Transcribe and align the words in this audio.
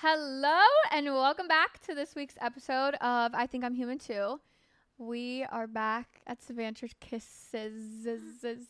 Hello 0.00 0.60
and 0.92 1.06
welcome 1.06 1.48
back 1.48 1.80
to 1.80 1.92
this 1.94 2.14
week's 2.14 2.36
episode 2.40 2.94
of 3.00 3.34
I 3.34 3.48
Think 3.48 3.64
I'm 3.64 3.74
Human 3.74 3.98
Too. 3.98 4.38
We 4.96 5.44
are 5.50 5.66
back 5.66 6.20
at 6.28 6.40
Savannah 6.40 6.74
Kisses. 7.00 8.06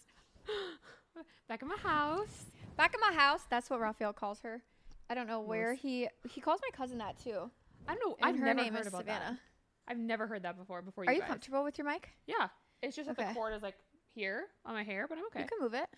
Back 1.48 1.62
in 1.62 1.68
my 1.68 1.76
house. 1.76 2.46
Back 2.76 2.94
at 2.94 3.00
my 3.00 3.14
house. 3.14 3.42
That's 3.50 3.68
what 3.68 3.78
Raphael 3.80 4.12
calls 4.14 4.40
her. 4.40 4.62
I 5.10 5.14
don't 5.14 5.26
know 5.26 5.40
where 5.40 5.70
Most- 5.72 5.82
he 5.82 6.08
he 6.28 6.40
calls 6.40 6.60
my 6.62 6.70
cousin 6.74 6.96
that 6.98 7.18
too. 7.22 7.50
I 7.86 7.94
don't 7.94 8.06
know. 8.08 8.16
And 8.20 8.28
I've 8.28 8.38
her 8.38 8.44
never 8.46 8.62
name 8.62 8.72
heard 8.72 8.82
is 8.82 8.86
about 8.88 9.00
Savannah. 9.02 9.38
that. 9.86 9.90
I've 9.92 9.98
never 9.98 10.26
heard 10.26 10.42
that 10.44 10.56
before. 10.58 10.80
Before 10.82 11.04
you 11.04 11.10
Are 11.10 11.12
you 11.14 11.20
guys. 11.20 11.28
comfortable 11.28 11.64
with 11.64 11.76
your 11.78 11.86
mic? 11.86 12.08
Yeah. 12.26 12.48
It's 12.82 12.96
just 12.96 13.08
that 13.08 13.16
the 13.18 13.34
cord 13.34 13.54
is 13.54 13.62
like 13.62 13.74
here 14.14 14.44
on 14.64 14.74
my 14.74 14.82
hair, 14.82 15.06
but 15.08 15.18
I'm 15.18 15.24
okay. 15.26 15.40
You 15.40 15.46
can 15.48 15.58
move 15.60 15.74
it. 15.74 15.88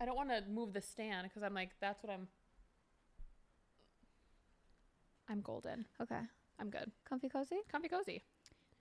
I 0.00 0.04
don't 0.06 0.16
want 0.16 0.28
to 0.30 0.42
move 0.50 0.72
the 0.72 0.80
stand 0.80 1.26
because 1.28 1.42
I'm 1.42 1.54
like 1.54 1.70
that's 1.80 2.02
what 2.02 2.12
I'm. 2.12 2.28
I'm 5.30 5.40
golden. 5.40 5.86
Okay. 6.02 6.20
I'm 6.58 6.70
good. 6.70 6.90
Comfy 7.08 7.28
cozy? 7.28 7.60
Comfy 7.70 7.88
cozy. 7.88 8.22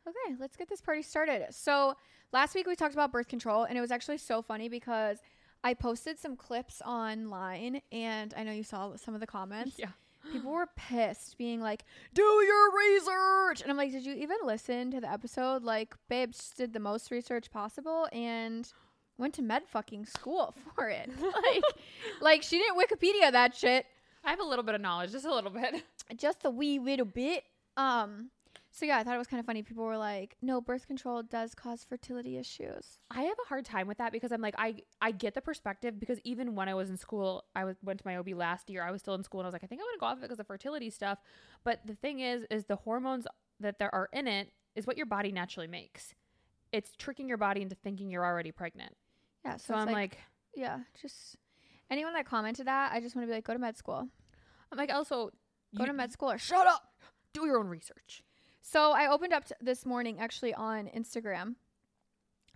Okay, 0.07 0.35
let's 0.39 0.57
get 0.57 0.67
this 0.67 0.81
party 0.81 1.01
started. 1.03 1.45
So, 1.51 1.95
last 2.33 2.55
week 2.55 2.65
we 2.67 2.75
talked 2.75 2.93
about 2.93 3.11
birth 3.11 3.27
control, 3.27 3.63
and 3.65 3.77
it 3.77 3.81
was 3.81 3.91
actually 3.91 4.17
so 4.17 4.41
funny 4.41 4.67
because 4.67 5.19
I 5.63 5.73
posted 5.75 6.17
some 6.19 6.35
clips 6.35 6.81
online, 6.85 7.81
and 7.91 8.33
I 8.35 8.43
know 8.43 8.51
you 8.51 8.63
saw 8.63 8.95
some 8.95 9.13
of 9.13 9.19
the 9.19 9.27
comments. 9.27 9.75
Yeah. 9.77 9.89
People 10.31 10.51
were 10.51 10.67
pissed, 10.75 11.37
being 11.37 11.61
like, 11.61 11.85
"Do 12.13 12.23
your 12.23 12.75
research," 12.75 13.61
and 13.61 13.69
I'm 13.69 13.77
like, 13.77 13.91
"Did 13.91 14.05
you 14.05 14.15
even 14.15 14.37
listen 14.43 14.89
to 14.91 15.01
the 15.01 15.11
episode? 15.11 15.63
Like, 15.63 15.93
babes 16.09 16.51
did 16.57 16.73
the 16.73 16.79
most 16.79 17.11
research 17.11 17.51
possible 17.51 18.07
and 18.11 18.71
went 19.17 19.33
to 19.35 19.41
med 19.41 19.67
fucking 19.67 20.05
school 20.05 20.55
for 20.75 20.89
it. 20.89 21.09
like, 21.21 21.63
like 22.21 22.43
she 22.43 22.57
didn't 22.57 22.77
Wikipedia 22.79 23.31
that 23.31 23.55
shit." 23.55 23.85
I 24.23 24.31
have 24.31 24.39
a 24.39 24.43
little 24.43 24.63
bit 24.63 24.75
of 24.75 24.81
knowledge, 24.81 25.11
just 25.11 25.25
a 25.25 25.33
little 25.33 25.51
bit. 25.51 25.83
just 26.17 26.45
a 26.45 26.49
wee 26.49 26.79
little 26.79 27.05
bit. 27.05 27.43
Um, 27.77 28.29
so 28.71 28.85
yeah, 28.85 28.97
I 28.97 29.03
thought 29.03 29.15
it 29.15 29.17
was 29.17 29.27
kind 29.27 29.39
of 29.39 29.45
funny. 29.45 29.63
People 29.63 29.83
were 29.83 29.97
like, 29.97 30.37
"No, 30.41 30.61
birth 30.61 30.87
control 30.87 31.23
does 31.23 31.55
cause 31.55 31.83
fertility 31.83 32.37
issues." 32.37 32.99
I 33.09 33.23
have 33.23 33.37
a 33.43 33.47
hard 33.47 33.65
time 33.65 33.87
with 33.87 33.97
that 33.97 34.11
because 34.11 34.31
I'm 34.31 34.41
like 34.41 34.55
I 34.57 34.83
I 35.01 35.11
get 35.11 35.33
the 35.33 35.41
perspective 35.41 35.99
because 35.99 36.19
even 36.23 36.55
when 36.55 36.69
I 36.69 36.75
was 36.75 36.89
in 36.89 36.97
school, 36.97 37.45
I 37.55 37.63
was 37.63 37.77
went 37.83 37.99
to 37.99 38.07
my 38.07 38.17
OB 38.17 38.29
last 38.29 38.69
year. 38.69 38.83
I 38.83 38.91
was 38.91 39.01
still 39.01 39.15
in 39.15 39.23
school 39.23 39.41
and 39.41 39.47
I 39.47 39.49
was 39.49 39.53
like, 39.53 39.63
I 39.63 39.67
think 39.67 39.81
I'm 39.81 39.87
gonna 39.87 39.99
go 39.99 40.05
off 40.05 40.17
it 40.19 40.21
because 40.21 40.39
of 40.39 40.47
fertility 40.47 40.89
stuff. 40.89 41.19
But 41.63 41.81
the 41.85 41.95
thing 41.95 42.19
is, 42.19 42.45
is 42.51 42.65
the 42.65 42.75
hormones 42.75 43.25
that 43.59 43.79
there 43.79 43.93
are 43.93 44.09
in 44.13 44.27
it 44.27 44.51
is 44.75 44.85
what 44.85 44.97
your 44.97 45.07
body 45.07 45.31
naturally 45.31 45.67
makes. 45.67 46.13
It's 46.71 46.91
tricking 46.95 47.27
your 47.27 47.37
body 47.37 47.61
into 47.61 47.75
thinking 47.75 48.11
you're 48.11 48.25
already 48.25 48.51
pregnant. 48.51 48.95
Yeah, 49.43 49.57
so, 49.57 49.73
So 49.73 49.75
I'm 49.75 49.91
like, 49.91 50.19
yeah, 50.55 50.79
just 51.01 51.37
anyone 51.89 52.13
that 52.13 52.25
commented 52.25 52.67
that, 52.67 52.91
I 52.93 52.99
just 52.99 53.15
want 53.15 53.27
to 53.27 53.31
be 53.31 53.35
like, 53.35 53.45
go 53.45 53.53
to 53.53 53.59
med 53.59 53.77
school, 53.77 54.07
I'm 54.71 54.77
like 54.77 54.93
also 54.93 55.31
go 55.75 55.85
to 55.85 55.93
med 55.93 56.11
school, 56.11 56.31
or 56.31 56.37
shut 56.37 56.67
up. 56.67 56.83
do 57.33 57.45
your 57.45 57.59
own 57.59 57.67
research. 57.67 58.23
So 58.61 58.91
I 58.91 59.07
opened 59.07 59.33
up 59.33 59.45
t- 59.45 59.55
this 59.61 59.85
morning 59.85 60.19
actually 60.19 60.53
on 60.53 60.87
Instagram. 60.95 61.55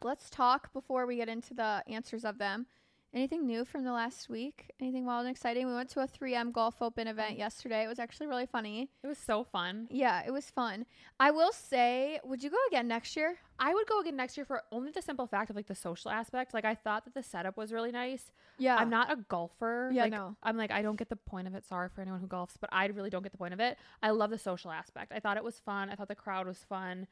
Let's 0.04 0.30
talk 0.30 0.74
before 0.74 1.06
we 1.06 1.16
get 1.18 1.30
into 1.30 1.54
the 1.54 1.84
answers 1.88 2.26
of 2.26 2.38
them. 2.38 2.68
Anything 3.14 3.46
new 3.46 3.64
from 3.64 3.84
the 3.84 3.92
last 3.92 4.28
week? 4.28 4.72
Anything 4.80 5.06
wild 5.06 5.28
and 5.28 5.30
exciting? 5.30 5.68
We 5.68 5.74
went 5.76 5.90
to 5.90 6.00
a 6.00 6.08
3M 6.08 6.52
Golf 6.52 6.82
Open 6.82 7.08
event 7.08 7.38
yesterday. 7.38 7.84
It 7.84 7.88
was 7.88 8.00
actually 8.00 8.26
really 8.26 8.48
funny. 8.48 8.90
It 9.04 9.08
was 9.08 9.20
so 9.20 9.44
fun. 9.44 9.88
Yeah, 9.92 10.24
it 10.26 10.32
was 10.32 10.50
fun. 10.50 10.88
I 11.20 11.30
will 11.30 11.52
say, 11.52 12.20
would 12.24 12.42
you 12.42 12.50
go 12.50 12.58
again 12.70 12.88
next 12.88 13.16
year? 13.16 13.36
I 13.60 13.72
would 13.72 13.86
go 13.86 14.00
again 14.00 14.16
next 14.16 14.36
year 14.36 14.48
for 14.48 14.64
only 14.72 14.90
the 14.90 15.02
simple 15.04 15.28
fact 15.28 15.52
of 15.52 15.56
like 15.56 15.68
the 15.68 15.76
social 15.76 16.10
aspect. 16.10 16.56
Like 16.56 16.66
I 16.66 16.74
thought 16.74 17.06
that 17.06 17.14
the 17.14 17.22
setup 17.22 17.56
was 17.56 17.72
really 17.72 17.92
nice. 17.92 18.32
Yeah. 18.58 18.78
I'm 18.78 18.90
not 18.90 19.12
a 19.12 19.18
golfer. 19.30 19.92
Yeah, 19.94 20.04
like, 20.04 20.12
no. 20.12 20.36
I'm 20.42 20.58
like 20.58 20.72
I 20.72 20.82
don't 20.82 20.98
get 20.98 21.10
the 21.10 21.16
point 21.16 21.48
of 21.48 21.54
it. 21.54 21.66
Sorry 21.66 21.90
for 21.94 22.02
anyone 22.02 22.20
who 22.20 22.28
golfs, 22.28 22.56
but 22.60 22.72
I 22.74 22.88
really 22.88 23.12
don't 23.12 23.22
get 23.22 23.32
the 23.32 23.38
point 23.38 23.54
of 23.54 23.60
it. 23.60 23.78
I 24.02 24.10
love 24.10 24.32
the 24.32 24.40
social 24.40 24.72
aspect. 24.72 25.12
I 25.16 25.20
thought 25.20 25.38
it 25.38 25.44
was 25.44 25.60
fun. 25.60 25.92
I 25.92 25.96
thought 25.96 26.08
the 26.08 26.16
crowd 26.16 26.48
was 26.48 26.66
fun. 26.68 27.06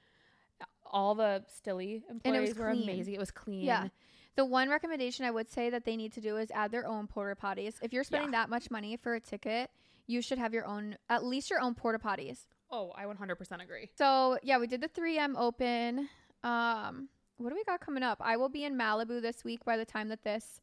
All 0.85 1.15
the 1.15 1.43
Stilly 1.47 2.03
And 2.09 2.17
employees 2.23 2.49
it 2.51 2.55
was 2.55 2.57
were 2.59 2.71
clean. 2.71 2.83
amazing. 2.83 3.13
It 3.13 3.19
was 3.19 3.31
clean. 3.31 3.63
Yeah. 3.65 3.87
The 4.35 4.45
one 4.45 4.69
recommendation 4.69 5.25
I 5.25 5.31
would 5.31 5.49
say 5.49 5.69
that 5.69 5.83
they 5.85 5.95
need 5.95 6.13
to 6.13 6.21
do 6.21 6.37
is 6.37 6.51
add 6.51 6.71
their 6.71 6.85
own 6.87 7.07
porta 7.07 7.35
potties. 7.35 7.75
If 7.81 7.91
you're 7.93 8.03
spending 8.03 8.31
that 8.31 8.49
much 8.49 8.71
money 8.71 8.97
for 8.97 9.13
a 9.15 9.19
ticket, 9.19 9.69
you 10.07 10.21
should 10.21 10.37
have 10.37 10.53
your 10.53 10.65
own, 10.65 10.97
at 11.09 11.23
least 11.23 11.49
your 11.49 11.59
own 11.61 11.75
porta 11.75 11.99
potties. 11.99 12.45
Oh, 12.69 12.91
I 12.95 13.03
100% 13.05 13.61
agree. 13.61 13.89
So 13.97 14.37
yeah, 14.43 14.57
we 14.57 14.67
did 14.67 14.81
the 14.81 14.87
3M 14.89 15.35
Open. 15.37 16.07
Um, 16.43 17.09
what 17.37 17.49
do 17.49 17.55
we 17.55 17.63
got 17.65 17.81
coming 17.81 18.03
up? 18.03 18.19
I 18.21 18.37
will 18.37 18.49
be 18.49 18.63
in 18.63 18.77
Malibu 18.77 19.21
this 19.21 19.43
week. 19.43 19.63
By 19.65 19.77
the 19.77 19.85
time 19.85 20.07
that 20.09 20.23
this 20.23 20.61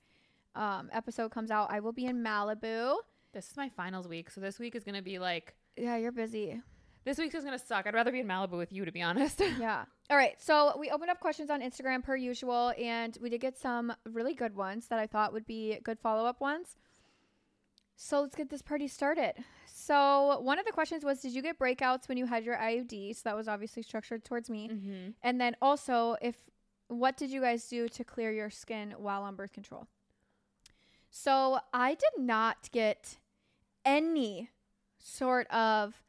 um, 0.54 0.88
episode 0.92 1.30
comes 1.30 1.50
out, 1.50 1.68
I 1.70 1.80
will 1.80 1.92
be 1.92 2.06
in 2.06 2.22
Malibu. 2.22 2.96
This 3.32 3.50
is 3.50 3.56
my 3.56 3.68
finals 3.68 4.08
week, 4.08 4.30
so 4.30 4.40
this 4.40 4.58
week 4.58 4.74
is 4.74 4.84
gonna 4.84 5.02
be 5.02 5.18
like 5.18 5.54
Yeah, 5.76 5.96
you're 5.96 6.12
busy. 6.12 6.60
This 7.08 7.16
week's 7.16 7.34
is 7.34 7.44
gonna 7.44 7.58
suck. 7.58 7.86
I'd 7.86 7.94
rather 7.94 8.12
be 8.12 8.20
in 8.20 8.26
Malibu 8.26 8.58
with 8.58 8.70
you, 8.70 8.84
to 8.84 8.92
be 8.92 9.02
honest. 9.02 9.42
Yeah. 9.58 9.86
All 10.10 10.16
right. 10.16 10.40
So 10.40 10.74
we 10.78 10.90
opened 10.90 11.10
up 11.10 11.20
questions 11.20 11.50
on 11.50 11.62
Instagram 11.62 12.04
per 12.04 12.16
usual, 12.16 12.72
and 12.78 13.16
we 13.20 13.30
did 13.30 13.40
get 13.40 13.56
some 13.58 13.92
really 14.04 14.34
good 14.34 14.54
ones 14.54 14.88
that 14.88 14.98
I 14.98 15.06
thought 15.06 15.32
would 15.32 15.46
be 15.46 15.78
good 15.82 15.98
follow 15.98 16.26
up 16.26 16.40
ones. 16.40 16.76
So 17.96 18.20
let's 18.20 18.36
get 18.36 18.50
this 18.50 18.62
party 18.62 18.88
started. 18.88 19.34
So 19.66 20.38
one 20.40 20.58
of 20.58 20.66
the 20.66 20.72
questions 20.72 21.02
was, 21.02 21.20
did 21.20 21.32
you 21.32 21.42
get 21.42 21.58
breakouts 21.58 22.08
when 22.08 22.18
you 22.18 22.26
had 22.26 22.44
your 22.44 22.56
IUD? 22.56 23.16
So 23.16 23.22
that 23.24 23.36
was 23.36 23.48
obviously 23.48 23.82
structured 23.82 24.24
towards 24.24 24.50
me. 24.50 24.68
mm-hmm. 24.68 25.10
And 25.22 25.40
then 25.40 25.56
also, 25.62 26.16
if 26.20 26.36
what 26.88 27.16
did 27.16 27.30
you 27.30 27.40
guys 27.40 27.66
do 27.68 27.88
to 27.88 28.04
clear 28.04 28.30
your 28.30 28.50
skin 28.50 28.94
while 28.98 29.22
on 29.22 29.34
birth 29.34 29.52
control? 29.52 29.88
So 31.10 31.60
I 31.72 31.94
did 31.94 32.18
not 32.18 32.70
get 32.70 33.16
any 33.84 34.50
sort 34.98 35.46
of 35.48 36.02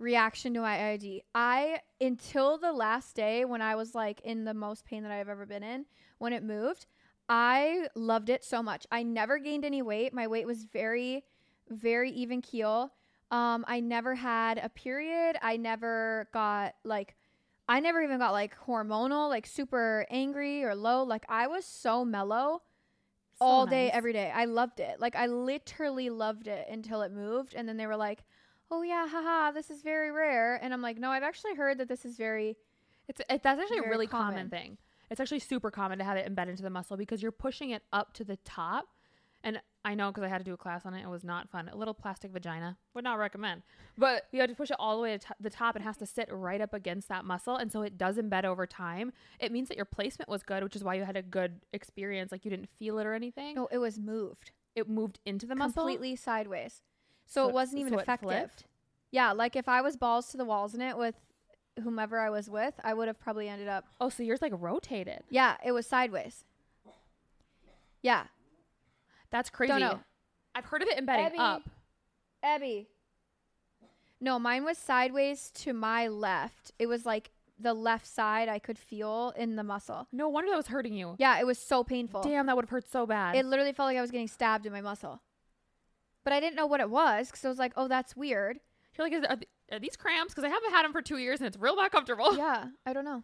reaction 0.00 0.54
to 0.54 0.60
my 0.60 0.76
IUD. 0.76 1.22
I 1.34 1.80
until 2.00 2.58
the 2.58 2.72
last 2.72 3.14
day 3.14 3.44
when 3.44 3.62
I 3.62 3.76
was 3.76 3.94
like 3.94 4.20
in 4.22 4.44
the 4.44 4.54
most 4.54 4.84
pain 4.84 5.02
that 5.02 5.12
I've 5.12 5.28
ever 5.28 5.46
been 5.46 5.62
in 5.62 5.84
when 6.18 6.32
it 6.32 6.42
moved, 6.42 6.86
I 7.28 7.88
loved 7.94 8.30
it 8.30 8.44
so 8.44 8.62
much. 8.62 8.86
I 8.90 9.02
never 9.02 9.38
gained 9.38 9.64
any 9.64 9.82
weight. 9.82 10.12
My 10.12 10.26
weight 10.26 10.46
was 10.46 10.64
very 10.64 11.24
very 11.68 12.10
even 12.10 12.40
keel. 12.40 12.92
Um 13.30 13.64
I 13.68 13.80
never 13.80 14.14
had 14.14 14.58
a 14.58 14.70
period. 14.70 15.36
I 15.42 15.56
never 15.56 16.28
got 16.32 16.74
like 16.82 17.14
I 17.68 17.78
never 17.78 18.02
even 18.02 18.18
got 18.18 18.32
like 18.32 18.56
hormonal, 18.66 19.28
like 19.28 19.46
super 19.46 20.06
angry 20.10 20.64
or 20.64 20.74
low. 20.74 21.04
Like 21.04 21.24
I 21.28 21.46
was 21.46 21.64
so 21.64 22.04
mellow 22.04 22.62
all 23.40 23.66
day, 23.66 23.90
every 23.90 24.12
day. 24.12 24.30
I 24.34 24.44
loved 24.44 24.80
it. 24.80 25.00
Like 25.00 25.16
I 25.16 25.26
literally 25.26 26.10
loved 26.10 26.46
it 26.48 26.66
until 26.70 27.02
it 27.02 27.12
moved. 27.12 27.54
And 27.54 27.68
then 27.68 27.76
they 27.76 27.86
were 27.86 27.96
like, 27.96 28.24
oh 28.70 28.82
yeah, 28.82 29.06
haha, 29.08 29.50
this 29.52 29.70
is 29.70 29.82
very 29.82 30.10
rare. 30.10 30.56
And 30.62 30.72
I'm 30.72 30.82
like, 30.82 30.98
no, 30.98 31.10
I've 31.10 31.22
actually 31.22 31.54
heard 31.54 31.78
that 31.78 31.88
this 31.88 32.04
is 32.04 32.16
very, 32.16 32.56
It's 33.08 33.20
it, 33.28 33.42
that's 33.42 33.60
actually 33.60 33.78
a 33.78 33.88
really 33.88 34.06
common. 34.06 34.34
common. 34.34 34.50
thing. 34.50 34.78
It's 35.10 35.20
actually 35.20 35.40
super 35.40 35.70
common 35.70 35.98
to 35.98 36.04
have 36.04 36.16
it 36.16 36.26
embedded 36.26 36.52
into 36.52 36.62
the 36.62 36.70
muscle 36.70 36.96
because 36.96 37.20
you're 37.22 37.32
pushing 37.32 37.70
it 37.70 37.82
up 37.92 38.12
to 38.14 38.24
the 38.24 38.36
top. 38.44 38.86
And 39.42 39.60
I 39.86 39.94
know 39.94 40.10
because 40.10 40.22
I 40.22 40.28
had 40.28 40.38
to 40.38 40.44
do 40.44 40.52
a 40.52 40.56
class 40.58 40.84
on 40.84 40.92
it. 40.92 41.02
It 41.02 41.08
was 41.08 41.24
not 41.24 41.48
fun. 41.48 41.68
A 41.72 41.76
little 41.76 41.94
plastic 41.94 42.30
vagina 42.30 42.76
would 42.94 43.02
not 43.04 43.14
recommend. 43.18 43.62
But 43.96 44.26
you 44.32 44.40
have 44.40 44.50
to 44.50 44.54
push 44.54 44.70
it 44.70 44.76
all 44.78 44.96
the 44.96 45.02
way 45.02 45.12
to 45.16 45.18
t- 45.18 45.34
the 45.40 45.48
top. 45.48 45.74
It 45.76 45.82
has 45.82 45.96
to 45.96 46.06
sit 46.06 46.28
right 46.30 46.60
up 46.60 46.74
against 46.74 47.08
that 47.08 47.24
muscle, 47.24 47.56
and 47.56 47.72
so 47.72 47.80
it 47.80 47.96
does 47.96 48.18
embed 48.18 48.44
over 48.44 48.66
time. 48.66 49.12
It 49.40 49.50
means 49.50 49.68
that 49.68 49.76
your 49.78 49.86
placement 49.86 50.28
was 50.28 50.42
good, 50.42 50.62
which 50.62 50.76
is 50.76 50.84
why 50.84 50.94
you 50.94 51.04
had 51.04 51.16
a 51.16 51.22
good 51.22 51.60
experience. 51.72 52.30
Like 52.32 52.44
you 52.44 52.50
didn't 52.50 52.68
feel 52.78 52.98
it 52.98 53.06
or 53.06 53.14
anything. 53.14 53.54
no, 53.56 53.66
it 53.72 53.78
was 53.78 53.98
moved 53.98 54.52
It 54.76 54.88
moved 54.90 55.18
into 55.24 55.46
the 55.46 55.56
muscle. 55.56 55.72
completely 55.84 56.16
sideways. 56.16 56.82
So, 57.30 57.44
So 57.44 57.48
it 57.48 57.54
wasn't 57.54 57.80
even 57.80 57.92
so 57.92 57.98
effective. 58.00 58.28
flipped? 58.28 58.64
Yeah, 59.12 59.30
like 59.30 59.54
if 59.54 59.68
I 59.68 59.82
was 59.82 59.96
balls 59.96 60.30
to 60.32 60.36
the 60.36 60.44
walls 60.44 60.74
in 60.74 60.80
it 60.80 60.98
with 60.98 61.14
whomever 61.82 62.18
I 62.18 62.28
was 62.28 62.50
with, 62.50 62.74
I 62.82 62.92
would 62.92 63.06
have 63.06 63.20
probably 63.20 63.48
ended 63.48 63.68
up. 63.68 63.84
Oh, 64.00 64.08
so 64.08 64.24
yours 64.24 64.42
like 64.42 64.52
rotated. 64.56 65.22
Yeah, 65.30 65.56
it 65.64 65.70
was 65.70 65.86
sideways. 65.86 66.44
Yeah. 68.02 68.24
That's 69.30 69.48
crazy. 69.48 69.78
know. 69.78 70.00
I've 70.56 70.64
heard 70.64 70.82
of 70.82 70.88
it 70.88 70.98
embedding 70.98 71.26
Abby. 71.26 71.38
up. 71.38 71.62
Abby. 72.42 72.88
No, 74.20 74.40
mine 74.40 74.64
was 74.64 74.76
sideways 74.76 75.52
to 75.54 75.72
my 75.72 76.08
left. 76.08 76.72
It 76.80 76.86
was 76.88 77.06
like 77.06 77.30
the 77.60 77.74
left 77.74 78.08
side 78.08 78.48
I 78.48 78.58
could 78.58 78.76
feel 78.78 79.32
in 79.36 79.54
the 79.54 79.62
muscle. 79.62 80.08
No 80.10 80.28
wonder 80.28 80.50
that 80.50 80.56
was 80.56 80.66
hurting 80.66 80.94
you. 80.94 81.14
Yeah, 81.18 81.38
it 81.38 81.46
was 81.46 81.58
so 81.58 81.84
painful. 81.84 82.22
Damn, 82.22 82.46
that 82.46 82.56
would 82.56 82.64
have 82.64 82.70
hurt 82.70 82.90
so 82.90 83.06
bad. 83.06 83.36
It 83.36 83.46
literally 83.46 83.72
felt 83.72 83.86
like 83.86 83.96
I 83.96 84.00
was 84.00 84.10
getting 84.10 84.26
stabbed 84.26 84.66
in 84.66 84.72
my 84.72 84.80
muscle. 84.80 85.22
But 86.24 86.32
I 86.32 86.40
didn't 86.40 86.56
know 86.56 86.66
what 86.66 86.80
it 86.80 86.90
was 86.90 87.28
because 87.28 87.44
I 87.44 87.48
was 87.48 87.58
like, 87.58 87.72
oh, 87.76 87.88
that's 87.88 88.14
weird. 88.14 88.58
You're 88.96 89.06
like, 89.06 89.12
is, 89.14 89.24
are, 89.24 89.36
th- 89.36 89.48
are 89.72 89.78
these 89.78 89.96
cramps? 89.96 90.34
Because 90.34 90.44
I 90.44 90.48
haven't 90.52 90.70
had 90.70 90.84
them 90.84 90.92
for 90.92 91.02
two 91.02 91.18
years 91.18 91.40
and 91.40 91.46
it's 91.46 91.56
real 91.56 91.76
not 91.76 91.90
comfortable. 91.92 92.36
yeah, 92.36 92.66
I 92.84 92.92
don't 92.92 93.04
know. 93.04 93.22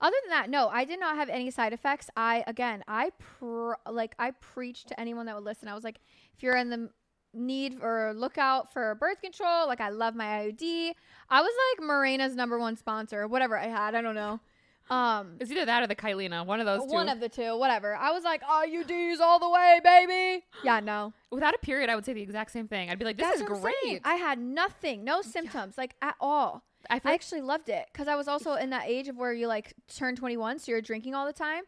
Other 0.00 0.16
than 0.24 0.30
that, 0.30 0.50
no, 0.50 0.68
I 0.68 0.84
did 0.84 1.00
not 1.00 1.16
have 1.16 1.28
any 1.28 1.50
side 1.50 1.72
effects. 1.72 2.10
I 2.16 2.44
again, 2.46 2.84
I 2.86 3.10
pr- 3.18 3.74
like 3.90 4.14
I 4.18 4.32
preached 4.32 4.88
to 4.88 5.00
anyone 5.00 5.26
that 5.26 5.34
would 5.34 5.44
listen. 5.44 5.68
I 5.68 5.74
was 5.74 5.84
like, 5.84 6.00
if 6.34 6.42
you're 6.42 6.56
in 6.56 6.68
the 6.68 6.90
need 7.32 7.78
or 7.82 8.12
lookout 8.14 8.72
for 8.72 8.94
birth 8.96 9.20
control, 9.22 9.66
like 9.66 9.80
I 9.80 9.88
love 9.88 10.14
my 10.14 10.24
IUD. 10.24 10.92
I 11.30 11.40
was 11.40 11.52
like 11.78 11.86
Mirena's 11.86 12.34
number 12.34 12.58
one 12.58 12.76
sponsor, 12.76 13.26
whatever 13.26 13.58
I 13.58 13.68
had, 13.68 13.94
I 13.94 14.02
don't 14.02 14.14
know. 14.14 14.40
Um, 14.88 15.36
It's 15.40 15.50
either 15.50 15.64
that 15.64 15.82
or 15.82 15.86
the 15.86 15.96
Kyleena. 15.96 16.46
One 16.46 16.60
of 16.60 16.66
those 16.66 16.82
two. 16.86 16.92
one 16.92 17.08
of 17.08 17.18
the 17.20 17.28
two, 17.28 17.56
whatever. 17.58 17.96
I 17.96 18.12
was 18.12 18.22
like, 18.24 18.42
IUDs 18.42 19.20
all 19.20 19.38
the 19.38 19.48
way, 19.48 19.80
baby. 19.82 20.44
Yeah, 20.62 20.80
no. 20.92 21.12
Without 21.30 21.54
a 21.54 21.58
period, 21.58 21.90
I 21.90 21.94
would 21.96 22.04
say 22.04 22.12
the 22.12 22.22
exact 22.22 22.52
same 22.52 22.68
thing. 22.68 22.90
I'd 22.90 22.98
be 22.98 23.04
like, 23.04 23.16
this 23.16 23.26
That's 23.26 23.40
is 23.40 23.46
great. 23.60 23.74
saying. 23.84 24.00
I 24.04 24.14
had 24.14 24.38
nothing, 24.38 25.02
no 25.04 25.22
symptoms, 25.22 25.76
like 25.76 25.94
at 26.02 26.14
all. 26.20 26.62
I 26.88 27.00
I 27.04 27.14
actually 27.14 27.40
loved 27.40 27.68
it 27.68 27.86
because 27.92 28.06
I 28.06 28.14
was 28.14 28.28
also 28.28 28.54
in 28.54 28.70
that 28.70 28.84
age 28.86 29.08
of 29.08 29.16
where 29.16 29.32
you 29.32 29.48
like 29.48 29.74
turn 29.94 30.14
21, 30.14 30.60
so 30.60 30.70
you're 30.70 30.80
drinking 30.80 31.14
all 31.16 31.26
the 31.26 31.32
time. 31.32 31.64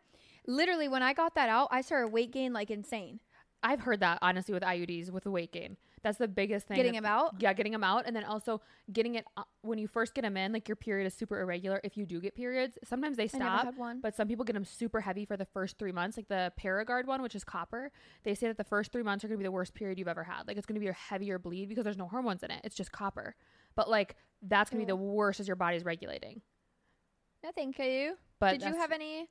Literally, 0.47 0.87
when 0.88 1.03
I 1.03 1.12
got 1.12 1.35
that 1.35 1.49
out, 1.49 1.69
I 1.73 1.81
started 1.81 2.09
weight 2.12 2.31
gain 2.32 2.53
like 2.53 2.70
insane. 2.70 3.19
I've 3.62 3.81
heard 3.81 4.00
that 4.00 4.19
honestly 4.22 4.55
with 4.55 4.62
IUDs 4.62 5.10
with 5.10 5.25
the 5.25 5.31
weight 5.31 5.52
gain. 5.52 5.76
That's 6.02 6.19
the 6.19 6.28
biggest 6.28 6.66
thing. 6.66 6.76
Getting 6.76 6.93
them 6.93 7.05
out. 7.05 7.34
Yeah, 7.40 7.52
getting 7.52 7.72
them 7.72 7.82
out, 7.82 8.05
and 8.06 8.14
then 8.14 8.22
also 8.25 8.60
getting 8.93 9.16
it 9.16 9.25
uh, 9.37 9.43
when 9.62 9.78
you 9.78 9.88
first 9.88 10.14
get 10.14 10.22
them 10.22 10.37
in. 10.37 10.52
Like 10.52 10.69
your 10.69 10.76
period 10.76 11.06
is 11.06 11.14
super 11.14 11.40
irregular. 11.40 11.81
If 11.82 11.96
you 11.96 12.06
do 12.06 12.20
get 12.20 12.37
periods, 12.37 12.78
sometimes 12.84 13.16
they 13.16 13.26
stop. 13.26 13.66
But 14.00 14.14
some 14.14 14.28
people 14.28 14.44
get 14.44 14.52
them 14.52 14.64
super 14.64 15.00
heavy 15.00 15.25
for 15.25 15.37
the 15.37 15.44
first 15.44 15.76
three 15.78 15.90
months, 15.90 16.16
like 16.16 16.28
the 16.28 16.52
Paragard 16.60 17.06
one, 17.06 17.20
which 17.20 17.34
is 17.34 17.43
copper. 17.43 17.90
They 18.22 18.34
say 18.34 18.46
that 18.46 18.56
the 18.56 18.64
first 18.64 18.93
three 18.93 19.02
months 19.02 19.25
are 19.25 19.28
going 19.28 19.38
to 19.38 19.43
be 19.43 19.46
the 19.46 19.52
worst 19.52 19.75
period 19.75 19.99
you've 19.99 20.08
ever 20.08 20.25
had. 20.25 20.46
Like 20.46 20.56
it's 20.56 20.66
going 20.66 20.76
to 20.76 20.81
be 20.81 20.88
a 20.88 20.93
heavier 20.93 21.38
bleed 21.38 21.69
because 21.69 21.84
there's 21.84 21.99
no 21.99 22.06
hormones 22.08 22.43
in 22.43 22.50
it. 22.50 22.60
It's 22.62 22.76
just 22.76 22.93
copper. 22.93 23.34
But 23.75 23.90
like 23.90 24.14
that's 24.43 24.70
going 24.70 24.81
to 24.81 24.87
be 24.87 24.90
the 24.90 24.96
worst 24.96 25.40
as 25.40 25.49
your 25.49 25.56
body's 25.56 25.84
regulating. 25.84 26.43
No, 27.43 27.50
thank 27.55 27.78
you. 27.78 28.16
But 28.40 28.58
Did 28.60 28.69
you 28.69 28.76
have 28.76 28.93
any 28.93 29.28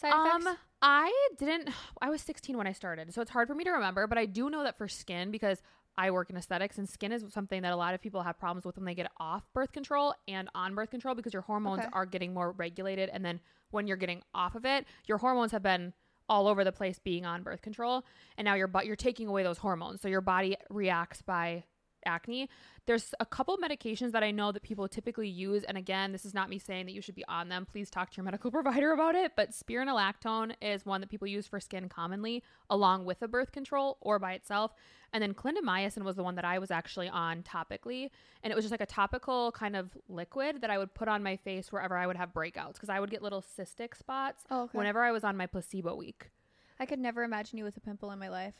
side 0.00 0.12
effects? 0.26 0.46
Um, 0.46 0.56
I 0.82 1.28
didn't. 1.38 1.70
I 2.00 2.08
was 2.10 2.22
16 2.22 2.56
when 2.56 2.66
I 2.66 2.72
started, 2.72 3.12
so 3.12 3.20
it's 3.22 3.30
hard 3.30 3.48
for 3.48 3.54
me 3.54 3.64
to 3.64 3.70
remember. 3.70 4.06
But 4.06 4.18
I 4.18 4.26
do 4.26 4.50
know 4.50 4.62
that 4.64 4.78
for 4.78 4.88
skin, 4.88 5.30
because 5.30 5.62
I 5.98 6.10
work 6.10 6.30
in 6.30 6.36
aesthetics, 6.36 6.78
and 6.78 6.88
skin 6.88 7.12
is 7.12 7.24
something 7.32 7.60
that 7.62 7.72
a 7.72 7.76
lot 7.76 7.94
of 7.94 8.00
people 8.00 8.22
have 8.22 8.38
problems 8.38 8.64
with 8.64 8.76
when 8.76 8.86
they 8.86 8.94
get 8.94 9.10
off 9.18 9.42
birth 9.52 9.72
control 9.72 10.14
and 10.26 10.48
on 10.54 10.74
birth 10.74 10.90
control 10.90 11.14
because 11.14 11.32
your 11.34 11.42
hormones 11.42 11.80
Okay. 11.80 11.88
are 11.92 12.06
getting 12.06 12.32
more 12.32 12.52
regulated, 12.52 13.10
and 13.10 13.24
then 13.24 13.40
when 13.70 13.86
you're 13.86 13.96
getting 13.98 14.22
off 14.34 14.54
of 14.54 14.64
it, 14.64 14.86
your 15.06 15.18
hormones 15.18 15.52
have 15.52 15.62
been 15.62 15.92
all 16.28 16.46
over 16.46 16.62
the 16.64 16.72
place 16.72 16.98
being 16.98 17.26
on 17.26 17.42
birth 17.42 17.60
control, 17.60 18.04
and 18.38 18.44
now 18.46 18.54
your 18.54 18.68
but 18.68 18.86
you're 18.86 18.96
taking 18.96 19.26
away 19.28 19.42
those 19.42 19.58
hormones, 19.58 20.00
so 20.00 20.08
your 20.08 20.20
body 20.20 20.56
reacts 20.70 21.20
by 21.22 21.64
acne. 22.06 22.48
There's 22.86 23.14
a 23.20 23.26
couple 23.26 23.56
medications 23.58 24.12
that 24.12 24.22
I 24.22 24.30
know 24.30 24.52
that 24.52 24.62
people 24.62 24.88
typically 24.88 25.28
use, 25.28 25.64
and 25.64 25.76
again, 25.76 26.12
this 26.12 26.24
is 26.24 26.34
not 26.34 26.48
me 26.48 26.58
saying 26.58 26.86
that 26.86 26.92
you 26.92 27.00
should 27.00 27.14
be 27.14 27.24
on 27.28 27.48
them. 27.48 27.66
Please 27.70 27.90
talk 27.90 28.10
to 28.10 28.16
your 28.16 28.24
medical 28.24 28.50
provider 28.52 28.92
about 28.92 29.14
it. 29.14 29.32
But 29.36 29.50
spironolactone 29.50 30.54
is 30.60 30.84
one 30.84 31.00
that 31.00 31.10
people 31.10 31.28
use 31.28 31.46
for 31.46 31.60
skin 31.60 31.88
commonly, 31.88 32.42
along 32.68 33.04
with 33.04 33.22
a 33.22 33.28
birth 33.28 33.52
control 33.52 33.98
or 34.00 34.18
by 34.18 34.32
itself. 34.32 34.72
And 35.12 35.22
then 35.22 35.34
clindamycin 35.34 36.02
was 36.02 36.16
the 36.16 36.22
one 36.22 36.36
that 36.36 36.44
I 36.44 36.58
was 36.58 36.70
actually 36.70 37.08
on 37.08 37.42
topically, 37.42 38.10
and 38.42 38.52
it 38.52 38.56
was 38.56 38.64
just 38.64 38.70
like 38.70 38.80
a 38.80 38.86
topical 38.86 39.52
kind 39.52 39.74
of 39.74 39.96
liquid 40.08 40.60
that 40.60 40.70
I 40.70 40.78
would 40.78 40.94
put 40.94 41.08
on 41.08 41.22
my 41.22 41.36
face 41.36 41.72
wherever 41.72 41.96
I 41.96 42.06
would 42.06 42.16
have 42.16 42.32
breakouts 42.32 42.74
because 42.74 42.88
I 42.88 43.00
would 43.00 43.10
get 43.10 43.22
little 43.22 43.42
cystic 43.42 43.96
spots 43.96 44.44
oh, 44.50 44.62
okay. 44.62 44.78
whenever 44.78 45.02
I 45.02 45.10
was 45.10 45.24
on 45.24 45.36
my 45.36 45.46
placebo 45.46 45.96
week. 45.96 46.30
I 46.78 46.86
could 46.86 46.98
never 46.98 47.22
imagine 47.24 47.58
you 47.58 47.64
with 47.64 47.76
a 47.76 47.80
pimple 47.80 48.10
in 48.10 48.18
my 48.18 48.28
life. 48.28 48.54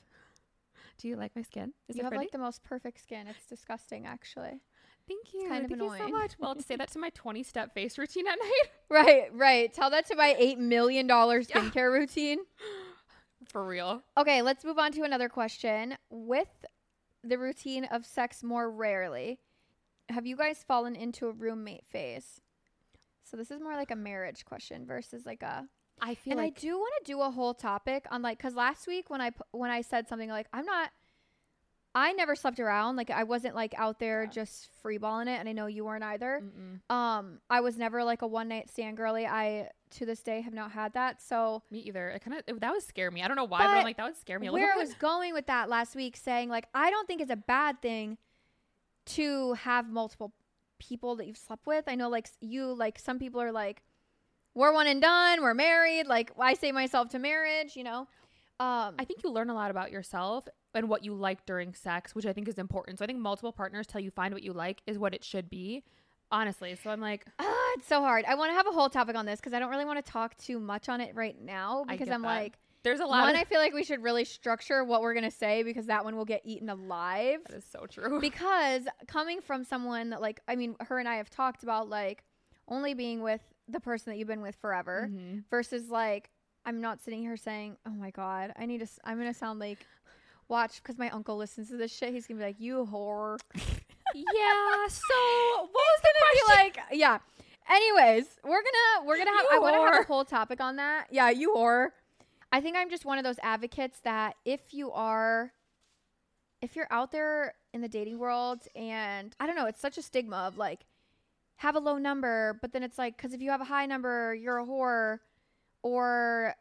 Do 0.99 1.09
you 1.09 1.17
like 1.17 1.35
my 1.37 1.43
skin? 1.43 1.73
Is 1.89 1.97
you 1.97 2.01
it 2.01 2.05
have 2.05 2.11
pretty? 2.13 2.25
like 2.27 2.33
the 2.33 2.39
most 2.39 2.63
perfect 2.63 3.01
skin. 3.03 3.27
It's 3.27 3.47
disgusting, 3.47 4.07
actually. 4.07 4.61
Thank 5.09 5.33
you. 5.35 5.49
kind 5.49 5.65
of 5.65 5.71
Thank 5.71 5.83
you 5.83 5.89
so 5.89 5.95
annoying. 5.95 6.13
much. 6.13 6.33
Well, 6.39 6.55
to 6.55 6.63
say 6.63 6.77
that 6.77 6.91
to 6.93 6.99
my 6.99 7.11
20 7.11 7.43
step 7.43 7.75
face 7.75 7.99
routine 7.99 8.29
at 8.29 8.39
night. 8.43 8.71
Right, 8.89 9.25
right. 9.35 9.73
Tell 9.73 9.91
that 9.91 10.07
to 10.07 10.17
my 10.17 10.37
eight 10.39 10.59
million 10.59 11.07
dollar 11.07 11.43
skincare 11.43 11.93
routine. 11.93 12.39
For 13.51 13.67
real. 13.67 14.03
Okay, 14.17 14.43
let's 14.43 14.65
move 14.65 14.79
on 14.79 14.93
to 14.93 15.03
another 15.03 15.29
question. 15.29 15.97
With 16.11 16.65
the 17.25 17.39
routine 17.39 17.85
of 17.87 18.07
sex 18.07 18.43
more 18.45 18.71
rarely, 18.71 19.41
have 20.11 20.27
you 20.27 20.37
guys 20.37 20.65
fallen 20.67 20.95
into 20.95 21.27
a 21.27 21.33
roommate 21.33 21.85
phase? 21.89 22.41
So 23.25 23.37
this 23.37 23.51
is 23.51 23.61
more 23.61 23.75
like 23.75 23.91
a 23.91 23.97
marriage 23.97 24.45
question 24.45 24.87
versus 24.87 25.25
like 25.27 25.43
a. 25.43 25.67
I 26.03 26.15
feel 26.15 26.33
and 26.33 26.41
like 26.41 26.57
I 26.57 26.61
do 26.61 26.79
want 26.79 26.93
to 27.05 27.13
do 27.13 27.21
a 27.21 27.31
whole 27.31 27.55
topic 27.55 28.07
on 28.11 28.23
like 28.23 28.39
because 28.39 28.55
last 28.55 28.87
week 28.87 29.11
when 29.11 29.21
I 29.21 29.33
when 29.53 29.71
I 29.71 29.83
said 29.83 30.09
something 30.09 30.29
like 30.29 30.47
I'm 30.53 30.65
not. 30.65 30.91
I 31.93 32.13
never 32.13 32.37
slept 32.37 32.61
around. 32.61 32.95
Like 32.95 33.11
I 33.11 33.25
wasn't 33.25 33.57
like 33.57 33.75
out 33.77 33.99
there 33.99 34.23
Yeah. 34.23 34.31
just 34.31 34.69
freeballing 34.81 35.27
it, 35.27 35.41
and 35.41 35.49
I 35.49 35.53
know 35.53 35.67
you 35.67 35.85
weren't 35.85 36.05
either. 36.05 36.41
Mm-mm. 36.41 36.95
Um, 36.95 37.41
I 37.51 37.63
was 37.63 37.77
never 37.77 38.05
like 38.05 38.23
a 38.23 38.29
one 38.29 38.47
night 38.47 38.71
stand 38.71 38.97
girly. 38.97 39.27
I 39.27 39.71
to 39.97 40.07
this 40.07 40.23
day 40.23 40.41
have 40.41 40.55
not 40.55 40.71
had 40.71 40.93
that. 40.93 41.21
So 41.21 41.65
me 41.69 41.81
either. 41.81 42.11
It 42.11 42.23
kind 42.23 42.41
of 42.47 42.61
that 42.61 42.71
would 42.73 42.85
scare 42.85 43.11
me. 43.11 43.25
I 43.25 43.27
don't 43.27 43.37
know 43.37 43.43
why, 43.43 43.59
but, 43.59 43.71
I'm 43.71 43.83
like 43.83 43.97
that 43.97 44.05
would 44.05 44.17
scare 44.17 44.39
me 44.39 44.47
a 44.47 44.53
where 44.53 44.73
I 44.73 44.77
was 44.77 44.95
going 44.95 45.35
with 45.35 45.47
that 45.47 45.69
last 45.69 45.97
week, 45.97 46.17
saying 46.17 46.49
like 46.49 46.67
I 46.73 46.91
don't 46.91 47.09
think 47.09 47.21
it's 47.21 47.33
a 47.33 47.37
bad 47.37 47.83
thing 47.83 48.19
to 49.07 49.55
have 49.55 49.89
multiple 49.91 50.33
people 50.79 51.17
that 51.17 51.27
you've 51.27 51.37
slept 51.39 51.67
with. 51.67 51.85
I 51.89 51.97
know 51.97 52.09
like 52.09 52.29
you 52.41 52.73
like 52.73 53.01
some 53.01 53.19
people 53.19 53.41
are 53.41 53.51
like 53.51 53.83
we're 54.55 54.73
one 54.73 54.87
and 54.87 55.01
done, 55.01 55.43
we're 55.43 55.55
married. 55.55 56.07
Like 56.07 56.33
I 56.39 56.55
say 56.55 56.73
myself 56.73 57.11
to 57.11 57.19
marriage, 57.19 57.77
you 57.77 57.85
know. 57.85 58.09
Um, 58.59 58.97
I 58.99 59.05
think 59.07 59.25
you 59.25 59.31
learn 59.31 59.49
a 59.49 59.55
lot 59.55 59.71
about 59.71 59.91
yourself 59.91 60.47
and 60.75 60.89
what 60.89 61.05
you 61.05 61.15
like 61.15 61.47
during 61.47 61.75
sex, 61.75 62.15
which 62.15 62.27
I 62.27 62.33
think 62.33 62.47
is 62.47 62.59
important. 62.59 62.99
So 62.99 63.05
I 63.05 63.07
think 63.07 63.19
multiple 63.19 63.53
partners 63.53 63.87
tell 63.87 64.01
you 64.01 64.11
find 64.11 64.35
what 64.35 64.43
you 64.43 64.53
like 64.53 64.83
is 64.87 64.99
what 64.99 65.15
it 65.15 65.25
should 65.25 65.49
be. 65.49 65.83
Honestly. 66.33 66.77
So 66.77 66.91
I'm 66.91 67.01
like, 67.01 67.27
ah, 67.41 67.73
it's 67.77 67.89
so 67.89 68.01
hard. 68.01 68.25
I 68.27 68.35
want 68.35 68.51
to 68.51 68.55
have 68.55 68.67
a 68.67 68.71
whole 68.71 68.89
topic 68.89 69.17
on 69.17 69.27
this 69.27 69.41
because 69.41 69.53
I 69.53 69.59
don't 69.59 69.71
really 69.71 69.85
want 69.85 70.05
to 70.05 70.13
talk 70.13 70.37
too 70.37 70.61
much 70.61 70.89
on 70.89 71.01
it 71.01 71.15
right 71.15 71.41
now 71.41 71.85
because 71.89 72.09
I'm 72.09 72.23
that. 72.23 72.29
like 72.29 72.59
there's 72.83 73.01
a 73.01 73.07
lot 73.07 73.23
one. 73.23 73.35
of 73.35 73.41
I 73.41 73.45
feel 73.45 73.59
like 73.59 73.75
we 73.75 73.83
should 73.83 74.03
really 74.03 74.25
structure 74.25 74.85
what 74.85 75.03
we're 75.03 75.15
gonna 75.15 75.31
say 75.31 75.63
because 75.63 75.87
that 75.87 76.05
one 76.05 76.17
will 76.17 76.25
get 76.25 76.43
eaten 76.45 76.69
alive. 76.69 77.41
that 77.49 77.57
is 77.57 77.65
so 77.65 77.87
true. 77.87 78.21
because 78.21 78.85
coming 79.09 79.41
from 79.41 79.65
someone 79.65 80.11
that 80.11 80.21
like 80.21 80.41
I 80.47 80.57
mean 80.57 80.77
her 80.81 80.99
and 80.99 81.09
I 81.09 81.17
have 81.17 81.31
talked 81.31 81.63
about 81.63 81.89
like 81.89 82.25
only 82.69 82.95
being 82.95 83.23
with 83.23 83.43
the 83.73 83.81
person 83.81 84.13
that 84.13 84.19
you've 84.19 84.29
been 84.29 84.43
with 84.43 84.57
forever 84.57 85.09
Mhm. 85.11 85.45
versus 85.51 85.89
like 85.91 86.31
I'm 86.65 86.81
not 86.81 87.01
sitting 87.01 87.21
here 87.23 87.37
saying 87.37 87.77
oh 87.87 87.91
my 87.91 88.11
god 88.11 88.53
I 88.59 88.67
need 88.67 88.79
to 88.79 88.85
s- 88.85 88.99
I'm 89.05 89.19
gonna 89.19 89.33
sound 89.35 89.59
like 89.61 89.79
watch 90.49 90.83
because 90.83 90.99
my 90.99 91.09
uncle 91.11 91.37
listens 91.37 91.69
to 91.71 91.77
this 91.77 91.93
shit. 91.97 92.13
He's 92.13 92.27
gonna 92.27 92.39
be 92.41 92.47
like 92.47 92.61
you 92.61 92.87
whore. 92.91 93.39
Yeah. 94.15 94.89
So 94.89 95.15
what 95.61 95.71
was 95.73 96.01
gonna 96.03 96.33
be 96.33 96.53
like 96.65 96.79
yeah. 96.93 97.19
Anyways 97.69 98.27
we're 98.43 98.63
gonna 98.63 99.07
we're 99.07 99.19
gonna 99.19 99.31
have 99.31 99.47
You 99.51 99.57
I 99.57 99.59
want 99.61 99.77
to 99.77 99.83
have 99.83 100.05
a 100.05 100.07
whole 100.07 100.25
topic 100.25 100.61
on 100.61 100.77
that. 100.77 101.07
Yeah 101.11 101.31
you 101.31 101.55
whore. 101.55 101.91
I 102.53 102.61
think 102.61 102.77
I'm 102.77 102.91
just 102.91 103.05
one 103.05 103.19
of 103.19 103.25
those 103.25 103.39
advocates 103.43 104.01
that 104.01 104.35
if 104.45 104.75
you 104.75 104.91
are 104.91 105.53
if 106.61 106.75
you're 106.77 106.89
out 106.91 107.13
there 107.13 107.55
in 107.73 107.81
the 107.81 107.89
dating 107.89 108.19
world 108.19 108.63
and 108.75 109.35
I 109.39 109.47
don't 109.47 109.55
know, 109.57 109.67
it's 109.67 109.81
such 109.81 109.97
a 109.97 110.03
stigma 110.03 110.39
of 110.39 110.59
like 110.59 110.81
have 111.61 111.77
a 111.77 111.81
low 111.81 111.97
number, 111.99 112.59
but 112.63 112.73
then 112.73 112.83
it's 112.83 112.99
like 112.99 113.17
cuz 113.19 113.33
if 113.35 113.41
you 113.43 113.51
have 113.51 113.61
a 113.61 113.65
high 113.75 113.87
number, 113.87 114.35
you're 114.35 114.59
a 114.59 114.65
whore 114.65 115.19
or 115.83 116.55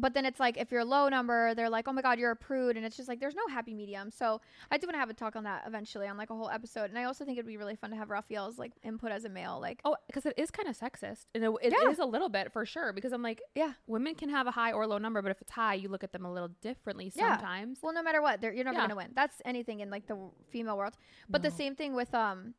but 0.00 0.14
then 0.14 0.24
it's 0.24 0.38
like 0.38 0.56
if 0.56 0.70
you're 0.70 0.82
a 0.82 0.84
low 0.84 1.08
number, 1.08 1.56
they're 1.56 1.68
like, 1.68 1.88
"Oh 1.88 1.92
my 1.92 2.02
god, 2.02 2.20
you're 2.20 2.30
a 2.30 2.36
prude." 2.36 2.76
And 2.76 2.86
it's 2.86 2.96
just 2.96 3.08
like 3.08 3.18
there's 3.18 3.34
no 3.34 3.48
happy 3.48 3.74
medium. 3.74 4.12
So, 4.12 4.40
I 4.70 4.78
do 4.78 4.86
want 4.86 4.94
to 4.94 5.00
have 5.00 5.10
a 5.10 5.14
talk 5.14 5.34
on 5.34 5.42
that 5.42 5.64
eventually 5.66 6.06
on 6.06 6.16
like 6.16 6.30
a 6.30 6.36
whole 6.36 6.48
episode. 6.48 6.90
And 6.90 6.96
I 6.96 7.02
also 7.02 7.24
think 7.24 7.36
it'd 7.36 7.48
be 7.48 7.56
really 7.56 7.74
fun 7.74 7.90
to 7.90 7.96
have 7.96 8.08
Raphael's 8.08 8.58
like 8.60 8.70
input 8.84 9.10
as 9.10 9.24
a 9.24 9.28
male 9.28 9.58
like 9.60 9.80
Oh, 9.84 9.96
because 10.06 10.24
it 10.24 10.34
is 10.36 10.52
kind 10.52 10.68
of 10.68 10.78
sexist, 10.78 11.24
and 11.34 11.42
it, 11.42 11.50
it 11.62 11.72
is 11.72 11.98
Yeah. 11.98 12.04
a 12.04 12.06
little 12.06 12.28
bit 12.28 12.52
for 12.52 12.64
sure. 12.64 12.92
Because 12.92 13.12
I'm 13.12 13.22
like, 13.22 13.42
Yeah. 13.56 13.72
women 13.88 14.14
can 14.14 14.28
have 14.28 14.46
a 14.46 14.52
high 14.52 14.70
or 14.70 14.86
low 14.86 14.98
number, 14.98 15.20
but 15.20 15.32
if 15.32 15.42
it's 15.42 15.50
high, 15.50 15.74
you 15.74 15.88
look 15.88 16.04
at 16.04 16.12
them 16.12 16.24
a 16.24 16.32
little 16.32 16.52
differently 16.60 17.10
Yeah. 17.16 17.36
sometimes. 17.36 17.80
Well, 17.82 17.92
no 17.92 18.02
matter 18.04 18.22
what, 18.22 18.40
you're 18.40 18.52
never 18.52 18.74
Yeah. 18.76 18.82
gonna 18.84 18.94
win. 18.94 19.10
That's 19.16 19.42
anything 19.44 19.80
in 19.80 19.90
like 19.90 20.06
the 20.06 20.14
w- 20.14 20.30
female 20.48 20.76
world. 20.78 20.96
But 21.28 21.42
the 21.42 21.50
same 21.50 21.74
thing 21.74 21.92
with 21.94 22.14
um, 22.14 22.54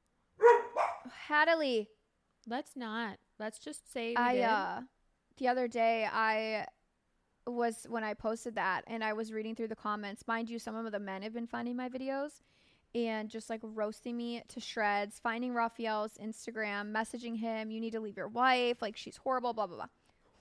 Hadley. 1.10 1.90
Let's 2.48 2.76
not. 2.76 3.18
Let's 3.40 3.60
just 3.60 3.92
say 3.92 4.16
I 4.16 4.40
uh, 4.40 4.82
the 5.38 5.48
other 5.48 5.68
day 5.68 6.08
I 6.12 6.66
was 7.48 7.86
when 7.90 8.04
I 8.04 8.14
posted 8.14 8.56
that, 8.56 8.84
and 8.88 9.04
I 9.04 9.14
was 9.14 9.32
reading 9.32 9.56
through 9.56 9.70
the 9.70 9.76
comments. 9.76 10.28
Mind 10.28 10.50
you, 10.50 10.60
some 10.60 10.76
of 10.76 10.92
the 10.92 11.00
men 11.00 11.22
have 11.22 11.34
been 11.34 11.48
finding 11.48 11.76
my 11.76 11.90
videos 11.90 12.42
and 12.96 13.30
just 13.30 13.50
like 13.50 13.60
roasting 13.64 14.18
me 14.18 14.42
to 14.48 14.60
shreds, 14.60 15.20
finding 15.20 15.54
Raphael's 15.54 16.18
Instagram, 16.18 16.92
messaging 16.92 17.38
him, 17.38 17.72
"You 17.72 17.80
need 17.80 17.92
to 17.92 18.00
leave 18.00 18.18
your 18.18 18.28
wife. 18.28 18.82
Like 18.82 18.98
she's 18.98 19.18
horrible." 19.18 19.54
Blah 19.54 19.68
blah 19.68 19.76
blah. 19.78 19.88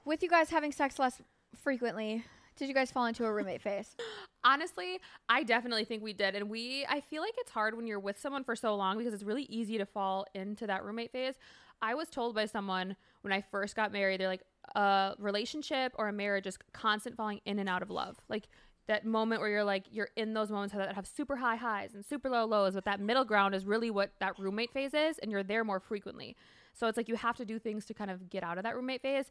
With 0.04 0.22
you 0.22 0.28
guys 0.28 0.50
having 0.50 0.72
sex 0.72 0.98
less 0.98 1.20
frequently, 1.54 2.24
did 2.58 2.68
you 2.68 2.74
guys 2.74 2.90
fall 2.90 3.06
into 3.06 3.24
a 3.24 3.32
roommate 3.32 3.62
phase? 3.62 3.96
honestly 4.44 5.00
i 5.28 5.42
definitely 5.42 5.84
think 5.84 6.00
we 6.00 6.12
did 6.12 6.36
and 6.36 6.48
we 6.48 6.86
i 6.88 7.00
feel 7.00 7.20
like 7.20 7.34
it's 7.38 7.50
hard 7.50 7.76
when 7.76 7.88
you're 7.88 7.98
with 7.98 8.20
someone 8.20 8.44
for 8.44 8.54
so 8.54 8.76
long 8.76 8.96
because 8.96 9.12
it's 9.12 9.24
really 9.24 9.42
easy 9.44 9.76
to 9.76 9.84
fall 9.84 10.24
into 10.34 10.64
that 10.66 10.84
roommate 10.84 11.10
phase. 11.10 11.34
I 11.82 11.94
was 11.94 12.08
told 12.08 12.34
by 12.34 12.46
someone 12.46 12.96
when 13.22 13.32
i 13.32 13.40
first 13.40 13.74
got 13.74 13.92
married 13.92 14.20
they're 14.20 14.28
like 14.28 14.44
a 14.74 15.14
relationship 15.18 15.92
or 15.96 16.08
a 16.08 16.12
marriage 16.12 16.46
is 16.46 16.58
constant 16.72 17.16
falling 17.16 17.40
in 17.44 17.58
and 17.58 17.68
out 17.68 17.82
of 17.82 17.90
love. 17.90 18.16
Like 18.28 18.48
that 18.86 19.04
moment 19.04 19.40
where 19.40 19.50
you're 19.50 19.64
like 19.64 19.84
you're 19.90 20.10
in 20.16 20.34
those 20.34 20.50
moments 20.50 20.74
that 20.74 20.94
have 20.94 21.06
super 21.06 21.36
high 21.36 21.56
highs 21.56 21.94
and 21.94 22.04
super 22.04 22.30
low 22.30 22.46
lows 22.46 22.74
but 22.74 22.84
that 22.84 23.00
middle 23.00 23.24
ground 23.24 23.54
is 23.54 23.66
really 23.66 23.90
what 23.90 24.12
that 24.18 24.38
roommate 24.38 24.72
phase 24.72 24.94
is 24.94 25.18
and 25.18 25.30
you're 25.30 25.42
there 25.42 25.64
more 25.64 25.80
frequently. 25.80 26.36
So 26.74 26.86
it's 26.86 26.96
like 26.96 27.08
you 27.08 27.16
have 27.16 27.36
to 27.36 27.44
do 27.44 27.58
things 27.58 27.86
to 27.86 27.94
kind 27.94 28.10
of 28.10 28.30
get 28.30 28.42
out 28.42 28.56
of 28.56 28.64
that 28.64 28.76
roommate 28.76 29.02
phase 29.02 29.30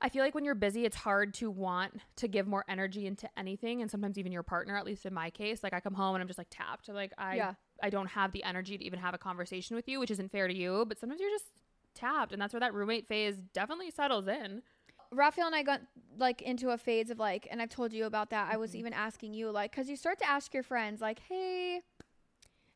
I 0.00 0.08
feel 0.08 0.22
like 0.22 0.34
when 0.34 0.44
you're 0.44 0.54
busy, 0.54 0.84
it's 0.84 0.96
hard 0.96 1.34
to 1.34 1.50
want 1.50 2.00
to 2.16 2.28
give 2.28 2.46
more 2.46 2.64
energy 2.68 3.06
into 3.06 3.28
anything, 3.38 3.80
and 3.80 3.90
sometimes 3.90 4.18
even 4.18 4.32
your 4.32 4.42
partner. 4.42 4.76
At 4.76 4.84
least 4.84 5.06
in 5.06 5.14
my 5.14 5.30
case, 5.30 5.62
like 5.62 5.72
I 5.72 5.80
come 5.80 5.94
home 5.94 6.14
and 6.14 6.22
I'm 6.22 6.28
just 6.28 6.38
like 6.38 6.48
tapped. 6.50 6.88
Like 6.88 7.12
I, 7.16 7.36
Yeah. 7.36 7.54
I 7.82 7.90
don't 7.90 8.08
have 8.08 8.32
the 8.32 8.44
energy 8.44 8.76
to 8.78 8.84
even 8.84 8.98
have 8.98 9.14
a 9.14 9.18
conversation 9.18 9.76
with 9.76 9.88
you, 9.88 10.00
which 10.00 10.10
isn't 10.10 10.30
fair 10.30 10.48
to 10.48 10.54
you. 10.54 10.84
But 10.86 10.98
sometimes 10.98 11.20
you're 11.20 11.30
just 11.30 11.46
tapped, 11.94 12.32
and 12.32 12.42
that's 12.42 12.52
where 12.52 12.60
that 12.60 12.74
roommate 12.74 13.06
phase 13.06 13.36
definitely 13.52 13.90
settles 13.90 14.26
in. 14.28 14.62
Raphael 15.12 15.46
and 15.46 15.54
I 15.54 15.62
got 15.62 15.80
like 16.18 16.42
into 16.42 16.70
a 16.70 16.78
phase 16.78 17.08
of 17.10 17.18
like, 17.18 17.46
and 17.50 17.62
I've 17.62 17.68
told 17.68 17.92
you 17.92 18.04
about 18.04 18.30
that. 18.30 18.52
I 18.52 18.56
was 18.56 18.72
Mhm. 18.72 18.76
even 18.80 18.92
asking 18.92 19.32
you 19.34 19.50
like, 19.50 19.70
because 19.70 19.88
you 19.88 19.96
start 19.96 20.18
to 20.18 20.28
ask 20.28 20.52
your 20.52 20.64
friends 20.64 21.00
like, 21.00 21.20
hey, 21.20 21.82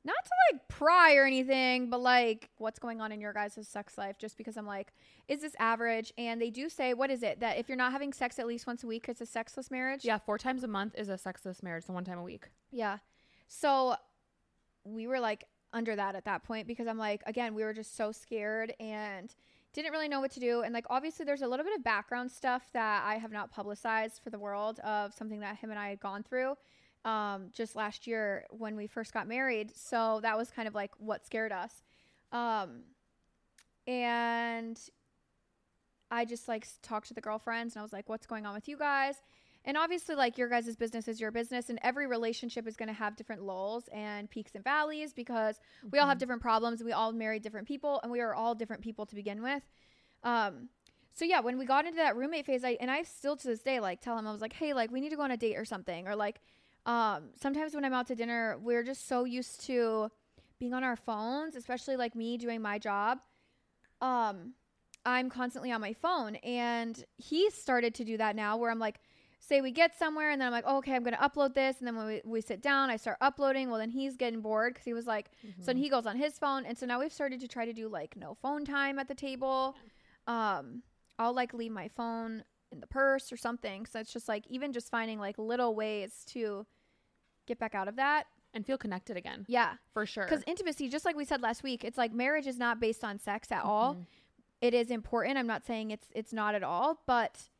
not 0.08 0.24
to 0.24 0.30
like 0.52 0.68
pry 0.68 1.14
or 1.14 1.24
anything, 1.24 1.90
but 1.90 2.00
like, 2.00 2.50
what's 2.56 2.78
going 2.78 3.00
on 3.00 3.12
in 3.12 3.20
your 3.20 3.32
guys' 3.32 3.58
sex 3.62 3.96
life? 3.96 4.16
Just 4.18 4.36
because 4.36 4.56
I'm 4.56 4.66
like, 4.66 4.92
is 5.28 5.42
this 5.42 5.54
average? 5.58 6.12
And 6.18 6.40
they 6.40 6.50
do 6.50 6.68
say, 6.68 6.94
what 6.94 7.10
is 7.10 7.22
it 7.22 7.40
that 7.40 7.58
if 7.58 7.68
you're 7.68 7.76
not 7.76 7.92
having 7.92 8.12
sex 8.12 8.38
at 8.38 8.46
least 8.46 8.66
once 8.66 8.82
a 8.82 8.86
week, 8.86 9.08
it's 9.08 9.20
a 9.20 9.26
sexless 9.26 9.70
marriage. 9.70 10.04
Yeah, 10.04 10.18
four 10.18 10.38
times 10.38 10.64
a 10.64 10.68
month 10.68 10.94
is 10.96 11.08
a 11.08 11.18
sexless 11.18 11.62
marriage, 11.62 11.84
so 11.84 11.92
one 11.92 12.04
time 12.04 12.18
a 12.18 12.22
week. 12.22 12.48
Yeah. 12.72 12.98
So 13.46 13.94
we 14.84 15.06
were 15.06 15.20
like 15.20 15.44
under 15.72 15.94
that 15.94 16.14
at 16.14 16.24
that 16.24 16.42
point 16.42 16.66
because 16.66 16.86
I'm 16.86 16.98
like, 16.98 17.22
again, 17.26 17.54
we 17.54 17.62
were 17.62 17.74
just 17.74 17.96
so 17.96 18.10
scared 18.10 18.72
and 18.80 19.34
didn't 19.74 19.92
really 19.92 20.08
know 20.08 20.20
what 20.20 20.30
to 20.32 20.40
do. 20.40 20.62
And 20.62 20.72
like, 20.72 20.86
obviously, 20.88 21.26
there's 21.26 21.42
a 21.42 21.46
little 21.46 21.64
bit 21.64 21.76
of 21.76 21.84
background 21.84 22.32
stuff 22.32 22.62
that 22.72 23.04
I 23.04 23.16
have 23.16 23.30
not 23.30 23.50
publicized 23.50 24.20
for 24.24 24.30
the 24.30 24.38
world 24.38 24.80
of 24.80 25.12
something 25.12 25.40
that 25.40 25.58
him 25.58 25.70
and 25.70 25.78
I 25.78 25.90
had 25.90 26.00
gone 26.00 26.22
through 26.22 26.56
um, 27.04 27.50
just 27.52 27.76
last 27.76 28.06
year 28.06 28.44
when 28.50 28.76
we 28.76 28.86
first 28.86 29.12
got 29.12 29.26
married. 29.28 29.76
So 29.76 30.20
that 30.22 30.36
was 30.36 30.50
kind 30.50 30.68
of 30.68 30.74
like 30.74 30.90
what 30.98 31.24
scared 31.24 31.52
us. 31.52 31.82
Um, 32.32 32.82
and 33.86 34.78
I 36.10 36.24
just 36.24 36.48
like 36.48 36.66
talked 36.82 37.08
to 37.08 37.14
the 37.14 37.20
girlfriends 37.20 37.74
and 37.74 37.80
I 37.80 37.82
was 37.82 37.92
like, 37.92 38.08
what's 38.08 38.26
going 38.26 38.46
on 38.46 38.54
with 38.54 38.68
you 38.68 38.76
guys? 38.76 39.16
And 39.64 39.76
obviously, 39.76 40.14
like 40.14 40.38
your 40.38 40.48
guys' 40.48 40.76
business 40.76 41.08
is 41.08 41.20
your 41.20 41.30
business, 41.30 41.68
and 41.68 41.78
every 41.82 42.06
relationship 42.06 42.66
is 42.66 42.76
going 42.76 42.86
to 42.86 42.94
have 42.94 43.16
different 43.16 43.42
lulls 43.42 43.88
and 43.92 44.30
peaks 44.30 44.52
and 44.54 44.64
valleys 44.64 45.12
because 45.12 45.60
we 45.90 45.98
all 45.98 46.06
have 46.06 46.16
Mhm. 46.16 46.20
different 46.20 46.42
problems. 46.42 46.82
We 46.82 46.92
all 46.92 47.12
marry 47.12 47.38
different 47.38 47.66
people, 47.68 48.00
and 48.02 48.10
we 48.10 48.20
are 48.20 48.34
all 48.34 48.54
different 48.54 48.82
people 48.82 49.04
to 49.06 49.14
begin 49.14 49.42
with. 49.42 49.62
Um, 50.22 50.70
so 51.12 51.24
yeah, 51.26 51.40
when 51.40 51.58
we 51.58 51.66
got 51.66 51.84
into 51.84 51.96
that 51.96 52.16
roommate 52.16 52.46
phase, 52.46 52.64
I 52.64 52.78
and 52.80 52.90
I 52.90 53.02
still 53.02 53.36
to 53.36 53.46
this 53.46 53.60
day 53.60 53.78
like 53.80 54.00
tell 54.00 54.16
him 54.16 54.26
I 54.26 54.32
was 54.32 54.40
like, 54.40 54.54
hey, 54.54 54.72
like 54.72 54.90
we 54.90 55.00
need 55.00 55.10
to 55.10 55.16
go 55.16 55.22
on 55.22 55.32
a 55.32 55.36
date 55.36 55.56
or 55.56 55.64
something, 55.66 56.06
or 56.06 56.16
like, 56.16 56.40
um, 56.88 57.30
sometimes 57.40 57.74
when 57.74 57.84
I'm 57.84 57.92
out 57.94 58.06
to 58.08 58.14
dinner, 58.16 58.58
we're 58.60 58.82
just 58.82 59.06
so 59.06 59.24
used 59.24 59.60
to 59.66 60.10
being 60.58 60.74
on 60.74 60.82
our 60.82 60.96
phones, 60.96 61.54
especially 61.54 61.96
like 61.96 62.14
me 62.16 62.36
doing 62.38 62.60
my 62.62 62.78
job. 62.78 63.18
Um, 64.00 64.54
I'm 65.04 65.30
constantly 65.30 65.70
on 65.72 65.80
my 65.80 65.92
phone, 65.92 66.36
and 66.36 67.04
he 67.16 67.50
started 67.50 67.94
to 67.96 68.04
do 68.04 68.16
that 68.16 68.34
now, 68.36 68.56
where 68.56 68.70
I'm 68.70 68.78
like 68.78 69.00
say 69.40 69.60
we 69.62 69.70
get 69.70 69.96
somewhere 69.96 70.30
and 70.30 70.38
then 70.40 70.46
I'm 70.48 70.52
like, 70.52 70.64
oh, 70.66 70.78
okay, 70.78 70.94
I'm 70.94 71.02
going 71.04 71.14
to 71.16 71.20
upload 71.22 71.54
this. 71.54 71.78
And 71.78 71.86
then 71.86 71.96
when 71.96 72.06
we, 72.06 72.20
we 72.24 72.40
sit 72.42 72.60
down, 72.60 72.90
I 72.90 72.96
start 72.96 73.16
uploading. 73.22 73.70
Well, 73.70 73.78
then 73.78 73.88
he's 73.88 74.14
getting 74.16 74.42
bored 74.42 74.74
because 74.74 74.84
he 74.84 74.92
was 74.92 75.06
like, 75.06 75.30
so 75.60 75.66
then 75.66 75.76
Mhm. 75.76 75.80
he 75.84 75.88
goes 75.88 76.04
on 76.06 76.16
his 76.18 76.38
phone. 76.38 76.66
And 76.66 76.76
so 76.76 76.84
now 76.84 76.98
we've 77.00 77.12
started 77.12 77.40
to 77.40 77.48
try 77.48 77.64
to 77.64 77.72
do 77.72 77.88
like 77.88 78.14
no 78.16 78.34
phone 78.34 78.64
time 78.66 78.98
at 78.98 79.08
the 79.08 79.14
table. 79.14 79.74
Um, 80.26 80.82
I'll 81.18 81.32
like 81.32 81.54
leave 81.54 81.70
my 81.72 81.88
phone 81.88 82.44
in 82.72 82.80
the 82.80 82.86
purse 82.88 83.32
or 83.32 83.38
something. 83.38 83.86
So 83.86 84.00
it's 84.00 84.12
just 84.12 84.28
like, 84.28 84.44
even 84.48 84.72
just 84.72 84.90
finding 84.90 85.18
like 85.18 85.38
little 85.38 85.74
ways 85.74 86.24
to 86.30 86.66
get 87.48 87.58
back 87.58 87.74
out 87.74 87.88
of 87.88 87.96
that. 87.96 88.26
and 88.54 88.64
feel 88.64 88.78
connected 88.78 89.14
again 89.16 89.44
Yeah. 89.46 89.74
for 89.92 90.06
sure. 90.06 90.24
Because 90.24 90.42
intimacy, 90.46 90.88
just 90.88 91.04
like 91.04 91.14
we 91.14 91.26
said 91.26 91.42
last 91.42 91.62
week, 91.62 91.84
it's 91.84 91.98
like 91.98 92.12
marriage 92.14 92.46
is 92.46 92.56
not 92.58 92.80
based 92.80 93.04
on 93.04 93.18
sex 93.18 93.52
at 93.52 93.62
all 93.62 93.94
Mhm. 93.94 94.06
it 94.62 94.72
is 94.74 94.90
important. 94.90 95.36
I'm 95.38 95.46
not 95.46 95.64
saying 95.66 95.90
it's 95.90 96.06
it's 96.14 96.32
not 96.32 96.54
at 96.54 96.62
all, 96.62 97.02
but 97.06 97.50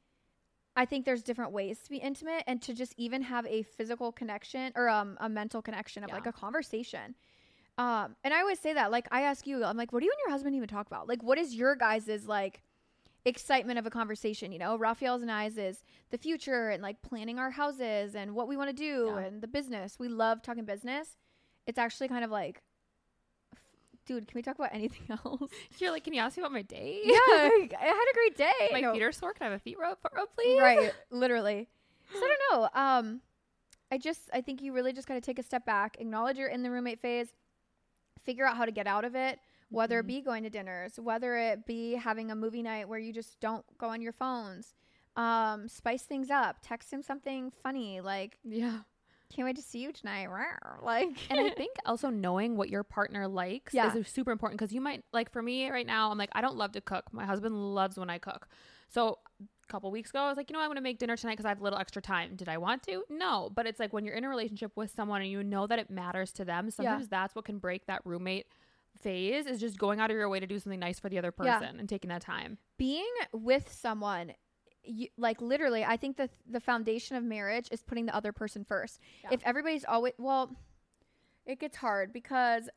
I 0.75 0.87
think 0.87 1.05
there's 1.05 1.23
different 1.23 1.53
ways 1.53 1.81
to 1.83 1.91
be 1.91 1.99
intimate 1.99 2.43
and 2.47 2.63
to 2.63 2.73
just 2.73 2.95
even 2.97 3.21
have 3.23 3.45
a 3.47 3.63
physical 3.65 4.13
connection 4.13 4.73
or 4.77 4.89
um, 4.89 5.19
a 5.21 5.29
mental 5.29 5.61
connection 5.61 6.05
of 6.05 6.11
like 6.11 6.27
a 6.27 6.33
conversation. 6.33 7.15
Um, 7.77 8.17
and 8.25 8.33
I 8.33 8.41
always 8.41 8.59
say 8.59 8.73
that, 8.73 8.91
like 8.91 9.07
I 9.13 9.21
ask 9.23 9.47
you, 9.47 9.63
I'm 9.65 9.77
like, 9.77 9.93
what 9.93 10.01
do 10.01 10.07
you 10.07 10.13
and 10.13 10.21
your 10.27 10.31
husband 10.31 10.57
even 10.57 10.69
talk 10.69 10.87
about? 10.87 11.07
Like, 11.07 11.23
what 11.23 11.37
is 11.39 11.55
your 11.55 11.77
guys' 11.77 12.27
like 12.27 12.63
excitement 13.25 13.79
of 13.79 13.87
a 13.87 13.91
conversation? 13.91 14.53
You 14.53 14.59
know, 14.59 14.77
Raphael's 14.77 15.23
and 15.23 15.31
I's 15.31 15.59
is 15.59 15.83
the 16.11 16.19
future 16.19 16.71
and 16.71 16.83
like 16.83 17.03
planning 17.03 17.39
our 17.39 17.51
houses 17.51 18.15
and 18.15 18.35
what 18.35 18.49
we 18.49 18.57
want 18.57 18.71
to 18.71 18.77
do 18.77 19.13
Yeah. 19.15 19.19
and 19.25 19.43
the 19.43 19.49
business. 19.49 19.99
We 19.99 20.09
love 20.09 20.43
talking 20.43 20.65
business. 20.65 21.17
It's 21.67 21.79
actually 21.79 22.09
kind 22.09 22.25
of 22.25 22.31
like, 22.31 22.63
dude, 24.07 24.27
can 24.27 24.37
we 24.39 24.43
talk 24.43 24.59
about 24.59 24.73
anything 24.75 25.03
else? 25.25 25.51
You're 25.79 25.91
like, 25.91 26.05
can 26.05 26.15
you 26.15 26.21
ask 26.21 26.37
me 26.37 26.43
about 26.43 26.53
my 26.53 26.63
day? 26.63 27.01
yeah, 27.05 27.15
I 27.17 27.69
had 27.81 28.11
a 28.11 28.15
great 28.15 28.37
day. 28.37 28.69
my 28.73 28.81
No, 28.81 28.93
feet 28.93 29.03
are 29.03 29.13
sore. 29.13 29.33
Can 29.35 29.47
I 29.47 29.51
have 29.51 29.61
a 29.61 29.63
feet 29.63 29.79
rub, 29.79 29.99
rub 30.15 30.29
please? 30.35 30.61
right, 30.61 30.93
literally. 31.11 31.69
So 32.11 32.21
I 32.25 32.37
don't 32.51 32.63
know. 32.63 32.69
Um, 32.81 33.21
I 33.93 33.99
just 33.99 34.31
I 34.33 34.41
think 34.41 34.63
you 34.63 34.73
really 34.73 34.95
just 34.95 35.07
got 35.07 35.15
to 35.15 35.21
take 35.21 35.39
a 35.39 35.43
step 35.43 35.67
back, 35.67 35.99
acknowledge 36.01 36.39
you're 36.39 36.49
in 36.49 36.63
the 36.63 36.71
roommate 36.71 37.01
phase, 37.03 37.29
figure 38.25 38.47
out 38.47 38.57
how 38.57 38.65
to 38.65 38.73
get 38.73 38.87
out 38.87 39.05
of 39.05 39.15
it. 39.15 39.39
Whether 39.71 39.99
it 39.99 40.05
Mhm. 40.05 40.09
be 40.09 40.21
going 40.23 40.43
to 40.45 40.51
dinners, 40.51 40.99
whether 40.99 41.37
it 41.37 41.67
be 41.67 41.93
having 41.95 42.31
a 42.31 42.35
movie 42.37 42.63
night 42.63 42.89
where 42.89 42.99
you 42.99 43.13
just 43.13 43.39
don't 43.41 43.65
go 43.79 43.89
on 43.89 44.01
your 44.01 44.13
phones, 44.13 44.75
um, 45.17 45.69
spice 45.69 46.05
things 46.05 46.31
up. 46.31 46.57
Text 46.63 46.93
him 46.93 47.03
something 47.03 47.51
funny 47.51 48.01
like 48.01 48.39
Yeah. 48.45 48.81
"Can't 49.31 49.45
wait 49.47 49.57
to 49.57 49.63
see 49.63 49.81
you 49.81 49.93
tonight." 49.93 50.29
Like, 50.83 51.31
And 51.31 51.41
I 51.41 51.51
think 51.57 51.77
also 51.85 52.09
knowing 52.09 52.57
what 52.57 52.71
your 52.71 52.83
partner 52.83 53.27
likes 53.29 53.75
Yeah. 53.75 53.95
is 53.95 54.09
super 54.09 54.31
important 54.31 54.59
because 54.59 54.73
you 54.73 54.81
might 54.81 55.05
like 55.13 55.31
for 55.31 55.43
me 55.43 55.69
right 55.71 55.87
now, 55.87 56.11
I'm 56.11 56.17
like, 56.19 56.31
I 56.33 56.41
don't 56.41 56.57
love 56.57 56.73
to 56.73 56.81
cook. 56.81 57.13
My 57.13 57.27
husband 57.27 57.75
loves 57.75 57.99
when 57.99 58.09
I 58.09 58.19
cook. 58.19 58.49
So 58.89 59.19
a 59.41 59.67
couple 59.67 59.91
weeks 59.91 60.09
ago, 60.11 60.21
I 60.21 60.29
was 60.29 60.37
like, 60.39 60.49
you 60.49 60.55
know, 60.55 60.61
I'm 60.63 60.69
gonna 60.71 60.81
make 60.81 60.99
dinner 60.99 61.17
tonight 61.17 61.33
because 61.35 61.45
I 61.45 61.51
have 61.51 61.61
a 61.61 61.65
little 61.65 61.79
extra 61.79 62.01
time. 62.01 62.37
Did 62.37 62.49
I 62.49 62.57
want 62.57 62.85
to? 62.85 63.05
No. 63.11 63.51
But 63.55 63.67
it's 63.67 63.79
like 63.81 63.93
when 63.93 64.05
you're 64.07 64.15
in 64.15 64.25
a 64.25 64.29
relationship 64.31 64.73
with 64.77 64.91
someone 64.95 65.21
and 65.21 65.31
you 65.31 65.43
know 65.43 65.67
that 65.67 65.79
it 65.79 65.91
matters 65.91 66.33
to 66.33 66.45
them, 66.47 66.71
sometimes 66.71 67.09
that's 67.09 67.35
what 67.35 67.45
can 67.45 67.59
break 67.59 67.85
that 67.87 68.01
roommate 68.07 68.47
phase 69.01 69.47
is 69.47 69.61
just 69.61 69.79
going 69.79 70.01
out 70.01 70.11
of 70.11 70.17
your 70.17 70.29
way 70.29 70.41
to 70.41 70.47
do 70.47 70.59
something 70.59 70.81
nice 70.81 70.99
for 70.99 71.09
the 71.09 71.19
other 71.19 71.33
Yeah. 71.43 71.59
person 71.59 71.79
and 71.81 71.89
taking 71.89 72.09
that 72.09 72.23
time. 72.23 72.59
being 72.79 73.07
with 73.33 73.73
someone 73.73 74.33
you, 74.85 75.09
like 75.19 75.43
literally 75.43 75.85
i 75.85 75.97
think 75.99 76.17
the 76.17 76.31
the 76.49 76.61
foundation 76.61 77.15
of 77.17 77.23
marriage 77.25 77.69
is 77.71 77.83
putting 77.83 78.07
the 78.07 78.15
other 78.15 78.33
person 78.33 78.65
first 78.65 79.01
Yeah. 79.25 79.31
if 79.33 79.43
everybody's 79.45 79.85
always 79.85 80.15
well 80.19 80.57
it 81.45 81.59
gets 81.61 81.77
hard 81.77 82.13
because 82.13 82.71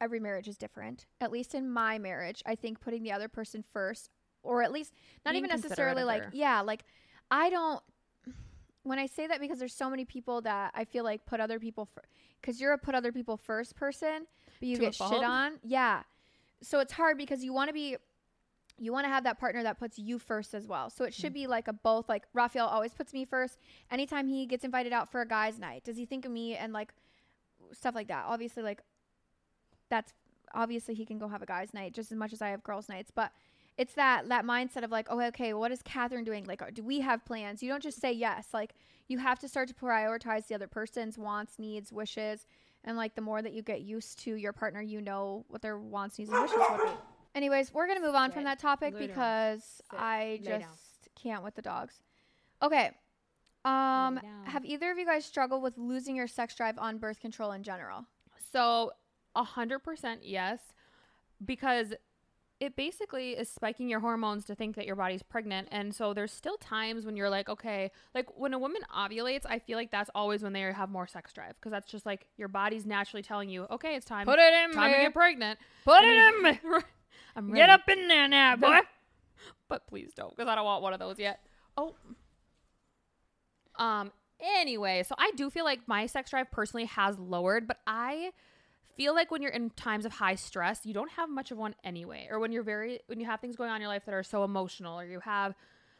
every 0.00 0.20
marriage 0.20 0.48
is 0.48 0.58
different 0.58 1.06
at 1.20 1.30
least 1.32 1.54
in 1.54 1.70
my 1.70 1.98
marriage 1.98 2.42
i 2.44 2.54
think 2.54 2.80
putting 2.80 3.02
the 3.02 3.12
other 3.12 3.28
person 3.28 3.64
first 3.72 4.10
or 4.42 4.62
at 4.62 4.72
least 4.72 4.92
not 5.24 5.32
Being 5.32 5.44
even 5.44 5.56
necessarily 5.56 6.02
like 6.04 6.24
yeah 6.32 6.60
like 6.60 6.84
i 7.30 7.48
don't 7.48 7.82
when 8.82 8.98
i 8.98 9.06
say 9.06 9.26
that 9.26 9.40
because 9.40 9.58
there's 9.58 9.74
so 9.74 9.88
many 9.88 10.04
people 10.04 10.40
that 10.40 10.70
i 10.74 10.84
feel 10.84 11.04
like 11.04 11.24
put 11.26 11.40
other 11.40 11.58
people 11.58 11.88
because 12.40 12.60
you're 12.60 12.72
a 12.72 12.78
put 12.78 12.94
other 12.94 13.12
people 13.12 13.36
first 13.36 13.76
person 13.76 14.26
but 14.60 14.68
you 14.68 14.76
To 14.76 14.82
get 14.82 14.94
shit 14.94 15.24
on 15.24 15.52
yeah 15.62 16.02
so 16.62 16.80
it's 16.80 16.92
hard 16.92 17.18
because 17.18 17.44
you 17.44 17.52
want 17.52 17.68
to 17.68 17.74
be 17.74 17.96
you 18.78 18.92
want 18.92 19.04
to 19.04 19.08
have 19.08 19.24
that 19.24 19.38
partner 19.38 19.62
that 19.62 19.78
puts 19.78 19.98
you 19.98 20.18
first 20.18 20.54
as 20.54 20.66
well. 20.66 20.90
So 20.90 21.04
it 21.04 21.14
should 21.14 21.30
hmm. 21.30 21.34
be 21.34 21.46
like 21.46 21.68
a 21.68 21.72
both. 21.72 22.08
Like 22.08 22.24
Raphael 22.32 22.66
always 22.66 22.92
puts 22.92 23.12
me 23.12 23.24
first. 23.24 23.58
Anytime 23.90 24.26
he 24.26 24.46
gets 24.46 24.64
invited 24.64 24.92
out 24.92 25.10
for 25.10 25.20
a 25.20 25.26
guys' 25.26 25.58
night, 25.58 25.84
does 25.84 25.96
he 25.96 26.06
think 26.06 26.24
of 26.24 26.32
me 26.32 26.56
and 26.56 26.72
like 26.72 26.92
stuff 27.72 27.94
like 27.94 28.08
that? 28.08 28.24
Obviously, 28.26 28.62
like 28.62 28.82
that's 29.88 30.12
obviously 30.54 30.94
he 30.94 31.04
can 31.04 31.18
go 31.18 31.28
have 31.28 31.42
a 31.42 31.46
guys' 31.46 31.74
night 31.74 31.94
just 31.94 32.10
as 32.10 32.18
much 32.18 32.32
as 32.32 32.42
I 32.42 32.48
have 32.48 32.62
girls' 32.64 32.88
nights, 32.88 33.12
but 33.14 33.32
it's 33.78 33.94
that 33.94 34.28
that 34.28 34.44
mindset 34.44 34.84
of 34.84 34.90
like, 34.90 35.06
oh, 35.10 35.20
okay, 35.20 35.54
what 35.54 35.72
is 35.72 35.82
Catherine 35.82 36.24
doing? 36.24 36.44
Like, 36.44 36.74
do 36.74 36.82
we 36.82 37.00
have 37.00 37.24
plans? 37.24 37.62
You 37.62 37.70
don't 37.70 37.82
just 37.82 38.00
say 38.00 38.12
yes. 38.12 38.48
Like, 38.52 38.74
you 39.08 39.18
have 39.18 39.38
to 39.40 39.48
start 39.48 39.68
to 39.68 39.74
prioritize 39.74 40.46
the 40.46 40.54
other 40.54 40.66
person's 40.66 41.18
wants, 41.18 41.58
needs, 41.58 41.92
wishes, 41.92 42.46
and 42.84 42.96
like 42.96 43.14
the 43.14 43.20
more 43.20 43.42
that 43.42 43.52
you 43.52 43.62
get 43.62 43.82
used 43.82 44.18
to 44.20 44.34
your 44.34 44.52
partner, 44.52 44.80
you 44.80 45.00
know 45.00 45.44
what 45.48 45.62
their 45.62 45.78
wants, 45.78 46.18
needs, 46.18 46.30
and 46.30 46.42
wishes 46.42 46.58
would 46.70 46.84
be. 46.84 46.90
Anyways, 47.34 47.72
we're 47.72 47.86
gonna 47.86 48.00
move 48.00 48.14
on 48.14 48.30
from 48.30 48.44
that 48.44 48.58
topic 48.58 48.94
Lay 48.94 49.06
because 49.06 49.62
Sit. 49.64 49.98
I 49.98 50.40
just 50.42 51.08
can't 51.14 51.42
with 51.42 51.54
the 51.54 51.62
dogs. 51.62 52.00
Okay. 52.62 52.90
Um, 53.64 54.20
have 54.44 54.64
either 54.64 54.90
of 54.90 54.98
you 54.98 55.06
guys 55.06 55.24
struggled 55.24 55.62
with 55.62 55.78
losing 55.78 56.16
your 56.16 56.26
sex 56.26 56.54
drive 56.54 56.78
on 56.78 56.98
birth 56.98 57.20
control 57.20 57.52
in 57.52 57.62
general? 57.62 58.04
So, 58.52 58.92
a 59.34 59.44
hundred 59.44 59.80
percent 59.80 60.24
yes, 60.24 60.58
because 61.44 61.94
it 62.62 62.76
basically 62.76 63.30
is 63.30 63.48
spiking 63.48 63.88
your 63.88 63.98
hormones 63.98 64.44
to 64.44 64.54
think 64.54 64.76
that 64.76 64.86
your 64.86 64.94
body's 64.94 65.20
pregnant, 65.24 65.66
and 65.72 65.92
so 65.92 66.14
there's 66.14 66.30
still 66.30 66.56
times 66.58 67.04
when 67.04 67.16
you're 67.16 67.28
like, 67.28 67.48
okay, 67.48 67.90
like 68.14 68.28
when 68.38 68.54
a 68.54 68.58
woman 68.58 68.82
ovulates, 68.96 69.44
I 69.44 69.58
feel 69.58 69.76
like 69.76 69.90
that's 69.90 70.10
always 70.14 70.44
when 70.44 70.52
they 70.52 70.60
have 70.60 70.88
more 70.88 71.08
sex 71.08 71.32
drive 71.32 71.54
because 71.56 71.72
that's 71.72 71.90
just 71.90 72.06
like 72.06 72.28
your 72.36 72.46
body's 72.46 72.86
naturally 72.86 73.24
telling 73.24 73.48
you, 73.48 73.66
okay, 73.68 73.96
it's 73.96 74.06
time, 74.06 74.26
Put 74.26 74.38
it 74.38 74.54
in 74.64 74.72
time 74.76 74.92
to 74.92 74.98
get 74.98 75.12
pregnant. 75.12 75.58
Put 75.84 76.04
And 76.04 76.44
then- 76.44 76.60
I'm 77.34 77.48
ready. 77.48 77.56
Get 77.60 77.68
up 77.70 77.88
in 77.88 78.06
there 78.06 78.28
now, 78.28 78.54
boy. 78.64 78.78
but 79.68 79.88
please 79.88 80.12
don't 80.14 80.30
because 80.30 80.48
I 80.48 80.54
don't 80.54 80.64
want 80.64 80.84
one 80.84 80.92
of 80.92 81.00
those 81.00 81.18
yet. 81.18 81.40
Oh. 81.76 81.96
Um. 83.76 84.12
Anyway, 84.58 85.02
so 85.02 85.14
I 85.18 85.32
do 85.36 85.50
feel 85.50 85.64
like 85.64 85.80
my 85.88 86.06
sex 86.06 86.30
drive 86.30 86.50
personally 86.52 86.84
has 86.86 87.18
lowered, 87.18 87.66
but 87.66 87.78
I 87.86 88.30
feel 88.96 89.14
like 89.14 89.30
when 89.30 89.42
you're 89.42 89.52
in 89.52 89.70
times 89.70 90.04
of 90.04 90.12
high 90.12 90.34
stress, 90.34 90.84
you 90.84 90.94
don't 90.94 91.12
have 91.12 91.28
much 91.30 91.50
of 91.50 91.58
one 91.58 91.74
anyway. 91.84 92.28
Or 92.30 92.38
when 92.38 92.52
you're 92.52 92.62
very 92.62 93.00
when 93.06 93.20
you 93.20 93.26
have 93.26 93.40
things 93.40 93.56
going 93.56 93.70
on 93.70 93.76
in 93.76 93.82
your 93.82 93.88
life 93.88 94.04
that 94.06 94.14
are 94.14 94.22
so 94.22 94.44
emotional, 94.44 94.98
or 94.98 95.04
you 95.06 95.20
have 95.20 95.54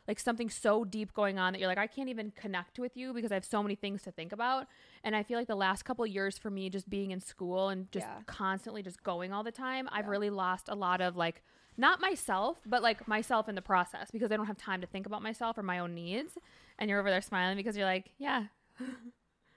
like 0.09 0.19
something 0.19 0.51
so 0.51 0.85
deep 0.85 1.13
going 1.15 1.39
on 1.39 1.53
that 1.53 1.61
you're 1.61 1.69
like 1.69 1.79
I 1.79 1.87
can't 1.87 2.09
even 2.09 2.33
connect 2.33 2.79
with 2.79 2.97
you 2.97 3.13
because 3.13 3.31
I 3.31 3.35
have 3.35 3.45
so 3.45 3.63
many 3.63 3.75
things 3.77 4.03
to 4.03 4.11
think 4.11 4.33
about. 4.33 4.67
And 5.05 5.15
I 5.15 5.23
feel 5.23 5.39
like 5.39 5.47
the 5.49 5.55
last 5.55 5.85
couple 5.85 6.05
years 6.07 6.39
for 6.39 6.51
me 6.51 6.69
just 6.71 6.91
being 6.91 7.11
in 7.13 7.21
school 7.21 7.69
and 7.69 7.91
just 7.93 8.07
Yeah. 8.07 8.19
constantly 8.27 8.83
just 8.83 9.03
going 9.03 9.33
all 9.33 9.45
the 9.45 9.53
time, 9.53 9.89
I've 9.93 10.09
really 10.09 10.31
lost 10.31 10.69
a 10.69 10.75
lot 10.75 11.01
of 11.01 11.17
like 11.17 11.43
not 11.77 12.01
myself, 12.01 12.61
but 12.67 12.83
like 12.83 13.07
myself 13.09 13.49
in 13.49 13.55
the 13.55 13.63
process 13.63 14.11
because 14.11 14.31
I 14.33 14.37
don't 14.37 14.47
have 14.47 14.59
time 14.59 14.81
to 14.83 14.87
think 14.87 15.07
about 15.07 15.23
myself 15.23 15.57
or 15.57 15.63
my 15.63 15.79
own 15.79 15.95
needs. 15.95 16.37
And 16.79 16.91
you're 16.91 16.99
over 17.01 17.09
there 17.11 17.23
smiling 17.23 17.57
because 17.57 17.77
you're 17.77 17.87
like, 17.87 18.11
yeah, 18.19 18.47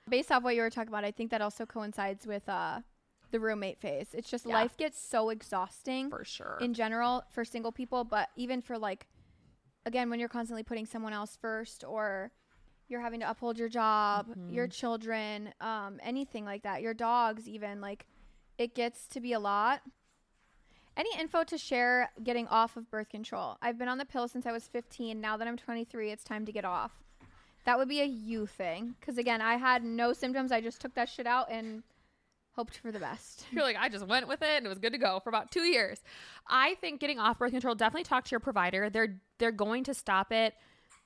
Based 0.07 0.31
off 0.31 0.43
what 0.43 0.55
you 0.55 0.61
were 0.61 0.69
talking 0.69 0.89
about, 0.89 1.03
I 1.03 1.11
think 1.11 1.31
that 1.31 1.41
also 1.41 1.65
coincides 1.65 2.27
with 2.27 2.47
uh, 2.47 2.81
the 3.35 3.39
roommate 3.41 3.77
phase. 3.79 4.13
It's 4.13 4.29
just 4.29 4.45
Yeah. 4.45 4.53
life 4.53 4.77
gets 4.77 4.97
so 4.97 5.29
exhausting 5.29 6.09
for 6.09 6.23
sure. 6.23 6.57
in 6.61 6.73
general 6.73 7.23
for 7.29 7.43
single 7.43 7.73
people, 7.73 8.05
but 8.05 8.29
even 8.37 8.61
for 8.61 8.77
like, 8.77 9.07
again, 9.85 10.09
when 10.09 10.19
you're 10.21 10.29
constantly 10.29 10.63
putting 10.63 10.85
someone 10.85 11.11
else 11.11 11.35
first 11.35 11.83
or 11.83 12.31
you're 12.87 13.01
having 13.01 13.19
to 13.19 13.29
uphold 13.29 13.57
your 13.57 13.67
job, 13.67 14.27
your 14.49 14.67
children, 14.67 15.53
um, 15.59 15.99
anything 16.01 16.45
like 16.45 16.63
that, 16.63 16.81
your 16.81 16.93
dogs, 16.93 17.49
even 17.49 17.81
like 17.81 18.05
it 18.57 18.73
gets 18.73 19.05
to 19.07 19.19
be 19.19 19.33
a 19.33 19.39
lot. 19.39 19.81
Any 20.95 21.09
info 21.19 21.43
to 21.43 21.57
share 21.57 22.09
getting 22.23 22.47
off 22.47 22.77
of 22.77 22.89
birth 22.89 23.09
control? 23.09 23.57
I've 23.61 23.77
been 23.77 23.89
on 23.89 23.97
the 23.97 24.05
pill 24.05 24.29
since 24.29 24.45
I 24.45 24.53
was 24.53 24.65
15. 24.69 25.19
Now 25.19 25.35
that 25.35 25.45
I'm 25.45 25.57
23, 25.57 26.09
it's 26.09 26.23
time 26.23 26.45
to 26.45 26.53
get 26.53 26.63
off. 26.63 26.93
That 27.65 27.77
would 27.77 27.89
be 27.89 27.99
a 27.99 28.05
you 28.05 28.45
thing. 28.45 28.95
Because 28.99 29.17
again, 29.17 29.41
I 29.41 29.57
had 29.57 29.83
no 29.83 30.13
symptoms. 30.13 30.53
I 30.53 30.61
just 30.61 30.79
took 30.79 30.93
that 30.93 31.09
shit 31.09 31.27
out 31.27 31.51
and 31.51 31.83
hoped 32.55 32.77
for 32.77 32.91
the 32.91 32.99
best. 32.99 33.45
You're 33.51 33.63
like, 33.63 33.75
I 33.79 33.89
just 33.89 34.07
went 34.07 34.27
with 34.27 34.41
it 34.41 34.49
and 34.57 34.65
it 34.65 34.69
was 34.69 34.79
good 34.79 34.93
to 34.93 34.99
go 34.99 35.19
for 35.23 35.29
about 35.29 35.51
two 35.51 35.63
years. 35.63 36.01
I 36.47 36.75
think 36.75 36.99
getting 36.99 37.19
off 37.19 37.37
birth 37.39 37.51
control, 37.51 37.75
definitely 37.75 38.03
talk 38.05 38.25
to 38.25 38.31
your 38.31 38.39
provider. 38.39 38.89
They're 38.89 39.17
they're 39.39 39.51
going 39.51 39.83
to 39.85 39.93
stop 39.93 40.31
it 40.31 40.53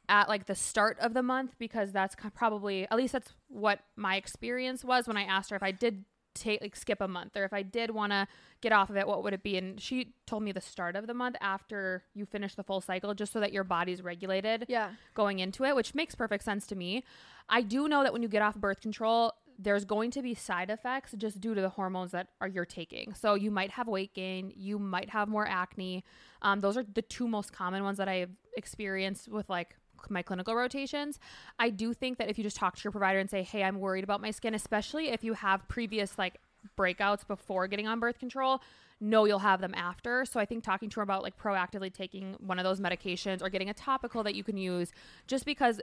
at 0.08 0.28
like 0.30 0.46
the 0.48 0.56
start 0.56 0.98
of 1.00 1.14
the 1.14 1.22
month 1.24 1.56
because 1.60 1.92
that's 1.92 2.16
probably 2.36 2.88
at 2.90 2.98
least 2.98 3.14
that's 3.14 3.34
what 3.48 3.80
my 3.96 4.16
experience 4.16 4.84
was 4.84 5.08
when 5.08 5.18
I 5.18 5.24
asked 5.24 5.50
her 5.52 5.56
if 5.56 5.64
I 5.64 5.72
did 5.72 6.06
take 6.36 6.62
like 6.62 6.76
skip 6.76 7.02
a 7.02 7.08
month 7.08 7.36
or 7.36 7.44
if 7.44 7.54
I 7.54 7.64
did 7.64 7.90
want 7.92 8.12
to 8.12 8.28
get 8.62 8.72
off 8.72 8.90
of 8.92 8.98
it, 8.98 9.08
what 9.08 9.24
would 9.24 9.34
it 9.34 9.42
be? 9.44 9.58
And 9.58 9.82
she 9.82 10.14
told 10.28 10.44
me 10.44 10.52
the 10.52 10.62
start 10.62 10.96
of 10.96 11.08
the 11.08 11.14
month 11.14 11.36
after 11.42 12.04
you 12.14 12.26
finish 12.26 12.54
the 12.56 12.64
full 12.64 12.82
cycle, 12.82 13.14
just 13.16 13.34
so 13.34 13.40
that 13.40 13.52
your 13.52 13.64
body's 13.64 14.02
regulated 14.04 14.66
Yeah. 14.70 14.92
going 15.16 15.40
into 15.40 15.64
it, 15.66 15.76
which 15.76 15.96
makes 15.96 16.14
perfect 16.16 16.44
sense 16.44 16.66
to 16.68 16.76
me. 16.76 17.04
I 17.50 17.62
do 17.64 17.88
know 17.88 18.04
that 18.04 18.14
when 18.14 18.22
you 18.22 18.28
get 18.30 18.42
off 18.44 18.56
birth 18.56 18.80
control, 18.82 19.34
there's 19.62 19.84
going 19.84 20.10
to 20.12 20.22
be 20.22 20.34
side 20.34 20.70
effects 20.70 21.14
just 21.18 21.42
due 21.42 21.54
to 21.54 21.62
the 21.62 21.70
hormones 21.70 22.12
that 22.12 22.28
are 22.40 22.48
you're 22.48 22.66
taking. 22.66 23.14
So 23.14 23.36
you 23.36 23.52
might 23.52 23.72
have 23.72 23.88
weight 23.88 24.14
gain, 24.14 24.54
you 24.56 24.80
might 24.80 25.10
have 25.10 25.28
more 25.28 25.46
acne. 25.46 26.06
Um, 26.42 26.62
those 26.62 26.78
are 26.78 26.84
the 26.84 27.02
two 27.02 27.28
most 27.28 27.52
common 27.52 27.84
ones 27.84 27.98
that 27.98 28.08
I've 28.08 28.32
experienced 28.56 29.28
with 29.28 29.50
like 29.50 29.76
my 30.10 30.22
clinical 30.22 30.56
rotations. 30.56 31.20
I 31.60 31.72
do 31.72 31.94
think 31.94 32.18
that 32.20 32.30
if 32.30 32.38
you 32.38 32.44
just 32.44 32.56
talk 32.56 32.78
to 32.78 32.84
your 32.84 32.92
provider 32.92 33.20
and 33.20 33.30
say, 33.30 33.44
"Hey, 33.44 33.64
I'm 33.64 33.80
worried 33.80 34.06
about 34.06 34.22
my 34.22 34.32
skin," 34.32 34.54
especially 34.54 35.10
if 35.10 35.26
you 35.26 35.34
have 35.34 35.68
previous 35.68 36.18
like 36.18 36.40
breakouts 36.78 37.28
before 37.28 37.68
getting 37.68 37.88
on 37.88 38.00
birth 38.00 38.18
control, 38.18 38.62
know 39.02 39.26
you'll 39.26 39.40
have 39.40 39.62
them 39.62 39.74
after. 39.76 40.26
So 40.26 40.40
I 40.40 40.46
think 40.46 40.64
talking 40.64 40.90
to 40.90 40.96
her 40.98 41.02
about 41.02 41.24
like 41.24 41.38
proactively 41.38 41.94
taking 41.94 42.36
one 42.40 42.60
of 42.60 42.64
those 42.64 42.80
medications 42.80 43.42
or 43.42 43.50
getting 43.50 43.70
a 43.70 43.74
topical 43.74 44.24
that 44.24 44.36
you 44.36 44.44
can 44.44 44.58
use 44.58 44.92
just 45.28 45.46
because 45.46 45.82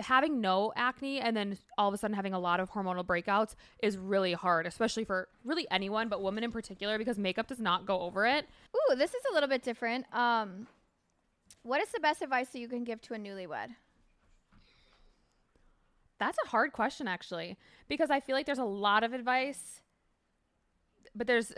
having 0.00 0.40
no 0.40 0.72
acne 0.76 1.20
and 1.20 1.36
then 1.36 1.56
all 1.76 1.88
of 1.88 1.94
a 1.94 1.96
sudden 1.96 2.14
having 2.14 2.34
a 2.34 2.38
lot 2.38 2.60
of 2.60 2.70
hormonal 2.70 3.04
breakouts 3.04 3.54
is 3.82 3.96
really 3.96 4.32
hard, 4.32 4.66
especially 4.66 5.04
for 5.04 5.28
really 5.44 5.66
anyone, 5.70 6.08
but 6.08 6.22
women 6.22 6.44
in 6.44 6.52
particular 6.52 6.98
because 6.98 7.18
makeup 7.18 7.46
does 7.46 7.60
not 7.60 7.86
go 7.86 8.00
over 8.00 8.26
it. 8.26 8.46
Ooh, 8.76 8.96
this 8.96 9.14
is 9.14 9.22
a 9.30 9.34
little 9.34 9.48
bit 9.48 9.62
different. 9.62 10.04
Um, 10.14 10.66
what 11.62 11.80
is 11.80 11.88
the 11.90 12.00
best 12.00 12.22
advice 12.22 12.48
that 12.50 12.58
you 12.58 12.68
can 12.68 12.84
give 12.84 13.00
to 13.02 13.14
a 13.14 13.18
newlywed? 13.18 13.68
That's 16.18 16.38
a 16.44 16.48
hard 16.48 16.72
question 16.72 17.08
actually, 17.08 17.56
because 17.88 18.10
I 18.10 18.20
feel 18.20 18.34
like 18.34 18.46
there's 18.46 18.58
a 18.58 18.64
lot 18.64 19.04
of 19.04 19.12
advice, 19.12 19.80
but 21.14 21.26
there's 21.26 21.52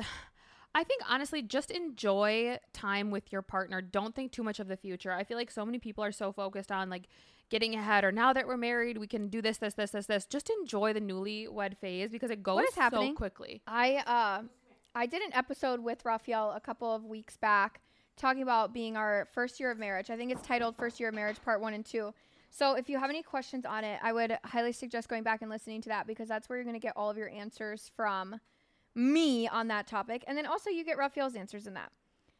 I 0.75 0.85
think 0.85 1.03
honestly 1.09 1.43
just 1.43 1.71
enjoy 1.71 2.59
time 2.73 3.11
with 3.11 3.33
your 3.33 3.43
partner. 3.43 3.83
Don't 3.83 4.15
think 4.15 4.33
too 4.33 4.43
much 4.43 4.61
of 4.61 4.69
the 4.69 4.77
future. 4.77 5.13
I 5.13 5.25
feel 5.25 5.37
like 5.37 5.51
so 5.51 5.65
many 5.65 5.79
people 5.79 6.05
are 6.05 6.13
so 6.13 6.33
focused 6.33 6.71
on 6.71 6.89
like 6.91 7.09
getting 7.51 7.75
ahead 7.75 8.05
or 8.05 8.13
now 8.13 8.33
that 8.33 8.47
we're 8.47 8.57
married, 8.57 8.97
we 8.99 9.09
can 9.09 9.29
do 9.29 9.43
this 9.43 9.59
this 9.59 9.75
this 9.75 9.91
this 9.91 10.07
this. 10.07 10.27
Just 10.27 10.51
enjoy 10.61 10.93
the 10.93 11.01
newlywed 11.01 11.77
phase 11.79 12.11
because 12.11 12.31
it 12.31 12.43
goes 12.43 12.63
is 12.63 12.75
happening? 12.77 13.13
so 13.13 13.17
quickly. 13.17 13.63
I 13.67 13.97
uh, 14.07 14.43
I 14.95 15.07
did 15.07 15.23
an 15.23 15.33
episode 15.35 15.81
with 15.81 16.05
Raphael 16.05 16.53
a 16.53 16.61
couple 16.61 16.93
of 16.93 17.05
weeks 17.05 17.37
back 17.37 17.81
talking 18.17 18.43
about 18.43 18.73
being 18.73 18.97
our 18.97 19.27
first 19.33 19.59
year 19.59 19.71
of 19.71 19.79
marriage. 19.79 20.11
I 20.11 20.17
think 20.17 20.31
it's 20.31 20.43
titled 20.43 20.77
First 20.77 21.01
Year 21.01 21.09
of 21.09 21.15
Marriage 21.15 21.43
Part 21.43 21.61
1 21.61 21.73
and 21.73 21.85
2. 21.85 22.13
So 22.51 22.75
if 22.75 22.89
you 22.91 22.99
have 22.99 23.09
any 23.09 23.23
questions 23.23 23.65
on 23.65 23.85
it, 23.85 23.99
I 24.03 24.13
would 24.13 24.37
highly 24.45 24.73
suggest 24.73 25.09
going 25.09 25.23
back 25.23 25.41
and 25.41 25.51
listening 25.51 25.81
to 25.83 25.89
that 25.89 26.07
because 26.07 26.29
that's 26.29 26.49
where 26.49 26.59
you're 26.59 26.65
going 26.65 26.75
to 26.75 26.81
get 26.81 26.93
all 26.97 27.09
of 27.09 27.17
your 27.17 27.31
answers 27.31 27.91
from 27.97 28.39
me 28.95 29.47
on 29.49 29.69
that 29.69 29.87
topic. 29.87 30.25
And 30.27 30.37
then 30.37 30.47
also 30.47 30.71
you 30.71 30.85
get 30.85 30.99
Raphael's 30.99 31.37
answers 31.37 31.67
in 31.67 31.75
that. 31.75 31.93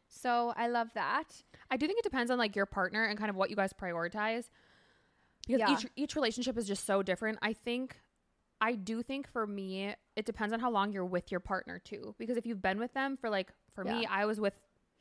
So 0.09 0.53
I 0.57 0.67
love 0.67 0.89
that. 0.95 1.43
I 1.69 1.77
do 1.77 1.87
think 1.87 1.99
it 1.99 2.03
depends 2.03 2.29
on 2.31 2.37
like 2.37 2.55
your 2.55 2.65
partner 2.65 3.05
and 3.05 3.17
kind 3.17 3.29
of 3.29 3.35
what 3.35 3.49
you 3.49 3.55
guys 3.55 3.71
prioritize. 3.73 4.49
Because 5.47 5.59
Yeah. 5.61 5.71
each 5.73 5.87
each 5.95 6.15
relationship 6.15 6.57
is 6.57 6.67
just 6.67 6.85
so 6.85 7.01
different. 7.01 7.39
I 7.41 7.53
think 7.53 7.99
I 8.59 8.75
do 8.75 9.01
think 9.01 9.27
for 9.27 9.47
me 9.47 9.95
it 10.15 10.25
depends 10.25 10.53
on 10.53 10.59
how 10.59 10.69
long 10.69 10.91
you're 10.91 11.05
with 11.05 11.31
your 11.31 11.39
partner 11.39 11.79
too. 11.79 12.13
Because 12.19 12.37
if 12.37 12.45
you've 12.45 12.61
been 12.61 12.77
with 12.79 12.93
them 12.93 13.17
for 13.17 13.29
like 13.29 13.51
for 13.73 13.83
me, 13.85 14.05
I 14.05 14.25
was 14.25 14.39
with 14.39 14.59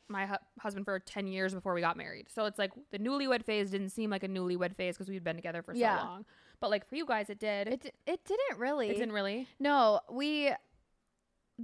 my 0.08 0.26
hu- 0.26 0.34
husband 0.60 0.84
for 0.84 0.98
10 0.98 1.26
years 1.28 1.54
before 1.54 1.72
we 1.74 1.80
got 1.80 1.96
married. 1.96 2.28
So 2.30 2.44
it's 2.46 2.58
like 2.58 2.72
the 2.90 2.98
newlywed 2.98 3.44
phase 3.44 3.70
didn't 3.70 3.90
seem 3.90 4.10
like 4.10 4.24
a 4.24 4.28
newlywed 4.28 4.74
phase 4.74 4.96
because 4.96 5.08
we'd 5.08 5.22
been 5.24 5.36
together 5.36 5.62
for 5.62 5.74
Yeah. 5.74 6.00
so 6.00 6.04
long. 6.04 6.24
But 6.60 6.70
like 6.70 6.88
for 6.88 6.94
you 6.96 7.04
guys 7.06 7.30
it 7.30 7.38
did. 7.38 7.68
It, 7.68 7.94
it 8.06 8.24
didn't 8.24 8.58
really. 8.58 8.90
It 8.90 8.94
didn't 8.94 9.12
really. 9.12 9.46
No, 9.58 10.00
we 10.10 10.52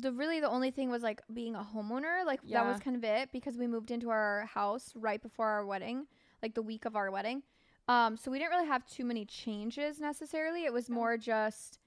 the 0.00 0.12
really 0.12 0.40
the 0.40 0.48
only 0.48 0.70
thing 0.70 0.90
was 0.90 1.02
like 1.02 1.22
being 1.32 1.54
a 1.54 1.66
homeowner. 1.74 2.24
Like 2.24 2.40
that 2.48 2.66
was 2.66 2.80
kind 2.80 2.96
of 2.96 3.04
it 3.04 3.30
because 3.32 3.56
we 3.58 3.66
moved 3.66 3.90
into 3.90 4.10
our 4.10 4.46
house 4.46 4.92
right 4.94 5.20
before 5.20 5.46
our 5.46 5.64
wedding, 5.66 6.06
like 6.42 6.54
the 6.54 6.62
week 6.62 6.84
of 6.84 6.96
our 6.96 7.10
wedding. 7.10 7.42
Um, 7.88 8.16
so 8.16 8.30
we 8.30 8.38
didn't 8.38 8.50
really 8.50 8.66
have 8.66 8.84
too 8.86 9.04
many 9.04 9.24
changes 9.24 10.00
necessarily. 10.00 10.64
It 10.64 10.72
was 10.72 10.90
more 10.90 11.16
just 11.16 11.78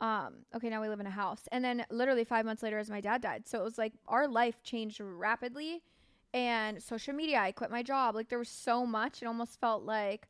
um, 0.00 0.38
okay, 0.54 0.68
now 0.68 0.82
we 0.82 0.88
live 0.88 0.98
in 0.98 1.06
a 1.06 1.10
house. 1.10 1.42
And 1.52 1.64
then 1.64 1.84
literally 1.88 2.24
5 2.24 2.44
months 2.44 2.62
later 2.62 2.78
as 2.78 2.90
my 2.90 3.00
dad 3.00 3.22
died. 3.22 3.46
So 3.46 3.60
it 3.60 3.64
was 3.64 3.78
like 3.78 3.92
our 4.08 4.26
life 4.26 4.62
changed 4.64 5.00
rapidly 5.00 5.82
and 6.34 6.82
social 6.82 7.14
media, 7.14 7.38
I 7.38 7.52
quit 7.52 7.70
my 7.70 7.82
job. 7.82 8.14
Like 8.14 8.28
there 8.28 8.38
was 8.38 8.48
so 8.48 8.86
much. 8.86 9.22
It 9.22 9.26
almost 9.26 9.60
felt 9.60 9.84
like 9.84 10.28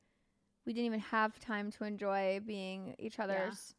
we 0.67 0.73
didn't 0.73 0.87
even 0.87 1.01
have 1.01 1.39
time 1.39 1.71
to 1.73 1.85
enjoy 1.85 2.41
being 2.45 2.95
each 2.99 3.19
other's 3.19 3.75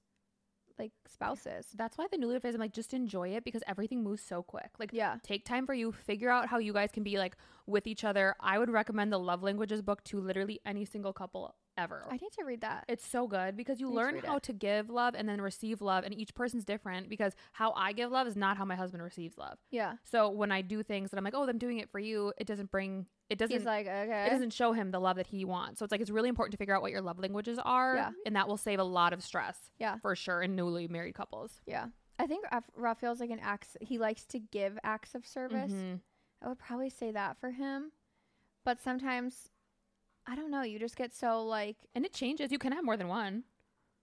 like 0.80 0.92
spouses. 1.08 1.68
That's 1.76 1.98
why 1.98 2.08
the 2.12 2.18
newlywed 2.18 2.42
phase 2.42 2.56
I'm 2.56 2.60
like 2.62 2.74
just 2.74 2.94
enjoy 2.94 3.30
it 3.30 3.44
because 3.44 3.64
everything 3.68 4.04
moves 4.04 4.22
so 4.24 4.44
quick. 4.44 4.72
Like 4.80 4.90
Yeah. 4.94 5.18
take 5.24 5.46
time 5.46 5.66
for 5.66 5.74
you 5.74 5.92
figure 5.92 6.30
out 6.30 6.48
how 6.48 6.58
you 6.58 6.74
guys 6.74 6.90
can 6.92 7.04
be 7.04 7.18
like 7.18 7.36
with 7.66 7.88
each 7.88 8.04
other 8.04 8.36
i 8.42 8.60
would 8.60 8.70
recommend 8.70 9.12
the 9.12 9.18
love 9.18 9.42
languages 9.42 9.82
book 9.82 10.04
to 10.04 10.20
literally 10.20 10.60
any 10.66 10.84
single 10.84 11.14
couple 11.14 11.56
ever 11.78 12.06
I 12.10 12.14
need 12.18 12.32
to 12.38 12.44
read 12.46 12.62
that. 12.62 12.86
it's 12.88 13.06
so 13.06 13.28
good 13.28 13.56
because 13.58 13.80
you 13.80 13.88
Need 13.88 13.94
to 13.94 13.96
learn 13.98 14.18
how 14.26 14.38
it. 14.38 14.44
to 14.44 14.54
give 14.54 14.90
love 14.90 15.16
and 15.16 15.28
then 15.28 15.42
receive 15.42 15.82
love 15.82 16.04
and 16.04 16.14
each 16.14 16.34
person's 16.36 16.64
different 16.66 17.10
because 17.10 17.34
how 17.54 17.74
i 17.76 17.92
give 17.94 18.12
love 18.12 18.28
is 18.28 18.36
not 18.36 18.58
how 18.58 18.66
my 18.66 18.76
husband 18.76 19.02
receives 19.04 19.38
love 19.38 19.58
Yeah. 19.72 19.94
so 20.04 20.30
when 20.30 20.52
i 20.52 20.62
do 20.62 20.84
things 20.84 21.12
that 21.12 21.18
i'm 21.18 21.24
like 21.24 21.34
oh 21.36 21.48
i'm 21.48 21.58
doing 21.58 21.80
it 21.80 21.90
for 21.90 22.00
you 22.00 22.34
it 22.38 22.46
doesn't 22.48 22.70
bring 22.72 23.06
it 23.30 23.38
doesn't 23.40 23.56
He's 23.56 23.66
like, 23.66 23.88
okay. 23.88 24.26
it 24.28 24.30
doesn't 24.30 24.54
show 24.54 24.74
him 24.74 24.92
the 24.92 25.00
love 25.00 25.16
that 25.16 25.28
he 25.28 25.46
wants 25.46 25.80
so 25.80 25.84
it's 25.86 25.92
like 25.92 26.02
it's 26.02 26.12
really 26.12 26.30
important 26.30 26.52
to 26.52 26.58
figure 26.58 26.76
out 26.76 26.82
what 26.84 26.92
your 26.92 27.02
love 27.02 27.18
languages 27.20 27.58
are 27.64 27.96
Yeah. 27.96 28.12
and 28.26 28.36
that 28.36 28.48
will 28.48 28.58
save 28.58 28.80
a 28.80 28.84
lot 28.84 29.14
of 29.14 29.24
stress 29.24 29.58
Yeah. 29.80 29.98
for 29.98 30.16
sure 30.16 30.42
in 30.42 30.56
newly 30.56 30.88
married 30.88 31.16
couples 31.16 31.62
yeah. 31.66 31.88
I 32.20 32.28
think 32.28 32.46
Raphael's 32.76 33.20
like 33.20 33.32
an 33.32 33.40
acts. 33.42 33.76
He 33.82 33.98
likes 33.98 34.24
to 34.28 34.40
give 34.40 34.78
acts 34.84 35.16
of 35.16 35.26
service. 35.26 35.72
Mhm. 35.72 36.00
I 36.44 36.48
would 36.48 36.60
probably 36.60 36.92
say 36.92 37.12
that 37.12 37.38
for 37.40 37.50
him. 37.50 37.92
But 38.64 38.80
sometimes, 38.80 39.50
I 40.26 40.36
don't 40.36 40.52
know. 40.52 40.64
You 40.64 40.80
just 40.80 40.96
get 40.96 41.14
so 41.14 41.44
like, 41.44 41.78
and 41.96 42.06
it 42.06 42.14
changes 42.14 42.52
you 42.52 42.60
can 42.60 42.72
have 42.72 42.86
more 42.86 42.98
than 42.98 43.08
one 43.08 43.44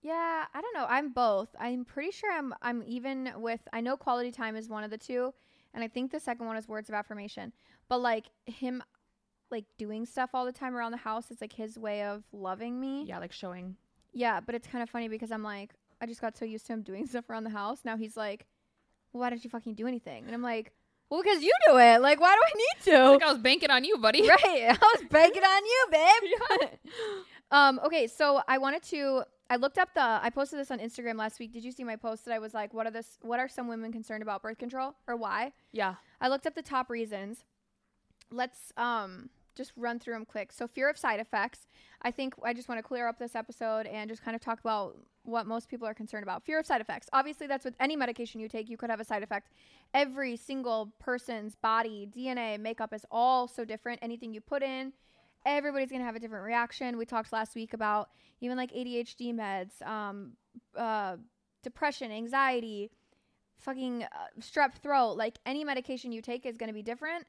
yeah, 0.02 0.46
I 0.54 0.60
don't 0.60 0.74
know. 0.74 0.86
I'm 0.88 1.12
both. 1.12 1.48
I'm 1.58 1.84
pretty 1.84 2.10
sure 2.10 2.32
I'm. 2.32 2.54
I'm 2.62 2.82
even 2.86 3.32
with. 3.36 3.60
I 3.72 3.80
know 3.80 3.96
quality 3.96 4.30
time 4.30 4.56
is 4.56 4.68
one 4.68 4.82
of 4.82 4.90
the 4.90 4.96
two, 4.98 5.34
and 5.74 5.84
I 5.84 5.88
think 5.88 6.10
the 6.10 6.20
second 6.20 6.46
one 6.46 6.56
is 6.56 6.66
words 6.66 6.88
of 6.88 6.94
affirmation. 6.94 7.52
But 7.88 8.00
like 8.00 8.26
him, 8.46 8.82
like 9.50 9.66
doing 9.76 10.06
stuff 10.06 10.30
all 10.32 10.46
the 10.46 10.52
time 10.52 10.74
around 10.74 10.92
the 10.92 10.96
house 10.98 11.30
is 11.30 11.40
like 11.40 11.52
his 11.52 11.78
way 11.78 12.02
of 12.02 12.24
loving 12.32 12.80
me. 12.80 13.04
yeah 13.06 13.18
like 13.18 13.32
showing 13.32 13.76
Yeah, 14.12 14.40
but 14.40 14.54
it's 14.54 14.66
kind 14.66 14.82
of 14.82 14.88
funny 14.88 15.08
because 15.08 15.30
I'm 15.30 15.42
like, 15.42 15.74
I 16.00 16.06
just 16.06 16.22
got 16.22 16.36
so 16.36 16.46
used 16.46 16.66
to 16.66 16.72
him 16.72 16.82
doing 16.82 17.06
stuff 17.08 17.28
around 17.28 17.44
the 17.44 17.50
house. 17.50 17.80
Now 17.84 17.96
he's 17.98 18.16
like, 18.16 18.46
well, 19.12 19.20
why 19.20 19.30
don't 19.30 19.44
you 19.44 19.50
fucking 19.50 19.74
do 19.74 19.86
anything? 19.86 20.24
And 20.24 20.34
I'm 20.34 20.42
like, 20.42 20.72
well, 21.10 21.22
because 21.22 21.42
you 21.42 21.52
do 21.66 21.76
it. 21.76 22.00
Like, 22.00 22.20
why 22.20 22.34
do 22.34 22.40
I 22.40 22.56
need 22.56 22.84
to? 22.84 23.10
like 23.10 23.22
i 23.22 23.32
was 23.32 23.38
banking 23.38 23.70
on 23.70 23.84
you 23.84 23.98
buddy 23.98 24.22
right. 24.28 24.38
I 24.44 24.94
was 24.94 25.04
banking 25.10 25.42
on 25.42 25.62
you, 25.64 25.86
babe. 25.90 26.70
um, 27.50 27.80
okay, 27.84 28.06
so 28.06 28.40
I 28.46 28.58
wanted 28.58 28.82
to 28.84 29.24
I 29.50 29.56
looked 29.56 29.78
up 29.78 29.92
the 29.94 30.00
I 30.00 30.30
posted 30.30 30.60
this 30.60 30.70
on 30.70 30.78
Instagram 30.78 31.16
last 31.16 31.40
week. 31.40 31.52
Did 31.52 31.64
you 31.64 31.72
see 31.72 31.82
my 31.82 31.96
post 31.96 32.24
that 32.26 32.32
I 32.32 32.38
was 32.38 32.54
like, 32.54 32.72
what 32.72 32.86
are 32.86 32.92
this 32.92 33.18
what 33.22 33.40
are 33.40 33.48
some 33.48 33.66
women 33.66 33.92
concerned 33.92 34.22
about 34.22 34.42
birth 34.42 34.58
control 34.58 34.94
or 35.08 35.16
why? 35.16 35.52
yeah 35.72 35.96
I 36.20 36.28
looked 36.28 36.46
up 36.46 36.54
the 36.54 36.62
top 36.62 36.88
reasons. 36.88 37.44
Let's 38.30 38.72
um 38.76 39.30
just 39.54 39.72
run 39.76 39.98
through 39.98 40.14
them 40.14 40.24
quick. 40.24 40.52
So, 40.52 40.66
fear 40.66 40.88
of 40.88 40.96
side 40.96 41.20
effects. 41.20 41.66
I 42.02 42.10
think 42.10 42.34
I 42.42 42.52
just 42.52 42.68
want 42.68 42.78
to 42.78 42.82
clear 42.82 43.06
up 43.08 43.18
this 43.18 43.34
episode 43.34 43.86
and 43.86 44.08
just 44.08 44.24
kind 44.24 44.34
of 44.34 44.40
talk 44.40 44.60
about 44.60 44.96
what 45.24 45.46
most 45.46 45.68
people 45.68 45.86
are 45.86 45.94
concerned 45.94 46.22
about. 46.22 46.44
Fear 46.44 46.60
of 46.60 46.66
side 46.66 46.80
effects. 46.80 47.08
Obviously, 47.12 47.46
that's 47.46 47.64
with 47.64 47.74
any 47.80 47.96
medication 47.96 48.40
you 48.40 48.48
take, 48.48 48.68
you 48.68 48.76
could 48.76 48.90
have 48.90 49.00
a 49.00 49.04
side 49.04 49.22
effect. 49.22 49.50
Every 49.92 50.36
single 50.36 50.92
person's 50.98 51.54
body, 51.54 52.08
DNA, 52.14 52.58
makeup 52.58 52.94
is 52.94 53.04
all 53.10 53.48
so 53.48 53.64
different. 53.64 54.00
Anything 54.02 54.32
you 54.32 54.40
put 54.40 54.62
in, 54.62 54.92
everybody's 55.44 55.90
going 55.90 56.00
to 56.00 56.06
have 56.06 56.16
a 56.16 56.20
different 56.20 56.44
reaction. 56.44 56.96
We 56.96 57.04
talked 57.04 57.32
last 57.32 57.54
week 57.54 57.74
about 57.74 58.10
even 58.40 58.56
like 58.56 58.72
ADHD 58.72 59.34
meds, 59.34 59.82
um, 59.86 60.32
uh, 60.76 61.16
depression, 61.62 62.10
anxiety, 62.10 62.90
fucking 63.58 64.04
uh, 64.04 64.40
strep 64.40 64.74
throat. 64.82 65.16
Like 65.16 65.38
any 65.44 65.64
medication 65.64 66.12
you 66.12 66.22
take 66.22 66.46
is 66.46 66.56
going 66.56 66.68
to 66.68 66.74
be 66.74 66.82
different. 66.82 67.26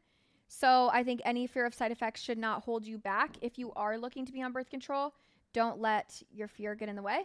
So 0.54 0.90
I 0.92 1.02
think 1.02 1.22
any 1.24 1.48
fear 1.48 1.66
of 1.66 1.74
side 1.74 1.94
effects 1.94 2.22
should 2.22 2.38
not 2.38 2.62
hold 2.64 2.86
you 2.86 2.98
back. 2.98 3.38
If 3.40 3.58
you 3.58 3.72
are 3.78 3.98
looking 3.98 4.26
to 4.26 4.34
be 4.34 4.42
on 4.42 4.52
birth 4.52 4.70
control, 4.70 5.14
don't 5.54 5.80
let 5.80 6.22
your 6.30 6.50
fear 6.50 6.76
get 6.76 6.90
in 6.90 6.98
the 6.98 7.02
way. 7.02 7.22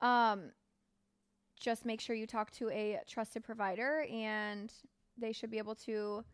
Um, 0.00 0.50
just 1.58 1.86
make 1.86 2.00
sure 2.00 2.16
you 2.16 2.26
talk 2.26 2.50
to 2.50 2.68
a 2.70 2.98
trusted 3.08 3.44
provider 3.44 4.04
and 4.12 4.72
they 5.16 5.30
should 5.30 5.52
be 5.52 5.58
able 5.58 5.76
to 5.76 6.24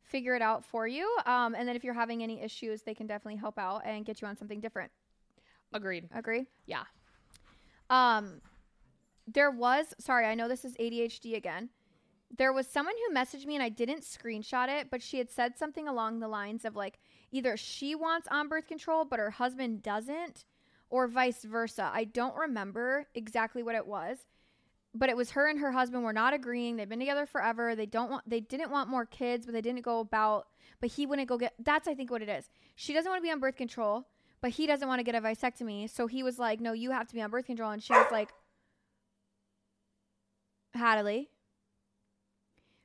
figure 0.00 0.34
it 0.34 0.40
out 0.40 0.64
for 0.64 0.86
you. 0.86 1.06
Um, 1.26 1.54
and 1.54 1.68
then 1.68 1.76
if 1.76 1.84
you're 1.84 1.92
having 1.92 2.22
any 2.22 2.40
issues, 2.40 2.80
they 2.80 2.94
can 2.94 3.06
definitely 3.06 3.38
help 3.38 3.58
out 3.58 3.82
and 3.84 4.06
get 4.06 4.22
you 4.22 4.28
on 4.28 4.38
something 4.38 4.58
different. 4.58 4.90
Agreed. 5.74 6.08
Agree? 6.14 6.46
Yeah. 6.64 6.84
Um, 7.90 8.40
there 9.26 9.50
was, 9.50 9.92
sorry, 9.98 10.24
I 10.24 10.34
know 10.34 10.48
this 10.48 10.64
is 10.64 10.72
ADHD 10.76 11.36
again. 11.36 11.68
There 12.36 12.52
was 12.52 12.66
someone 12.66 12.94
who 12.96 13.14
messaged 13.14 13.44
me 13.44 13.56
and 13.56 13.62
I 13.62 13.68
didn't 13.68 14.02
screenshot 14.02 14.68
it, 14.68 14.88
but 14.90 15.02
she 15.02 15.18
had 15.18 15.30
said 15.30 15.58
something 15.58 15.86
along 15.86 16.20
the 16.20 16.28
lines 16.28 16.64
of 16.64 16.74
like 16.74 16.98
either 17.30 17.56
she 17.56 17.94
wants 17.94 18.26
on 18.30 18.48
birth 18.48 18.66
control, 18.66 19.04
but 19.04 19.18
her 19.18 19.30
husband 19.30 19.82
doesn't, 19.82 20.44
or 20.88 21.06
vice 21.08 21.44
versa. 21.44 21.90
I 21.92 22.04
don't 22.04 22.34
remember 22.34 23.06
exactly 23.14 23.62
what 23.62 23.74
it 23.74 23.86
was, 23.86 24.18
but 24.94 25.10
it 25.10 25.16
was 25.16 25.32
her 25.32 25.48
and 25.48 25.58
her 25.58 25.72
husband 25.72 26.04
were 26.04 26.12
not 26.12 26.32
agreeing. 26.34 26.76
They've 26.76 26.88
been 26.88 26.98
together 26.98 27.26
forever. 27.26 27.74
They 27.74 27.86
don't 27.86 28.10
want, 28.10 28.28
they 28.28 28.40
didn't 28.40 28.70
want 28.70 28.88
more 28.88 29.06
kids, 29.06 29.46
but 29.46 29.52
they 29.52 29.60
didn't 29.60 29.82
go 29.82 30.00
about, 30.00 30.48
but 30.80 30.90
he 30.90 31.04
wouldn't 31.06 31.28
go 31.28 31.36
get, 31.36 31.54
that's 31.62 31.86
I 31.86 31.94
think 31.94 32.10
what 32.10 32.22
it 32.22 32.28
is. 32.28 32.48
She 32.76 32.94
doesn't 32.94 33.10
want 33.10 33.20
to 33.22 33.26
be 33.26 33.32
on 33.32 33.40
birth 33.40 33.56
control, 33.56 34.06
but 34.40 34.50
he 34.50 34.66
doesn't 34.66 34.88
want 34.88 35.00
to 35.00 35.04
get 35.04 35.14
a 35.14 35.20
vasectomy. 35.20 35.88
So 35.88 36.06
he 36.06 36.22
was 36.22 36.38
like, 36.38 36.60
no, 36.60 36.72
you 36.72 36.90
have 36.90 37.08
to 37.08 37.14
be 37.14 37.22
on 37.22 37.30
birth 37.30 37.46
control. 37.46 37.70
And 37.70 37.82
she 37.82 37.92
was 37.92 38.06
like, 38.10 38.30
Hadley. 40.74 41.28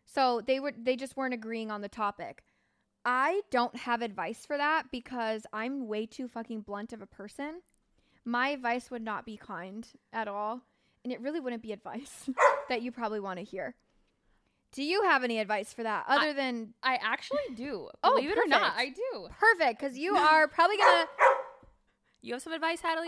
So 0.10 0.42
they 0.42 0.60
were 0.60 0.74
they 0.76 0.96
just 0.96 1.16
weren't 1.18 1.34
agreeing 1.34 1.70
on 1.70 1.82
the 1.82 1.90
topic. 1.90 2.44
I 3.06 3.42
don't 3.52 3.76
have 3.76 4.02
advice 4.02 4.46
for 4.46 4.58
that 4.58 4.86
because 4.92 5.46
I'm 5.54 5.88
way 5.88 6.06
too 6.06 6.28
fucking 6.28 6.62
blunt 6.62 6.92
of 6.94 7.02
a 7.02 7.06
person. 7.08 7.62
My 8.26 8.50
advice 8.50 8.90
would 8.90 9.02
not 9.04 9.26
be 9.26 9.38
kind 9.38 9.88
at 10.12 10.28
all, 10.28 10.62
and 11.04 11.14
it 11.14 11.22
really 11.22 11.40
wouldn't 11.40 11.62
be 11.62 11.72
advice 11.72 12.30
that 12.70 12.82
you 12.82 12.92
probably 12.92 13.20
want 13.20 13.40
to 13.40 13.46
hear. 13.46 13.76
Do 14.74 14.84
you 14.84 15.04
have 15.04 15.24
any 15.24 15.40
advice 15.40 15.72
for 15.74 15.84
that 15.84 16.04
other 16.10 16.34
than 16.34 16.74
I 16.84 16.96
actually 16.96 17.40
do. 17.56 17.90
Oh, 18.04 18.16
Believe 18.16 18.32
it 18.32 18.38
or 18.38 18.48
not. 18.48 18.74
I 18.76 18.90
do. 18.90 19.28
perfect 19.40 19.80
cuz 19.80 19.98
you 19.98 20.16
are 20.16 20.48
probably 20.48 20.78
going 20.78 21.06
to 21.06 21.28
You 22.22 22.34
have 22.34 22.42
some 22.42 22.52
advice, 22.54 22.82
Hadley? 22.82 23.08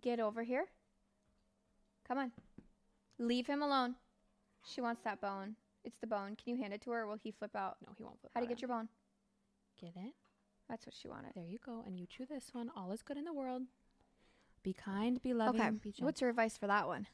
get 0.00 0.18
over 0.20 0.42
here. 0.42 0.66
Come 2.08 2.18
on. 2.18 2.32
Leave 3.18 3.46
him 3.46 3.62
alone. 3.62 3.94
She 4.64 4.80
wants 4.80 5.02
that 5.04 5.20
bone. 5.20 5.56
It's 5.84 5.98
the 5.98 6.06
bone. 6.06 6.36
Can 6.36 6.54
you 6.54 6.62
hand 6.62 6.72
it 6.74 6.80
to 6.82 6.90
her 6.90 7.02
or 7.02 7.06
will 7.06 7.16
he 7.16 7.30
flip 7.30 7.56
out? 7.56 7.76
No, 7.86 7.92
he 7.96 8.02
won't 8.02 8.20
flip. 8.20 8.32
How 8.34 8.40
do 8.40 8.44
you 8.44 8.48
get 8.48 8.60
your 8.60 8.68
bone? 8.68 8.88
Get 9.80 9.92
it? 9.96 10.12
That's 10.68 10.86
what 10.86 10.94
she 10.94 11.08
wanted. 11.08 11.32
There 11.34 11.44
you 11.44 11.58
go. 11.64 11.82
And 11.86 11.98
you 11.98 12.06
chew 12.06 12.26
this 12.26 12.50
one. 12.52 12.70
All 12.76 12.92
is 12.92 13.02
good 13.02 13.16
in 13.16 13.24
the 13.24 13.32
world. 13.32 13.62
Be 14.62 14.72
kind, 14.74 15.20
be 15.22 15.32
loving, 15.32 15.60
Okay. 15.60 15.70
be. 15.70 15.94
What's 16.00 16.20
your 16.20 16.28
advice 16.30 16.56
for 16.58 16.66
that 16.66 16.86
one? 16.86 17.06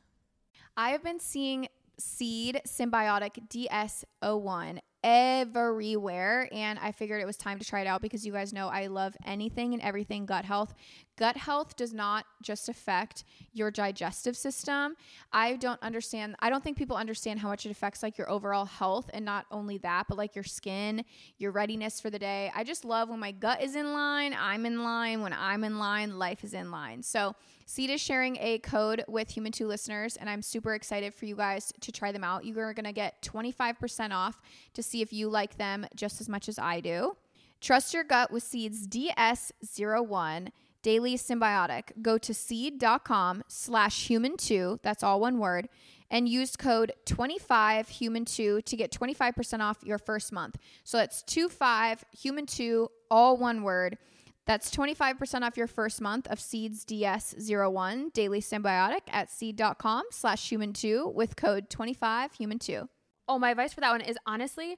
I 0.76 0.90
have 0.90 1.02
been 1.04 1.20
seeing 1.20 1.68
Seed 1.98 2.60
Synbiotic 2.66 3.48
DS01 3.48 4.80
everywhere, 5.04 6.48
and 6.52 6.78
I 6.80 6.90
figured 6.92 7.22
it 7.22 7.24
was 7.26 7.36
time 7.36 7.58
to 7.60 7.64
try 7.64 7.80
it 7.82 7.86
out 7.86 8.02
because 8.02 8.26
you 8.26 8.32
guys 8.32 8.52
know 8.52 8.68
I 8.68 8.88
love 8.88 9.16
anything 9.24 9.72
and 9.72 9.82
everything 9.82 10.26
gut 10.26 10.44
health. 10.44 10.74
Gut 11.16 11.36
health 11.36 11.76
does 11.76 11.94
not 11.94 12.26
just 12.42 12.68
affect 12.68 13.24
your 13.52 13.70
digestive 13.70 14.36
system. 14.36 14.96
I 15.32 15.56
don't 15.56 15.82
understand, 15.82 16.36
I 16.40 16.50
don't 16.50 16.62
think 16.62 16.76
people 16.76 16.96
understand 16.96 17.40
how 17.40 17.48
much 17.48 17.64
it 17.64 17.70
affects 17.70 18.02
like 18.02 18.18
your 18.18 18.30
overall 18.30 18.66
health, 18.66 19.10
and 19.14 19.24
not 19.24 19.46
only 19.50 19.78
that, 19.78 20.06
but 20.08 20.18
like 20.18 20.34
your 20.34 20.44
skin, 20.44 21.04
your 21.38 21.52
readiness 21.52 22.00
for 22.00 22.10
the 22.10 22.18
day. 22.18 22.52
I 22.54 22.64
just 22.64 22.84
love 22.84 23.08
when 23.08 23.18
my 23.18 23.32
gut 23.32 23.62
is 23.62 23.76
in 23.76 23.94
line, 23.94 24.36
I'm 24.38 24.66
in 24.66 24.82
line. 24.82 25.22
When 25.22 25.32
I'm 25.32 25.64
in 25.64 25.78
line, 25.78 26.18
life 26.18 26.44
is 26.44 26.52
in 26.52 26.70
line. 26.70 27.02
So, 27.02 27.34
Seed 27.68 27.90
is 27.90 28.00
sharing 28.00 28.36
a 28.36 28.58
code 28.58 29.02
with 29.08 29.28
Human 29.30 29.50
2 29.50 29.66
listeners, 29.66 30.16
and 30.16 30.30
I'm 30.30 30.40
super 30.40 30.74
excited 30.74 31.12
for 31.12 31.26
you 31.26 31.34
guys 31.34 31.72
to 31.80 31.90
try 31.90 32.12
them 32.12 32.22
out. 32.22 32.44
You 32.44 32.56
are 32.60 32.72
going 32.72 32.84
to 32.84 32.92
get 32.92 33.20
25% 33.22 34.12
off 34.12 34.40
to 34.74 34.84
see 34.84 35.02
if 35.02 35.12
you 35.12 35.28
like 35.28 35.56
them 35.56 35.84
just 35.96 36.20
as 36.20 36.28
much 36.28 36.48
as 36.48 36.60
I 36.60 36.78
do. 36.78 37.16
Trust 37.60 37.92
your 37.92 38.04
gut 38.04 38.30
with 38.30 38.44
Seed's 38.44 38.86
DS01 38.86 40.50
Daily 40.86 41.16
Synbiotic. 41.16 42.00
Go 42.00 42.16
to 42.16 42.32
seed.com 42.32 43.42
slash 43.48 44.06
human2, 44.06 44.78
that's 44.82 45.02
all 45.02 45.18
one 45.18 45.40
word, 45.40 45.68
and 46.12 46.28
use 46.28 46.54
code 46.54 46.92
25human2 47.06 48.64
to 48.64 48.76
get 48.76 48.92
25% 48.92 49.58
off 49.58 49.78
your 49.82 49.98
first 49.98 50.32
month. 50.32 50.58
So 50.84 50.98
that's 50.98 51.24
25human2, 51.24 52.86
all 53.10 53.36
one 53.36 53.64
word. 53.64 53.98
That's 54.46 54.70
25% 54.70 55.42
off 55.42 55.56
your 55.56 55.66
first 55.66 56.00
month 56.00 56.28
of 56.28 56.38
Seeds 56.38 56.84
DS01 56.84 58.12
Daily 58.12 58.40
Synbiotic 58.40 59.00
at 59.08 59.28
seed.com 59.28 60.04
slash 60.12 60.48
human2 60.48 61.12
with 61.12 61.34
code 61.34 61.68
25human2. 61.68 62.88
Oh, 63.26 63.40
my 63.40 63.50
advice 63.50 63.72
for 63.72 63.80
that 63.80 63.90
one 63.90 64.02
is 64.02 64.16
honestly, 64.24 64.76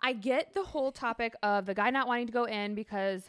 I 0.00 0.12
get 0.12 0.54
the 0.54 0.62
whole 0.62 0.92
topic 0.92 1.34
of 1.42 1.66
the 1.66 1.74
guy 1.74 1.90
not 1.90 2.06
wanting 2.06 2.28
to 2.28 2.32
go 2.32 2.44
in 2.44 2.76
because 2.76 3.24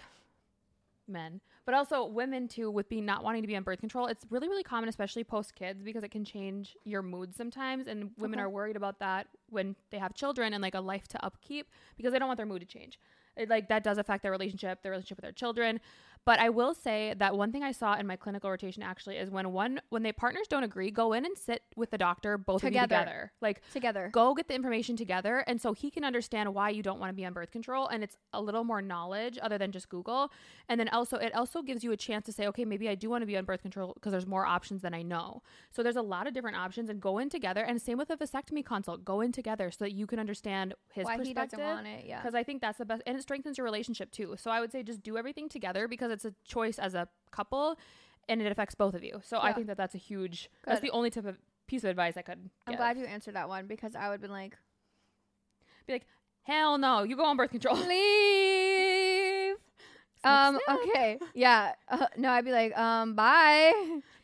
men, 1.12 1.42
but 1.66 1.76
also 1.76 2.06
women 2.06 2.48
too 2.48 2.72
with 2.72 2.90
being 2.90 3.06
not 3.06 3.24
wanting 3.24 3.42
to 3.42 3.48
be 3.48 3.56
on 3.56 3.64
birth 3.64 3.80
control. 3.80 4.08
It's 4.08 4.26
really, 4.30 4.48
really 4.48 4.64
common, 4.64 4.90
especially 4.90 5.24
post 5.24 5.56
kids, 5.56 5.84
because 5.84 6.04
it 6.04 6.12
can 6.12 6.26
change 6.26 6.76
your 6.84 7.02
mood 7.02 7.36
sometimes. 7.36 7.88
And 7.88 8.12
women 8.18 8.40
Okay. 8.40 8.46
are 8.46 8.50
worried 8.50 8.76
about 8.76 9.00
that 9.00 9.28
when 9.50 9.76
they 9.92 9.98
have 9.98 10.14
children 10.14 10.54
and 10.54 10.62
like 10.62 10.76
a 10.76 10.82
life 10.82 11.08
to 11.10 11.26
upkeep 11.26 11.68
because 11.98 12.14
they 12.14 12.20
don't 12.20 12.28
want 12.28 12.38
their 12.38 12.46
mood 12.46 12.62
to 12.62 12.68
change. 12.68 13.00
It, 13.38 13.50
like 13.50 13.70
that 13.70 13.84
does 13.84 13.98
affect 13.98 14.24
their 14.24 14.32
relationship, 14.32 14.82
their 14.82 14.92
relationship 14.92 15.18
with 15.18 15.24
their 15.24 15.32
children. 15.32 15.80
But 16.26 16.40
I 16.40 16.50
will 16.50 16.74
say 16.74 17.16
that 17.18 17.36
one 17.36 17.52
thing 17.52 17.64
I 17.64 17.72
saw 17.72 17.96
in 17.96 18.06
my 18.06 18.16
clinical 18.16 18.50
rotation 18.50 18.84
actually 18.84 19.18
is 19.18 19.30
when 19.30 19.52
one 19.52 19.82
when 19.90 20.04
they 20.04 20.12
partners 20.12 20.48
don't 20.48 20.64
agree, 20.64 20.92
go 20.92 21.14
in 21.14 21.26
and 21.26 21.38
sit 21.38 21.64
with 21.76 21.90
the 21.90 21.98
doctor, 21.98 22.38
both 22.38 22.64
of 22.64 22.74
you 22.74 22.80
Together. 22.82 22.96
together. 22.96 23.32
Like 23.42 23.62
Together. 23.74 24.10
go 24.12 24.34
get 24.34 24.48
the 24.48 24.54
information 24.54 24.96
together 24.96 25.44
and 25.48 25.60
so 25.62 25.74
he 25.74 25.90
can 25.90 26.04
understand 26.04 26.54
why 26.54 26.70
you 26.70 26.84
don't 26.84 27.00
want 27.00 27.10
to 27.10 27.16
be 27.16 27.26
on 27.26 27.34
birth 27.34 27.52
control 27.52 27.88
and 27.88 28.04
it's 28.04 28.18
a 28.34 28.42
little 28.42 28.64
more 28.64 28.82
knowledge 28.82 29.38
other 29.42 29.58
than 29.58 29.72
just 29.72 29.90
google 29.90 30.32
and 30.70 30.80
then 30.80 30.88
also 30.90 31.18
it 31.18 31.34
also 31.36 31.62
gives 31.62 31.84
you 31.84 31.92
a 31.92 31.98
chance 31.98 32.26
to 32.26 32.32
say 32.32 32.48
okay 32.48 32.66
maybe 32.66 32.88
i 32.90 32.96
do 32.96 33.10
want 33.10 33.22
to 33.22 33.26
be 33.26 33.38
on 33.38 33.46
birth 33.46 33.62
control 33.62 33.94
because 33.94 34.12
there's 34.12 34.28
more 34.28 34.46
options 34.46 34.82
than 34.82 34.94
i 34.94 35.02
know 35.02 35.42
so 35.70 35.84
there's 35.84 35.96
a 35.96 36.02
lot 36.02 36.28
of 36.28 36.34
different 36.34 36.58
options 36.58 36.90
and 36.90 37.02
go 37.02 37.18
in 37.18 37.30
together 37.30 37.62
and 37.64 37.82
same 37.82 37.98
with 37.98 38.10
a 38.10 38.18
vasectomy 38.18 38.64
consult 38.64 39.04
go 39.04 39.22
in 39.22 39.32
together 39.32 39.72
so 39.72 39.86
that 39.86 39.92
you 39.92 40.06
can 40.06 40.20
understand 40.20 40.74
his 40.94 41.06
Why 41.06 41.18
perspective 41.18 41.60
it, 41.60 42.06
yeah. 42.06 42.22
because 42.22 42.36
i 42.36 42.44
think 42.44 42.62
that's 42.62 42.78
the 42.78 42.86
best 42.86 43.02
and 43.06 43.18
it 43.18 43.22
strengthens 43.22 43.58
your 43.58 43.66
relationship 43.66 44.12
too 44.12 44.36
so 44.38 44.52
i 44.52 44.60
would 44.60 44.72
say 44.72 44.84
just 44.84 45.02
do 45.02 45.18
everything 45.18 45.50
together 45.50 45.88
because 45.88 46.11
it's 46.12 46.26
a 46.26 46.34
choice 46.46 46.78
as 46.78 46.94
a 46.94 47.08
couple 47.32 47.78
and 48.30 48.42
it 48.42 48.52
affects 48.52 48.76
both 48.76 48.94
of 48.94 49.04
you 49.04 49.20
so 49.24 49.40
i 49.42 49.52
think 49.54 49.68
that 49.68 49.78
that's 49.78 49.96
a 49.96 49.98
huge 49.98 50.50
that's 50.66 50.82
the 50.82 50.92
only 50.92 51.10
type 51.10 51.26
of 51.26 51.38
piece 51.68 51.84
of 51.84 51.90
advice 51.90 52.18
i 52.18 52.22
could 52.22 52.50
I'm 52.68 52.74
give. 52.74 52.78
glad 52.78 52.98
you 52.98 53.06
answered 53.06 53.36
that 53.36 53.48
one 53.50 53.68
because 53.68 53.96
I 53.96 54.08
would 54.08 54.14
have 54.16 54.22
been 54.22 54.32
like, 54.32 54.58
be 55.88 55.94
like, 55.94 56.06
hell 56.44 56.78
no, 56.78 57.04
you 57.04 57.16
go 57.16 57.26
on 57.26 57.38
birth 57.38 57.52
control. 57.52 57.76
leave. 57.88 59.56
Um, 60.24 60.60
okay. 60.70 61.18
Yeah. 61.34 61.74
Uh, 61.90 62.06
no, 62.18 62.30
I'd 62.30 62.46
be 62.46 62.52
like, 62.52 62.78
um, 62.78 63.16
bye. 63.16 63.72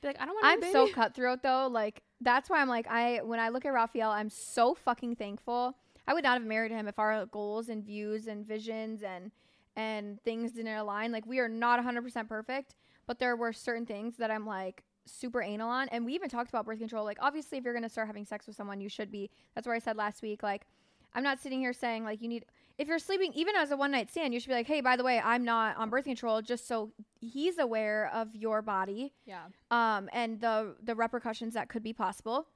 Be 0.01 0.07
like, 0.07 0.21
I 0.21 0.25
don't 0.25 0.35
want. 0.35 0.45
I'm 0.45 0.71
so 0.71 0.87
cutthroat 0.91 1.41
though. 1.41 1.67
Like 1.67 2.03
that's 2.21 2.49
why 2.49 2.61
I'm 2.61 2.69
like 2.69 2.87
I 2.87 3.21
when 3.23 3.39
I 3.39 3.49
look 3.49 3.65
at 3.65 3.73
Raphael, 3.73 4.11
I'm 4.11 4.29
so 4.29 4.75
fucking 4.75 5.15
thankful. 5.15 5.75
I 6.07 6.13
would 6.13 6.23
not 6.23 6.33
have 6.39 6.47
married 6.47 6.71
him 6.71 6.87
if 6.87 6.99
our 6.99 7.25
goals 7.25 7.67
and 7.67 7.83
views 7.83 8.27
and 8.27 8.45
visions 8.45 9.01
and 9.03 9.31
and 9.77 10.21
things 10.23 10.51
didn't 10.51 10.75
align. 10.75 11.13
Like 11.13 11.25
we 11.25 11.39
are 11.39 11.47
not 11.47 11.79
100% 11.79 12.27
perfect, 12.27 12.75
but 13.05 13.19
there 13.19 13.37
were 13.37 13.53
certain 13.53 13.85
things 13.85 14.17
that 14.17 14.29
I'm 14.29 14.45
like 14.45 14.83
super 15.05 15.41
anal 15.41 15.69
on. 15.69 15.87
And 15.89 16.03
we 16.03 16.13
even 16.15 16.27
talked 16.29 16.49
about 16.49 16.65
birth 16.65 16.79
control. 16.79 17.05
Like 17.05 17.19
obviously 17.21 17.59
if 17.59 17.63
you're 17.63 17.79
to 17.79 17.87
start 17.87 18.07
having 18.07 18.25
sex 18.25 18.47
with 18.47 18.55
someone, 18.57 18.81
you 18.81 18.89
should 18.89 19.11
be. 19.11 19.29
That's 19.55 19.65
where 19.67 19.75
I 19.75 19.79
said 19.79 19.95
last 19.95 20.21
week 20.21 20.43
like 20.43 20.65
I'm 21.13 21.23
not 21.23 21.39
sitting 21.39 21.59
here 21.59 21.73
saying 21.73 22.03
like 22.03 22.21
you 22.21 22.27
need 22.27 22.45
if 22.77 22.87
you're 22.87 22.99
sleeping 22.99 23.31
even 23.33 23.55
as 23.55 23.71
a 23.71 23.77
one 23.77 23.91
night 23.91 24.09
stand, 24.09 24.33
you 24.33 24.39
should 24.39 24.49
be 24.49 24.53
like, 24.53 24.67
"Hey, 24.67 24.81
by 24.81 24.95
the 24.95 25.03
way, 25.03 25.19
I'm 25.23 25.43
not 25.43 25.77
on 25.77 25.89
birth 25.89 26.03
control 26.03 26.43
just 26.43 26.67
so 26.67 26.91
he's 27.19 27.57
aware 27.57 28.11
of 28.13 28.35
your 28.35 28.61
body." 28.61 29.13
Yeah. 29.25 29.45
um, 29.71 30.09
and 30.13 30.39
the 30.41 30.75
the 30.83 30.93
repercussions 30.93 31.55
that 31.55 31.69
could 31.69 31.81
be 31.81 31.93
possible. 31.93 32.47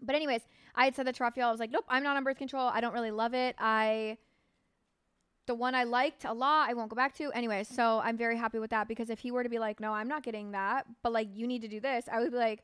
But 0.00 0.14
anyways, 0.16 0.40
I 0.74 0.86
had 0.86 0.94
said 0.94 1.06
that 1.06 1.16
to 1.16 1.22
Raphael. 1.24 1.48
I 1.48 1.50
was 1.50 1.60
like, 1.60 1.70
nope, 1.70 1.84
I'm 1.88 2.02
not 2.02 2.16
on 2.16 2.24
birth 2.24 2.38
control. 2.38 2.66
I 2.66 2.80
don't 2.80 2.94
really 2.94 3.10
love 3.10 3.34
it. 3.34 3.54
I 3.58 4.16
the 5.46 5.54
one 5.54 5.74
I 5.74 5.84
liked 5.84 6.24
a 6.24 6.32
lot, 6.32 6.68
I 6.68 6.74
won't 6.74 6.88
go 6.90 6.96
back 6.96 7.14
to. 7.16 7.32
Anyway, 7.32 7.64
so 7.64 8.00
I'm 8.02 8.16
very 8.16 8.36
happy 8.36 8.58
with 8.58 8.70
that 8.70 8.88
because 8.88 9.10
if 9.10 9.18
he 9.18 9.30
were 9.30 9.42
to 9.42 9.48
be 9.48 9.58
like, 9.58 9.80
no, 9.80 9.92
I'm 9.92 10.08
not 10.08 10.22
getting 10.22 10.52
that, 10.52 10.86
but 11.02 11.12
like, 11.12 11.28
you 11.34 11.46
need 11.46 11.62
to 11.62 11.68
do 11.68 11.80
this, 11.80 12.04
I 12.10 12.20
would 12.20 12.30
be 12.30 12.38
like, 12.38 12.62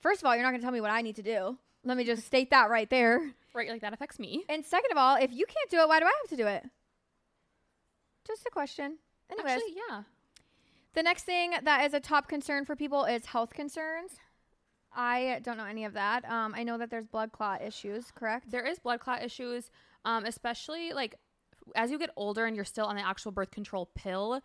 first 0.00 0.20
of 0.20 0.26
all, 0.26 0.34
you're 0.34 0.44
not 0.44 0.50
going 0.50 0.60
to 0.60 0.64
tell 0.64 0.72
me 0.72 0.80
what 0.80 0.90
I 0.90 1.02
need 1.02 1.16
to 1.16 1.22
do. 1.22 1.58
Let 1.84 1.96
me 1.96 2.04
just 2.04 2.24
state 2.26 2.50
that 2.50 2.70
right 2.70 2.88
there. 2.88 3.32
Right, 3.52 3.68
like 3.68 3.80
that 3.80 3.92
affects 3.92 4.18
me. 4.20 4.44
And 4.48 4.64
second 4.64 4.92
of 4.92 4.98
all, 4.98 5.16
if 5.16 5.32
you 5.32 5.44
can't 5.46 5.70
do 5.70 5.80
it, 5.80 5.88
why 5.88 5.98
do 5.98 6.06
I 6.06 6.12
have 6.22 6.30
to 6.30 6.36
do 6.36 6.46
it? 6.46 6.64
Just 8.26 8.46
a 8.46 8.50
question. 8.50 8.98
Anyways, 9.30 9.52
Actually, 9.52 9.74
yeah. 9.88 10.02
the 10.94 11.02
next 11.02 11.24
thing 11.24 11.54
that 11.62 11.84
is 11.84 11.94
a 11.94 12.00
top 12.00 12.28
concern 12.28 12.64
for 12.64 12.76
people 12.76 13.04
is 13.06 13.26
health 13.26 13.52
concerns. 13.52 14.12
I 14.94 15.40
don't 15.42 15.56
know 15.56 15.64
any 15.64 15.84
of 15.84 15.94
that. 15.94 16.24
Um, 16.30 16.54
I 16.56 16.62
know 16.62 16.78
that 16.78 16.90
there's 16.90 17.06
blood 17.06 17.32
clot 17.32 17.62
issues, 17.62 18.12
correct? 18.14 18.50
There 18.50 18.64
is 18.64 18.78
blood 18.78 19.00
clot 19.00 19.22
issues, 19.24 19.70
um, 20.04 20.24
especially 20.24 20.92
like 20.92 21.16
as 21.74 21.90
you 21.90 21.98
get 21.98 22.10
older 22.16 22.46
and 22.46 22.56
you're 22.56 22.64
still 22.64 22.86
on 22.86 22.96
the 22.96 23.06
actual 23.06 23.32
birth 23.32 23.50
control 23.50 23.90
pill. 23.94 24.40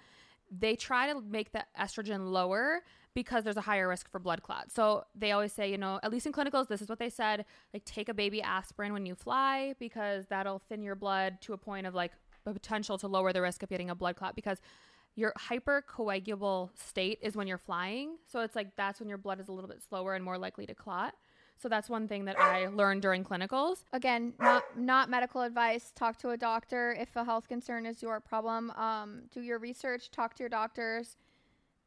They 0.52 0.76
try 0.76 1.12
to 1.12 1.22
make 1.22 1.52
the 1.52 1.66
estrogen 1.80 2.32
lower 2.32 2.84
because 3.16 3.44
there's 3.44 3.58
a 3.58 3.62
higher 3.62 3.88
risk 3.88 4.12
for 4.12 4.20
blood 4.20 4.44
clot. 4.44 4.72
So 4.72 5.06
they 5.16 5.32
always 5.32 5.52
say, 5.54 5.72
you 5.72 5.78
know, 5.78 6.00
at 6.04 6.12
least 6.12 6.28
in 6.28 6.34
clinicals, 6.34 6.68
this 6.68 6.82
is 6.82 6.90
what 6.90 7.00
they 7.00 7.10
said: 7.10 7.46
like 7.74 7.84
take 7.86 8.10
a 8.10 8.14
baby 8.14 8.42
aspirin 8.42 8.94
when 8.94 9.06
you 9.06 9.16
fly 9.16 9.74
because 9.80 10.28
that'll 10.28 10.60
thin 10.60 10.84
your 10.84 10.96
blood 10.96 11.42
to 11.42 11.54
a 11.54 11.58
point 11.58 11.88
of 11.88 11.96
like 11.96 12.12
the 12.44 12.54
potential 12.54 12.98
to 13.00 13.08
lower 13.08 13.34
the 13.34 13.42
risk 13.42 13.64
of 13.64 13.70
getting 13.70 13.90
a 13.90 13.96
blood 13.96 14.16
clot 14.16 14.36
because 14.36 14.60
your 15.16 15.34
hypercoagulable 15.50 16.70
state 16.78 17.20
is 17.22 17.36
when 17.36 17.48
you're 17.48 17.58
flying. 17.58 18.18
So 18.28 18.42
it's 18.42 18.56
like 18.56 18.76
that's 18.76 19.00
when 19.00 19.10
your 19.10 19.18
blood 19.18 19.40
is 19.40 19.48
a 19.48 19.52
little 19.52 19.70
bit 19.70 19.82
slower 19.88 20.14
and 20.14 20.24
more 20.24 20.38
likely 20.38 20.66
to 20.68 20.76
clot. 20.76 21.16
So 21.58 21.70
that's 21.70 21.90
one 21.90 22.08
thing 22.08 22.26
that 22.26 22.40
I 22.40 22.68
learned 22.68 23.02
during 23.02 23.24
clinicals. 23.24 23.84
Again, 23.94 24.34
not 24.40 24.64
not 24.78 25.10
medical 25.10 25.42
advice. 25.42 25.92
Talk 25.96 26.18
to 26.20 26.32
a 26.32 26.38
doctor 26.38 26.96
if 27.00 27.16
a 27.16 27.24
health 27.24 27.48
concern 27.48 27.86
is 27.86 28.02
your 28.02 28.20
problem. 28.20 28.72
Um, 28.72 29.24
do 29.32 29.42
your 29.42 29.58
research. 29.58 30.12
Talk 30.12 30.36
to 30.36 30.44
your 30.44 30.50
doctors, 30.50 31.18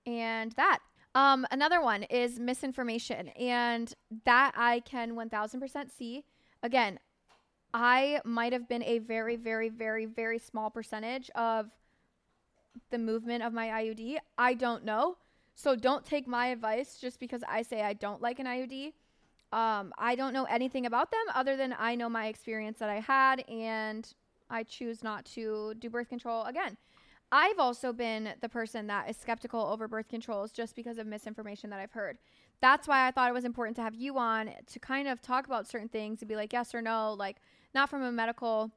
and 0.06 0.52
that. 0.52 0.78
Um, 1.14 1.46
another 1.50 1.80
one 1.80 2.04
is 2.04 2.38
misinformation, 2.38 3.28
and 3.28 3.92
that 4.24 4.52
I 4.56 4.80
can 4.80 5.14
one 5.14 5.28
thousand 5.28 5.60
percent 5.60 5.92
see. 5.92 6.24
Again, 6.62 6.98
I 7.74 8.20
might 8.24 8.52
have 8.52 8.68
been 8.68 8.82
a 8.82 8.98
very, 8.98 9.36
very, 9.36 9.68
very, 9.68 10.06
very 10.06 10.38
small 10.38 10.70
percentage 10.70 11.30
of 11.34 11.70
the 12.90 12.98
movement 12.98 13.42
of 13.42 13.52
my 13.52 13.68
IUD. 13.68 14.18
I 14.36 14.54
don't 14.54 14.84
know. 14.84 15.16
So 15.54 15.74
don't 15.74 16.04
take 16.04 16.26
my 16.26 16.48
advice 16.48 16.98
just 17.00 17.18
because 17.18 17.42
I 17.48 17.62
say 17.62 17.82
I 17.82 17.92
don't 17.92 18.22
like 18.22 18.38
an 18.38 18.46
IUD. 18.46 18.92
Um, 19.52 19.92
I 19.96 20.14
don't 20.14 20.32
know 20.32 20.44
anything 20.44 20.86
about 20.86 21.10
them 21.10 21.20
other 21.34 21.56
than 21.56 21.74
I 21.78 21.94
know 21.94 22.08
my 22.08 22.26
experience 22.26 22.78
that 22.78 22.90
I 22.90 23.00
had 23.00 23.48
and 23.48 24.06
I 24.50 24.62
choose 24.62 25.02
not 25.02 25.24
to 25.26 25.74
do 25.78 25.88
birth 25.88 26.08
control 26.08 26.44
again. 26.44 26.76
I've 27.30 27.58
also 27.58 27.92
been 27.92 28.30
the 28.40 28.48
person 28.48 28.86
that 28.86 29.08
is 29.10 29.16
skeptical 29.16 29.60
over 29.60 29.86
birth 29.86 30.08
controls 30.08 30.50
just 30.50 30.74
because 30.74 30.98
of 30.98 31.06
misinformation 31.06 31.70
that 31.70 31.80
I've 31.80 31.92
heard. 31.92 32.18
That's 32.60 32.88
why 32.88 33.06
I 33.06 33.10
thought 33.10 33.28
it 33.28 33.34
was 33.34 33.44
important 33.44 33.76
to 33.76 33.82
have 33.82 33.94
you 33.94 34.18
on 34.18 34.50
to 34.66 34.78
kind 34.78 35.06
of 35.06 35.20
talk 35.20 35.46
about 35.46 35.68
certain 35.68 35.88
things 35.88 36.20
and 36.22 36.28
be 36.28 36.36
like 36.36 36.52
yes 36.52 36.74
or 36.74 36.82
no, 36.82 37.12
like 37.12 37.36
not 37.74 37.90
from 37.90 38.02
a 38.02 38.10
medical 38.10 38.70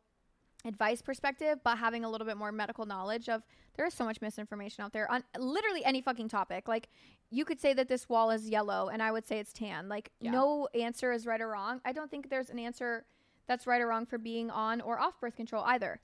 advice 0.65 1.01
perspective, 1.01 1.59
but 1.63 1.77
having 1.77 2.03
a 2.03 2.09
little 2.09 2.27
bit 2.27 2.37
more 2.37 2.51
medical 2.51 2.85
knowledge 2.85 3.29
of 3.29 3.41
there 3.75 3.85
is 3.85 3.93
so 3.93 4.03
much 4.03 4.21
misinformation 4.21 4.83
out 4.83 4.93
there 4.93 5.09
on 5.09 5.23
literally 5.37 5.83
any 5.85 6.01
fucking 6.01 6.29
topic. 6.29 6.67
Like 6.67 6.89
you 7.31 7.45
could 7.45 7.59
say 7.61 7.73
that 7.73 7.87
this 7.87 8.07
wall 8.09 8.29
is 8.29 8.49
yellow 8.49 8.89
and 8.89 9.01
I 9.01 9.11
would 9.11 9.25
say 9.25 9.39
it's 9.39 9.53
tan. 9.53 9.87
Like 9.89 10.11
Yeah. 10.19 10.31
no 10.31 10.67
answer 10.75 11.11
is 11.11 11.25
right 11.25 11.41
or 11.41 11.47
wrong. 11.47 11.81
I 11.85 11.93
don't 11.93 12.11
think 12.11 12.29
there's 12.29 12.49
an 12.49 12.59
answer 12.59 13.05
that's 13.47 13.65
right 13.65 13.81
or 13.81 13.87
wrong 13.87 14.05
for 14.05 14.17
being 14.17 14.49
on 14.51 14.81
or 14.81 14.99
off 14.99 15.19
birth 15.19 15.35
control 15.35 15.63
either. 15.65 15.99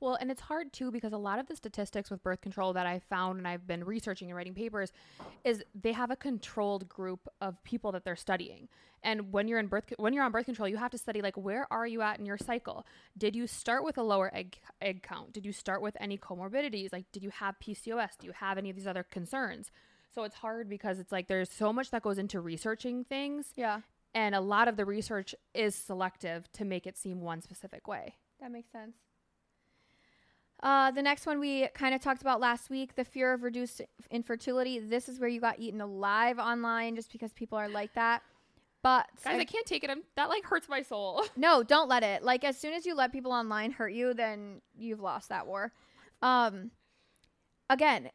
Well, 0.00 0.14
and 0.14 0.30
it's 0.30 0.42
hard 0.42 0.72
too 0.72 0.92
because 0.92 1.12
a 1.12 1.18
lot 1.18 1.40
of 1.40 1.48
the 1.48 1.56
statistics 1.56 2.08
with 2.08 2.22
birth 2.22 2.40
control 2.40 2.72
that 2.74 2.86
I 2.86 3.00
found 3.00 3.38
and 3.38 3.48
I've 3.48 3.66
been 3.66 3.82
researching 3.82 4.28
and 4.28 4.36
writing 4.36 4.54
papers 4.54 4.92
is 5.42 5.64
they 5.74 5.92
have 5.92 6.12
a 6.12 6.16
controlled 6.16 6.88
group 6.88 7.28
of 7.40 7.62
people 7.64 7.90
that 7.92 8.04
they're 8.04 8.14
studying. 8.14 8.68
And 9.02 9.32
when 9.32 9.48
you're 9.48 9.58
in 9.58 9.66
birth 9.66 9.92
when 9.96 10.12
you're 10.12 10.22
on 10.24 10.30
birth 10.30 10.44
control, 10.46 10.68
you 10.68 10.76
have 10.76 10.92
to 10.92 10.98
study 10.98 11.20
like 11.20 11.36
where 11.36 11.66
are 11.72 11.86
you 11.86 12.02
at 12.02 12.20
in 12.20 12.26
your 12.26 12.38
cycle? 12.38 12.86
Did 13.16 13.34
you 13.34 13.48
start 13.48 13.82
with 13.84 13.98
a 13.98 14.02
lower 14.04 14.32
egg 14.32 14.58
egg 14.80 15.02
count? 15.02 15.32
Did 15.32 15.44
you 15.44 15.52
start 15.52 15.82
with 15.82 15.96
any 15.98 16.16
comorbidities? 16.16 16.92
Like 16.92 17.10
did 17.10 17.24
you 17.24 17.30
have 17.30 17.56
PCOS? 17.58 18.16
Do 18.20 18.28
you 18.28 18.32
have 18.34 18.56
any 18.58 18.70
of 18.70 18.76
these 18.76 18.86
other 18.86 19.02
concerns? 19.02 19.72
So 20.18 20.24
it's 20.24 20.34
hard 20.34 20.68
because 20.68 20.98
it's 20.98 21.12
like 21.12 21.28
there's 21.28 21.48
so 21.48 21.72
much 21.72 21.92
that 21.92 22.02
goes 22.02 22.18
into 22.18 22.40
researching 22.40 23.04
things 23.04 23.52
Yeah, 23.54 23.82
and 24.12 24.34
a 24.34 24.40
lot 24.40 24.66
of 24.66 24.76
the 24.76 24.84
research 24.84 25.32
is 25.54 25.76
selective 25.76 26.50
to 26.54 26.64
make 26.64 26.88
it 26.88 26.98
seem 26.98 27.20
one 27.20 27.40
specific 27.40 27.86
way. 27.86 28.16
that 28.40 28.50
makes 28.50 28.72
sense. 28.72 28.96
Uh, 30.60 30.90
the 30.90 31.02
next 31.02 31.24
one 31.24 31.38
we 31.38 31.68
kind 31.68 31.94
of 31.94 32.00
talked 32.00 32.20
about 32.20 32.40
last 32.40 32.68
week 32.68 32.96
the 32.96 33.04
fear 33.04 33.32
of 33.32 33.44
reduced 33.44 33.80
infertility. 34.10 34.80
This 34.80 35.08
is 35.08 35.20
where 35.20 35.28
you 35.28 35.40
got 35.40 35.60
eaten 35.60 35.80
alive 35.80 36.40
online 36.40 36.96
just 36.96 37.12
because 37.12 37.32
people 37.32 37.56
are 37.56 37.68
like 37.68 37.94
that. 37.94 38.22
But 38.82 39.06
Guys, 39.22 39.38
I 39.38 39.44
can't 39.44 39.66
take 39.66 39.84
it. 39.84 39.90
I'm, 39.90 40.02
that 40.16 40.28
like 40.28 40.42
hurts 40.42 40.68
my 40.68 40.82
soul. 40.82 41.22
No, 41.36 41.62
don't 41.62 41.88
let 41.88 42.02
it. 42.02 42.24
Like 42.24 42.42
as 42.42 42.58
soon 42.58 42.74
as 42.74 42.84
you 42.86 42.96
let 42.96 43.12
people 43.12 43.30
online 43.30 43.70
hurt 43.70 43.92
you, 43.92 44.14
then 44.14 44.62
you've 44.76 45.00
lost 45.00 45.28
that 45.28 45.46
war. 45.46 45.70
Um 46.22 46.72
again, 47.70 48.10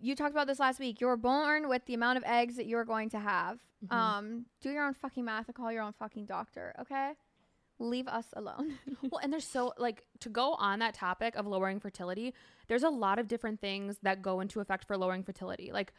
you 0.00 0.14
talked 0.14 0.32
about 0.32 0.46
this 0.46 0.58
last 0.58 0.80
week. 0.80 1.00
You're 1.00 1.16
born 1.16 1.68
with 1.68 1.84
the 1.86 1.94
amount 1.94 2.18
of 2.18 2.24
eggs 2.24 2.56
that 2.56 2.66
you're 2.66 2.84
going 2.84 3.10
to 3.10 3.18
have. 3.20 3.60
Mhm. 3.86 3.94
Um 3.96 4.46
do 4.60 4.70
your 4.70 4.84
own 4.84 4.94
fucking 4.94 5.24
math 5.24 5.46
and 5.48 5.54
call 5.54 5.72
your 5.72 5.82
own 5.82 5.92
fucking 5.92 6.26
doctor, 6.26 6.74
okay? 6.80 7.14
Leave 7.78 8.08
us 8.08 8.26
alone. 8.34 8.78
well, 9.10 9.20
and 9.22 9.32
there's 9.32 9.46
so 9.46 9.72
like 9.78 10.04
to 10.20 10.28
go 10.28 10.54
on 10.54 10.80
that 10.80 10.94
topic 10.94 11.34
of 11.36 11.46
lowering 11.46 11.80
fertility, 11.80 12.34
there's 12.68 12.82
a 12.82 12.90
lot 12.90 13.18
of 13.18 13.26
different 13.26 13.60
things 13.60 13.96
that 14.02 14.20
go 14.22 14.40
into 14.40 14.60
effect 14.60 14.84
for 14.86 14.96
lowering 14.98 15.22
fertility. 15.22 15.70
Like 15.72 15.92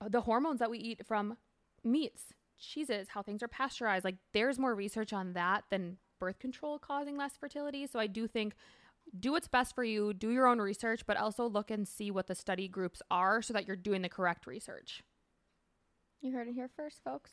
uh, 0.00 0.08
the 0.08 0.20
hormones 0.20 0.60
that 0.60 0.70
we 0.70 0.78
eat 0.78 1.04
from 1.04 1.36
meats, 1.82 2.32
cheeses, 2.58 3.08
how 3.08 3.22
things 3.22 3.42
are 3.42 3.48
pasteurized. 3.48 4.04
Like 4.04 4.16
there's 4.32 4.58
more 4.58 4.74
research 4.74 5.12
on 5.12 5.32
that 5.32 5.64
than 5.70 5.98
birth 6.20 6.38
control 6.38 6.78
causing 6.78 7.16
less 7.16 7.36
fertility. 7.36 7.86
So 7.86 7.98
I 7.98 8.06
do 8.06 8.26
think 8.28 8.54
do 9.18 9.32
what's 9.32 9.48
best 9.48 9.74
for 9.74 9.84
you, 9.84 10.12
do 10.12 10.30
your 10.30 10.46
own 10.46 10.60
research, 10.60 11.06
but 11.06 11.16
also 11.16 11.46
look 11.46 11.70
and 11.70 11.86
see 11.86 12.10
what 12.10 12.26
the 12.26 12.34
study 12.34 12.68
groups 12.68 13.02
are 13.10 13.42
so 13.42 13.52
that 13.52 13.66
you're 13.66 13.76
doing 13.76 14.02
the 14.02 14.08
correct 14.08 14.46
research. 14.46 15.02
You 16.20 16.32
heard 16.32 16.48
it 16.48 16.54
here 16.54 16.70
first, 16.74 17.02
folks. 17.04 17.32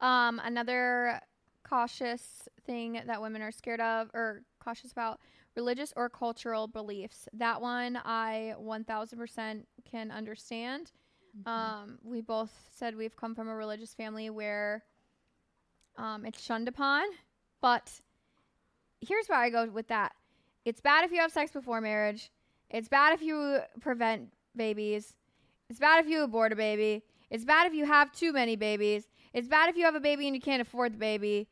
Um, 0.00 0.40
another 0.44 1.20
cautious 1.64 2.48
thing 2.64 3.00
that 3.06 3.20
women 3.20 3.42
are 3.42 3.52
scared 3.52 3.80
of 3.80 4.10
or 4.14 4.42
cautious 4.60 4.92
about 4.92 5.20
religious 5.56 5.92
or 5.96 6.08
cultural 6.08 6.68
beliefs. 6.68 7.28
That 7.32 7.60
one 7.60 7.98
I 8.04 8.54
1000% 8.60 9.64
can 9.90 10.10
understand. 10.10 10.92
Um, 11.44 11.98
we 12.02 12.22
both 12.22 12.52
said 12.74 12.96
we've 12.96 13.16
come 13.16 13.34
from 13.34 13.48
a 13.48 13.54
religious 13.54 13.92
family 13.92 14.30
where 14.30 14.84
um, 15.98 16.24
it's 16.24 16.42
shunned 16.42 16.68
upon, 16.68 17.04
but 17.60 18.00
here's 19.00 19.26
where 19.26 19.38
I 19.38 19.50
go 19.50 19.66
with 19.66 19.88
that. 19.88 20.12
It's 20.66 20.80
bad 20.80 21.04
if 21.04 21.12
you 21.12 21.20
have 21.20 21.30
sex 21.30 21.52
before 21.52 21.80
marriage. 21.80 22.30
It's 22.70 22.88
bad 22.88 23.14
if 23.14 23.22
you 23.22 23.60
prevent 23.80 24.32
babies. 24.56 25.14
It's 25.70 25.78
bad 25.78 26.04
if 26.04 26.10
you 26.10 26.24
abort 26.24 26.52
a 26.52 26.56
baby. 26.56 27.04
It's 27.30 27.44
bad 27.44 27.68
if 27.68 27.72
you 27.72 27.86
have 27.86 28.10
too 28.12 28.32
many 28.32 28.56
babies. 28.56 29.04
It's 29.32 29.46
bad 29.46 29.68
if 29.68 29.76
you 29.76 29.84
have 29.84 29.94
a 29.94 30.00
baby 30.00 30.26
and 30.26 30.34
you 30.34 30.42
can't 30.42 30.60
afford 30.60 30.94
the 30.94 30.98
baby. 30.98 31.46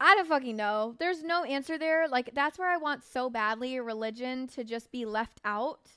I 0.00 0.14
don't 0.14 0.26
fucking 0.26 0.56
know. 0.56 0.94
There's 0.98 1.22
no 1.22 1.44
answer 1.44 1.76
there. 1.76 2.08
Like 2.08 2.30
that's 2.34 2.58
where 2.58 2.70
I 2.70 2.78
want 2.78 3.04
so 3.04 3.28
badly 3.28 3.78
religion 3.80 4.46
to 4.48 4.64
just 4.64 4.90
be 4.90 5.04
left 5.04 5.40
out. 5.44 5.90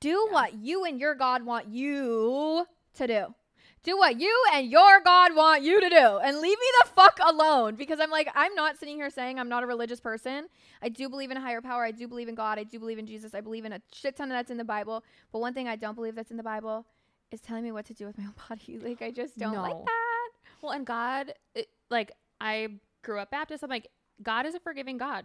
Do 0.00 0.26
Yeah. 0.28 0.32
what 0.32 0.54
you 0.54 0.84
and 0.84 0.98
your 0.98 1.14
God 1.14 1.44
want 1.44 1.68
you 1.68 2.66
to 2.94 3.06
do. 3.06 3.34
Do 3.82 3.96
what 3.96 4.20
you 4.20 4.44
and 4.52 4.70
your 4.70 5.00
God 5.00 5.34
want 5.34 5.62
you 5.62 5.80
to 5.80 5.88
do. 5.88 6.18
And 6.22 6.38
leave 6.38 6.58
me 6.58 6.66
the 6.82 6.88
fuck 6.88 7.18
alone 7.24 7.76
because 7.76 7.98
I'm 7.98 8.10
like 8.10 8.28
I'm 8.34 8.54
not 8.54 8.78
sitting 8.78 8.96
here 8.96 9.08
saying 9.08 9.38
I'm 9.38 9.48
not 9.48 9.62
a 9.62 9.66
religious 9.66 10.00
person. 10.00 10.48
I 10.82 10.90
do 10.90 11.08
believe 11.08 11.30
in 11.30 11.38
a 11.38 11.40
higher 11.40 11.62
power. 11.62 11.84
I 11.84 11.90
do 11.90 12.06
believe 12.06 12.28
in 12.28 12.34
God. 12.34 12.58
I 12.58 12.64
do 12.64 12.78
believe 12.78 12.98
in 12.98 13.06
Jesus. 13.06 13.34
I 13.34 13.40
believe 13.40 13.64
in 13.64 13.72
a 13.72 13.80
shit 13.92 14.16
ton 14.16 14.30
of 14.30 14.36
that's 14.36 14.50
in 14.50 14.58
the 14.58 14.64
Bible. 14.64 15.02
But 15.32 15.38
one 15.38 15.54
thing 15.54 15.66
I 15.66 15.76
don't 15.76 15.94
believe 15.94 16.14
that's 16.14 16.30
in 16.30 16.36
the 16.36 16.42
Bible 16.42 16.84
is 17.30 17.40
telling 17.40 17.64
me 17.64 17.72
what 17.72 17.86
to 17.86 17.94
do 17.94 18.06
with 18.06 18.18
my 18.18 18.24
own 18.24 18.34
body. 18.48 18.78
Like 18.78 19.00
I 19.00 19.10
just 19.10 19.38
don't 19.38 19.54
like 19.62 19.84
that. 19.84 20.28
Well, 20.60 20.72
and 20.72 20.84
God, 20.86 21.32
it, 21.54 21.68
like 21.88 22.12
I 22.38 22.68
grew 23.02 23.18
up 23.18 23.30
Baptist. 23.30 23.64
I'm 23.64 23.70
like, 23.70 23.88
God 24.22 24.44
is 24.44 24.54
a 24.54 24.60
forgiving 24.60 24.98
God. 24.98 25.24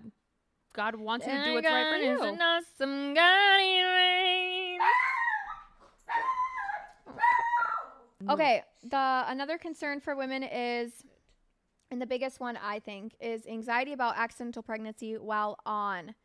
God 0.74 0.96
wants 0.96 1.26
you 1.26 1.34
to 1.34 1.44
do 1.44 1.54
what's 1.56 1.65
right 1.68 1.89
for 1.89 1.98
you. 2.04 2.22
An 2.22 2.41
awesome 2.41 3.13
God 3.13 3.60
he 3.60 3.84
reigns. 3.84 4.82
Mm-hmm. 8.25 8.31
Okay, 8.31 8.63
the 8.83 9.23
another 9.27 9.57
concern 9.57 9.99
for 9.99 10.15
women 10.15 10.43
is 10.43 11.03
and 11.91 12.01
the 12.01 12.07
biggest 12.07 12.39
one 12.39 12.57
I 12.57 12.79
think 12.79 13.15
is 13.19 13.45
anxiety 13.45 13.93
about 13.93 14.17
accidental 14.17 14.63
pregnancy 14.63 15.13
while 15.13 15.57
on 15.65 16.15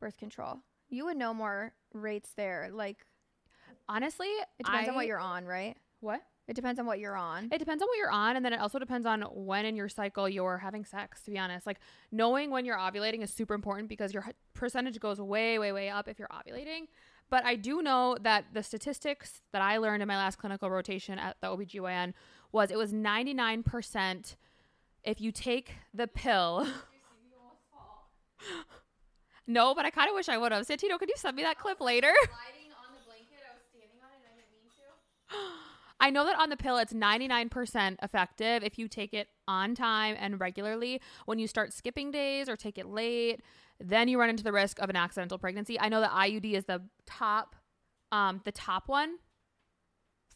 birth 0.00 0.18
control. 0.18 0.58
You 0.88 1.06
would 1.06 1.16
know 1.16 1.32
more 1.32 1.72
rates 1.92 2.32
there. 2.36 2.68
Like 2.72 2.98
Honestly, 3.88 4.26
it 4.26 4.64
depends 4.64 4.88
on 4.88 4.94
what 4.94 5.06
you're 5.06 5.18
on, 5.18 5.44
right? 5.44 5.76
What? 6.00 6.20
It 6.48 6.54
depends 6.54 6.78
on 6.78 6.86
what 6.86 7.00
you're 7.00 7.16
on. 7.16 7.48
It 7.52 7.58
depends 7.58 7.82
on 7.82 7.88
what 7.88 7.98
you're 7.98 8.10
on, 8.10 8.36
and 8.36 8.44
then 8.44 8.52
it 8.52 8.60
also 8.60 8.78
depends 8.78 9.04
on 9.06 9.22
when 9.22 9.64
in 9.64 9.74
your 9.74 9.88
cycle 9.88 10.28
you're 10.28 10.58
having 10.58 10.84
sex. 10.84 11.22
To 11.22 11.30
be 11.30 11.38
honest, 11.38 11.66
like 11.66 11.80
knowing 12.12 12.50
when 12.50 12.64
you're 12.64 12.76
ovulating 12.78 13.22
is 13.22 13.32
super 13.32 13.54
important 13.54 13.88
because 13.88 14.14
your 14.14 14.24
percentage 14.54 15.00
goes 15.00 15.20
way, 15.20 15.58
way, 15.58 15.72
way 15.72 15.88
up 15.88 16.06
if 16.08 16.18
you're 16.18 16.28
ovulating. 16.28 16.86
But 17.28 17.44
I 17.44 17.56
do 17.56 17.82
know 17.82 18.16
that 18.20 18.46
the 18.52 18.62
statistics 18.62 19.42
that 19.52 19.60
I 19.60 19.78
learned 19.78 20.02
in 20.02 20.08
my 20.08 20.16
last 20.16 20.38
clinical 20.38 20.70
rotation 20.70 21.18
at 21.18 21.36
the 21.40 21.48
OBGYN 21.48 22.12
was 22.52 22.70
it 22.70 22.78
was 22.78 22.92
99% 22.92 24.36
if 25.02 25.20
you 25.20 25.32
take 25.32 25.72
the 25.92 26.06
pill. 26.06 26.66
no, 29.46 29.74
but 29.74 29.84
I 29.84 29.90
kind 29.90 30.08
of 30.08 30.14
wish 30.14 30.28
I 30.28 30.38
would 30.38 30.52
have. 30.52 30.66
Santino, 30.66 30.98
could 30.98 31.08
you 31.08 31.16
send 31.16 31.36
me 31.36 31.42
that 31.42 31.58
clip 31.58 31.80
later? 31.80 32.12
I 36.00 36.10
know 36.10 36.24
that 36.24 36.38
on 36.38 36.50
the 36.50 36.56
pill, 36.56 36.76
it's 36.76 36.92
99% 36.92 37.96
effective 38.02 38.62
if 38.62 38.78
you 38.78 38.86
take 38.88 39.14
it 39.14 39.28
on 39.48 39.74
time 39.74 40.16
and 40.18 40.38
regularly. 40.40 41.00
When 41.24 41.38
you 41.38 41.48
start 41.48 41.72
skipping 41.72 42.10
days 42.10 42.48
or 42.48 42.56
take 42.56 42.78
it 42.78 42.86
late, 42.86 43.40
then 43.78 44.08
you 44.08 44.18
run 44.18 44.30
into 44.30 44.44
the 44.44 44.52
risk 44.52 44.78
of 44.80 44.90
an 44.90 44.96
accidental 44.96 45.38
pregnancy. 45.38 45.78
I 45.78 45.88
know 45.88 46.00
that 46.00 46.10
IUD 46.10 46.52
is 46.52 46.64
the 46.64 46.82
top, 47.04 47.56
um, 48.12 48.40
the 48.44 48.52
top 48.52 48.88
one 48.88 49.16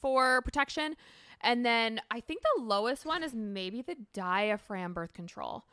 for 0.00 0.42
protection. 0.42 0.96
And 1.40 1.64
then 1.64 2.00
I 2.10 2.20
think 2.20 2.42
the 2.42 2.62
lowest 2.62 3.06
one 3.06 3.22
is 3.22 3.34
maybe 3.34 3.82
the 3.82 3.96
diaphragm 4.12 4.92
birth 4.92 5.14
control. 5.14 5.64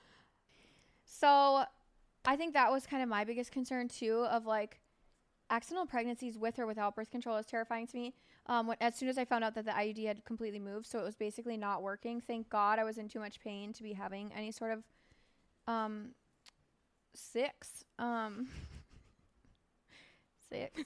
So 1.05 1.63
I 2.25 2.35
think 2.35 2.53
that 2.53 2.71
was 2.71 2.85
kind 2.85 3.03
of 3.03 3.09
my 3.09 3.23
biggest 3.23 3.51
concern 3.51 3.87
too 3.87 4.25
of 4.29 4.45
like 4.45 4.79
accidental 5.49 5.85
pregnancies 5.85 6.37
with 6.37 6.59
or 6.59 6.65
without 6.65 6.95
birth 6.95 7.09
control 7.09 7.37
is 7.37 7.45
terrifying 7.45 7.87
to 7.87 7.95
me. 7.95 8.13
Um, 8.47 8.67
when, 8.67 8.77
as 8.79 8.95
soon 8.95 9.09
as 9.09 9.17
I 9.17 9.25
found 9.25 9.43
out 9.43 9.55
that 9.55 9.65
the 9.65 9.71
IUD 9.71 10.05
had 10.05 10.25
completely 10.25 10.59
moved, 10.59 10.85
so 10.85 10.99
it 10.99 11.03
was 11.03 11.15
basically 11.15 11.57
not 11.57 11.81
working. 11.81 12.21
Thank 12.21 12.49
God 12.49 12.79
I 12.79 12.83
was 12.85 12.97
in 12.97 13.09
too 13.09 13.19
much 13.19 13.39
pain 13.41 13.73
to 13.73 13.83
be 13.83 13.93
having 13.93 14.31
any 14.35 14.51
sort 14.51 14.71
of 14.71 14.83
um 15.67 16.11
six 17.17 17.83
um 17.99 18.47
six. 20.51 20.81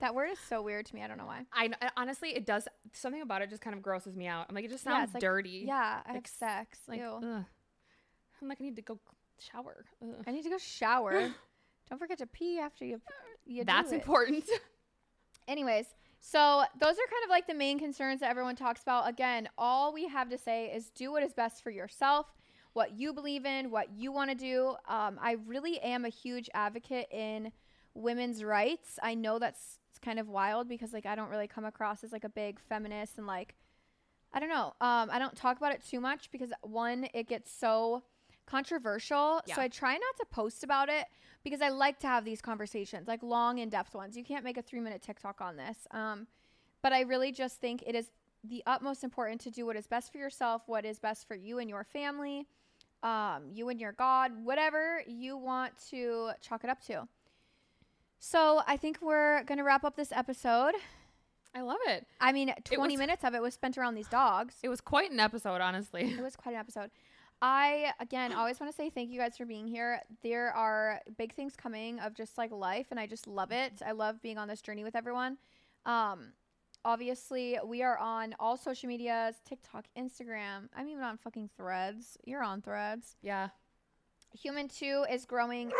That 0.00 0.14
word 0.14 0.30
is 0.30 0.38
so 0.48 0.62
weird 0.62 0.86
to 0.86 0.94
me. 0.94 1.02
I 1.02 1.06
don't 1.06 1.16
know 1.18 1.26
why. 1.26 1.42
I 1.52 1.70
honestly, 1.96 2.30
it 2.34 2.44
does 2.44 2.66
something 2.92 3.22
about 3.22 3.40
it 3.42 3.50
just 3.50 3.62
kind 3.62 3.76
of 3.76 3.82
grosses 3.82 4.16
me 4.16 4.26
out. 4.26 4.46
I'm 4.48 4.54
like, 4.54 4.64
it 4.64 4.70
just 4.70 4.84
Yeah, 4.84 4.98
sounds 5.00 5.14
like- 5.14 5.20
dirty. 5.20 5.64
Yeah, 5.66 6.00
I 6.04 6.08
have 6.08 6.16
Like, 6.16 6.28
sex. 6.28 6.78
like. 6.88 7.00
I'm 7.00 8.48
like, 8.48 8.58
I 8.60 8.64
need 8.64 8.76
to 8.76 8.82
go 8.82 8.98
shower. 9.38 9.84
Ugh. 10.02 10.24
I 10.26 10.32
need 10.32 10.42
to 10.42 10.50
go 10.50 10.58
shower. 10.58 11.12
don't 11.88 11.98
forget 12.00 12.18
to 12.18 12.26
pee 12.26 12.58
after 12.58 12.84
you. 12.84 13.00
you 13.46 13.64
That's 13.64 13.92
important. 13.92 14.44
Anyways, 15.48 15.86
so 16.20 16.64
those 16.80 16.94
are 16.94 17.06
kind 17.10 17.24
of 17.24 17.30
like 17.30 17.46
the 17.46 17.54
main 17.54 17.78
concerns 17.78 18.20
that 18.20 18.30
everyone 18.30 18.56
talks 18.56 18.82
about. 18.82 19.08
Again, 19.08 19.48
all 19.56 19.92
we 19.92 20.08
have 20.08 20.28
to 20.30 20.38
say 20.38 20.72
is 20.74 20.90
do 20.90 21.12
what 21.12 21.22
is 21.22 21.32
best 21.34 21.62
for 21.62 21.70
yourself, 21.70 22.26
what 22.72 22.98
you 22.98 23.12
believe 23.12 23.44
in, 23.44 23.70
what 23.70 23.88
you 23.96 24.12
want 24.12 24.30
to 24.30 24.36
do. 24.36 24.76
Um, 24.88 25.18
I 25.20 25.36
really 25.46 25.78
am 25.80 26.04
a 26.04 26.08
huge 26.08 26.48
advocate 26.54 27.08
in 27.10 27.52
women's 27.94 28.42
rights. 28.42 28.98
I 29.02 29.14
know 29.14 29.38
that's 29.38 29.78
kind 30.02 30.18
of 30.18 30.28
wild 30.28 30.68
because 30.68 30.92
like 30.92 31.06
I 31.06 31.14
don't 31.14 31.30
really 31.30 31.46
come 31.46 31.64
across 31.64 32.02
as 32.02 32.12
like 32.12 32.24
a 32.24 32.28
big 32.28 32.58
feminist 32.60 33.18
and 33.18 33.26
like 33.26 33.54
I 34.34 34.40
don't 34.40 34.48
know. 34.48 34.72
Um, 34.80 35.10
I 35.10 35.18
don't 35.18 35.36
talk 35.36 35.58
about 35.58 35.72
it 35.72 35.84
too 35.86 36.00
much 36.00 36.30
because 36.30 36.52
one, 36.62 37.06
it 37.12 37.28
gets 37.28 37.52
so 37.52 38.02
controversial. 38.46 39.42
Yeah. 39.46 39.56
So 39.56 39.62
I 39.62 39.68
try 39.68 39.92
not 39.92 40.16
to 40.20 40.26
post 40.30 40.64
about 40.64 40.88
it 40.88 41.04
because 41.44 41.60
I 41.60 41.68
like 41.68 41.98
to 42.00 42.06
have 42.06 42.24
these 42.24 42.40
conversations, 42.40 43.08
like 43.08 43.22
long, 43.22 43.58
in 43.58 43.68
depth 43.68 43.94
ones. 43.94 44.16
You 44.16 44.24
can't 44.24 44.44
make 44.44 44.56
a 44.56 44.62
three 44.62 44.80
minute 44.80 45.02
TikTok 45.02 45.40
on 45.40 45.56
this. 45.56 45.76
Um, 45.90 46.26
but 46.82 46.92
I 46.92 47.02
really 47.02 47.30
just 47.30 47.60
think 47.60 47.82
it 47.86 47.94
is 47.94 48.10
the 48.44 48.62
utmost 48.66 49.04
important 49.04 49.40
to 49.42 49.50
do 49.50 49.66
what 49.66 49.76
is 49.76 49.86
best 49.86 50.10
for 50.10 50.18
yourself, 50.18 50.62
what 50.66 50.84
is 50.84 50.98
best 50.98 51.28
for 51.28 51.34
you 51.34 51.58
and 51.58 51.68
your 51.68 51.84
family, 51.84 52.46
um, 53.02 53.44
you 53.52 53.68
and 53.68 53.80
your 53.80 53.92
God, 53.92 54.32
whatever 54.44 55.02
you 55.06 55.36
want 55.36 55.72
to 55.90 56.30
chalk 56.40 56.64
it 56.64 56.70
up 56.70 56.80
to. 56.86 57.06
So 58.18 58.62
I 58.66 58.76
think 58.76 58.98
we're 59.02 59.42
going 59.44 59.58
to 59.58 59.64
wrap 59.64 59.84
up 59.84 59.96
this 59.96 60.12
episode. 60.12 60.74
I 61.54 61.62
love 61.62 61.80
it. 61.86 62.06
I 62.20 62.32
mean, 62.32 62.54
20 62.64 62.92
was- 62.94 62.98
minutes 62.98 63.24
of 63.24 63.34
it 63.34 63.42
was 63.42 63.54
spent 63.54 63.76
around 63.76 63.94
these 63.94 64.08
dogs. 64.08 64.54
It 64.62 64.68
was 64.68 64.80
quite 64.80 65.10
an 65.10 65.20
episode, 65.20 65.60
honestly. 65.60 66.02
It 66.02 66.22
was 66.22 66.36
quite 66.36 66.52
an 66.54 66.60
episode. 66.60 66.90
I 67.42 67.92
again 67.98 68.32
always 68.36 68.60
want 68.60 68.70
to 68.72 68.76
say 68.76 68.88
thank 68.88 69.10
you 69.10 69.18
guys 69.18 69.36
for 69.36 69.44
being 69.44 69.66
here. 69.66 70.00
There 70.22 70.52
are 70.52 71.00
big 71.18 71.34
things 71.34 71.56
coming 71.56 71.98
of 71.98 72.14
just 72.14 72.38
like 72.38 72.52
life 72.52 72.86
and 72.92 73.00
I 73.00 73.06
just 73.06 73.26
love 73.26 73.50
it. 73.50 73.82
I 73.84 73.92
love 73.92 74.22
being 74.22 74.38
on 74.38 74.46
this 74.46 74.62
journey 74.62 74.84
with 74.84 74.94
everyone. 74.94 75.36
Um 75.84 76.32
obviously 76.84 77.58
we 77.64 77.82
are 77.82 77.98
on 77.98 78.34
all 78.38 78.56
social 78.56 78.88
medias, 78.88 79.36
TikTok, 79.48 79.86
Instagram. 79.98 80.68
I'm 80.76 80.88
even 80.88 81.02
on 81.02 81.16
fucking 81.18 81.50
Threads. 81.56 82.16
You're 82.24 82.42
on 82.42 82.62
Threads. 82.62 83.16
Yeah. 83.22 83.48
Human 84.42 84.68
2 84.68 85.06
is 85.10 85.24
growing 85.24 85.72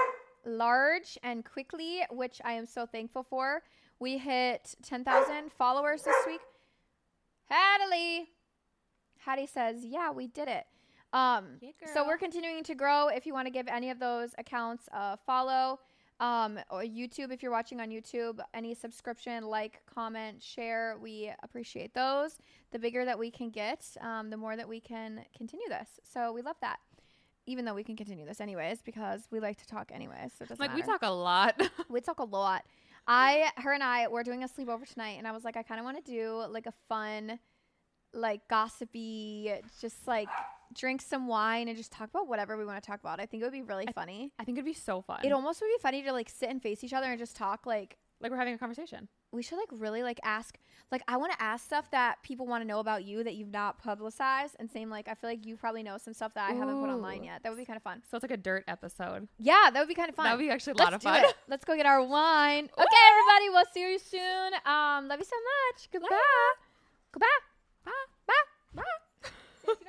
large 0.45 1.19
and 1.23 1.45
quickly, 1.45 2.01
which 2.11 2.41
I 2.45 2.53
am 2.53 2.67
so 2.67 2.87
thankful 2.87 3.23
for. 3.23 3.63
We 3.99 4.19
hit 4.19 4.75
10,000 4.83 5.53
followers 5.53 6.03
this 6.03 6.17
week. 6.27 6.41
Hattie. 7.49 8.29
Hattie 9.19 9.47
says, 9.47 9.85
"Yeah, 9.85 10.11
we 10.11 10.27
did 10.27 10.49
it." 10.49 10.67
Um, 11.13 11.59
Yeah, 11.61 11.71
so 11.93 12.07
we're 12.07 12.19
continuing 12.19 12.65
to 12.65 12.75
grow. 12.75 13.09
If 13.09 13.27
you 13.27 13.33
want 13.35 13.47
to 13.47 13.51
give 13.51 13.69
any 13.69 13.91
of 13.91 13.99
those 13.99 14.35
accounts 14.39 14.89
a 14.93 15.17
follow, 15.19 15.79
um, 16.23 16.61
or 16.71 16.83
YouTube, 16.83 17.33
if 17.33 17.43
you're 17.43 17.51
watching 17.51 17.81
on 17.81 17.91
YouTube, 17.91 18.39
any 18.55 18.75
subscription, 18.75 19.45
like, 19.45 19.83
comment, 19.93 20.41
share, 20.41 20.97
we 21.03 21.33
appreciate 21.43 21.95
those. 21.95 22.39
The 22.71 22.79
bigger 22.79 23.05
that 23.05 23.19
we 23.19 23.33
can 23.33 23.51
get, 23.51 23.85
um, 24.01 24.31
the 24.31 24.37
more 24.37 24.57
that 24.57 24.69
we 24.69 24.79
can 24.79 25.25
continue 25.37 25.69
this. 25.69 25.89
So 26.05 26.33
we 26.33 26.41
love 26.41 26.55
that. 26.61 26.79
Even 27.47 27.65
though 27.65 27.75
we 27.75 27.83
can 27.83 27.97
continue 27.97 28.25
this 28.25 28.41
anyways, 28.41 28.83
because 28.83 29.27
we 29.33 29.41
like 29.41 29.59
to 29.59 29.67
talk 29.67 29.91
anyways. 29.93 30.33
So 30.39 30.45
it 30.45 30.49
doesn't 30.51 30.61
Like 30.61 30.77
we 30.77 30.83
talk 30.83 31.03
a 31.03 31.11
lot. 31.11 31.61
We 31.91 32.01
talk 32.01 32.21
a 32.21 32.25
lot. 32.25 32.63
I, 33.09 33.51
her 33.57 33.73
and 33.73 33.83
I, 33.83 34.07
were 34.07 34.23
doing 34.23 34.45
a 34.45 34.49
sleepover 34.49 34.87
tonight, 34.87 35.17
and 35.19 35.27
I 35.27 35.33
was 35.33 35.43
like, 35.43 35.57
I 35.57 35.65
kind 35.65 35.81
of 35.81 35.85
want 35.85 36.05
to 36.05 36.09
do 36.09 36.45
like 36.49 36.67
a 36.67 36.73
fun, 36.89 37.41
like 38.15 38.47
gossipy, 38.47 39.53
just 39.81 40.07
like 40.07 40.29
drink 40.75 41.03
some 41.03 41.27
wine 41.27 41.69
and 41.69 41.77
just 41.77 41.93
talk 41.93 42.09
about 42.11 42.29
whatever 42.29 42.57
we 42.57 42.65
want 42.65 42.83
to 42.83 42.87
talk 42.91 43.01
about. 43.01 43.21
I 43.21 43.27
think 43.27 43.43
it 43.43 43.47
would 43.47 43.53
be 43.53 43.63
really 43.63 43.87
funny. 43.95 44.33
I 44.39 44.45
think 44.45 44.57
it'd 44.59 44.65
be 44.65 44.73
so 44.75 45.03
fun. 45.03 45.21
It 45.25 45.33
almost 45.33 45.61
would 45.61 45.69
be 45.69 45.81
funny 45.81 46.03
to 46.03 46.13
like 46.13 46.29
sit 46.29 46.49
and 46.51 46.63
face 46.63 46.83
each 46.85 46.93
other 46.93 47.07
and 47.07 47.19
just 47.19 47.37
talk. 47.37 47.67
Like 47.67 47.99
like 48.21 48.31
we're 48.31 48.39
having 48.39 48.55
a 48.55 48.59
conversation. 48.59 49.09
we 49.33 49.43
should 49.43 49.57
like 49.59 49.69
really 49.73 50.03
like 50.05 50.21
ask. 50.23 50.57
Like 50.93 51.03
I 51.09 51.17
want 51.17 51.33
to 51.33 51.43
ask 51.43 51.65
stuff 51.65 51.91
that 51.91 52.23
people 52.23 52.47
want 52.47 52.63
to 52.63 52.69
know 52.69 52.79
about 52.79 53.05
you 53.05 53.25
that 53.25 53.35
you've 53.35 53.51
not 53.51 53.79
publicized, 53.79 54.55
and 54.61 54.71
same 54.71 54.91
like 54.91 55.09
I 55.09 55.15
feel 55.15 55.29
like 55.29 55.45
you 55.45 55.57
probably 55.57 55.83
know 55.83 55.99
some 55.99 56.15
stuff 56.15 56.33
that 56.35 56.49
I 56.51 56.53
haven't 56.53 56.81
put 56.81 56.89
online 56.89 57.25
yet. 57.25 57.43
That 57.43 57.49
would 57.51 57.59
be 57.59 57.65
kind 57.65 57.77
of 57.77 57.83
fun. 57.83 58.03
So 58.09 58.17
it's 58.17 58.23
like 58.23 58.31
a 58.31 58.37
dirt 58.37 58.63
episode. 58.69 59.27
Yeah, 59.39 59.71
that 59.73 59.79
would 59.81 59.89
be 59.89 59.95
kind 59.95 60.09
of 60.09 60.15
fun. 60.15 60.27
That 60.27 60.37
would 60.37 60.43
be 60.43 60.51
actually 60.51 60.75
a 60.75 60.77
Let's 60.77 60.85
lot 60.85 60.95
of 60.95 61.01
do 61.01 61.09
fun. 61.09 61.25
it. 61.25 61.35
Let's 61.49 61.65
go 61.65 61.75
get 61.77 61.87
our 61.87 62.05
wine. 62.05 62.65
Okay, 62.65 63.03
everybody, 63.11 63.49
we'll 63.51 63.65
see 63.73 63.93
you 63.93 63.99
soon. 63.99 64.53
Um, 64.67 65.09
love 65.09 65.19
you 65.19 65.25
so 65.25 65.37
much. 65.73 65.89
Goodbye. 65.93 66.19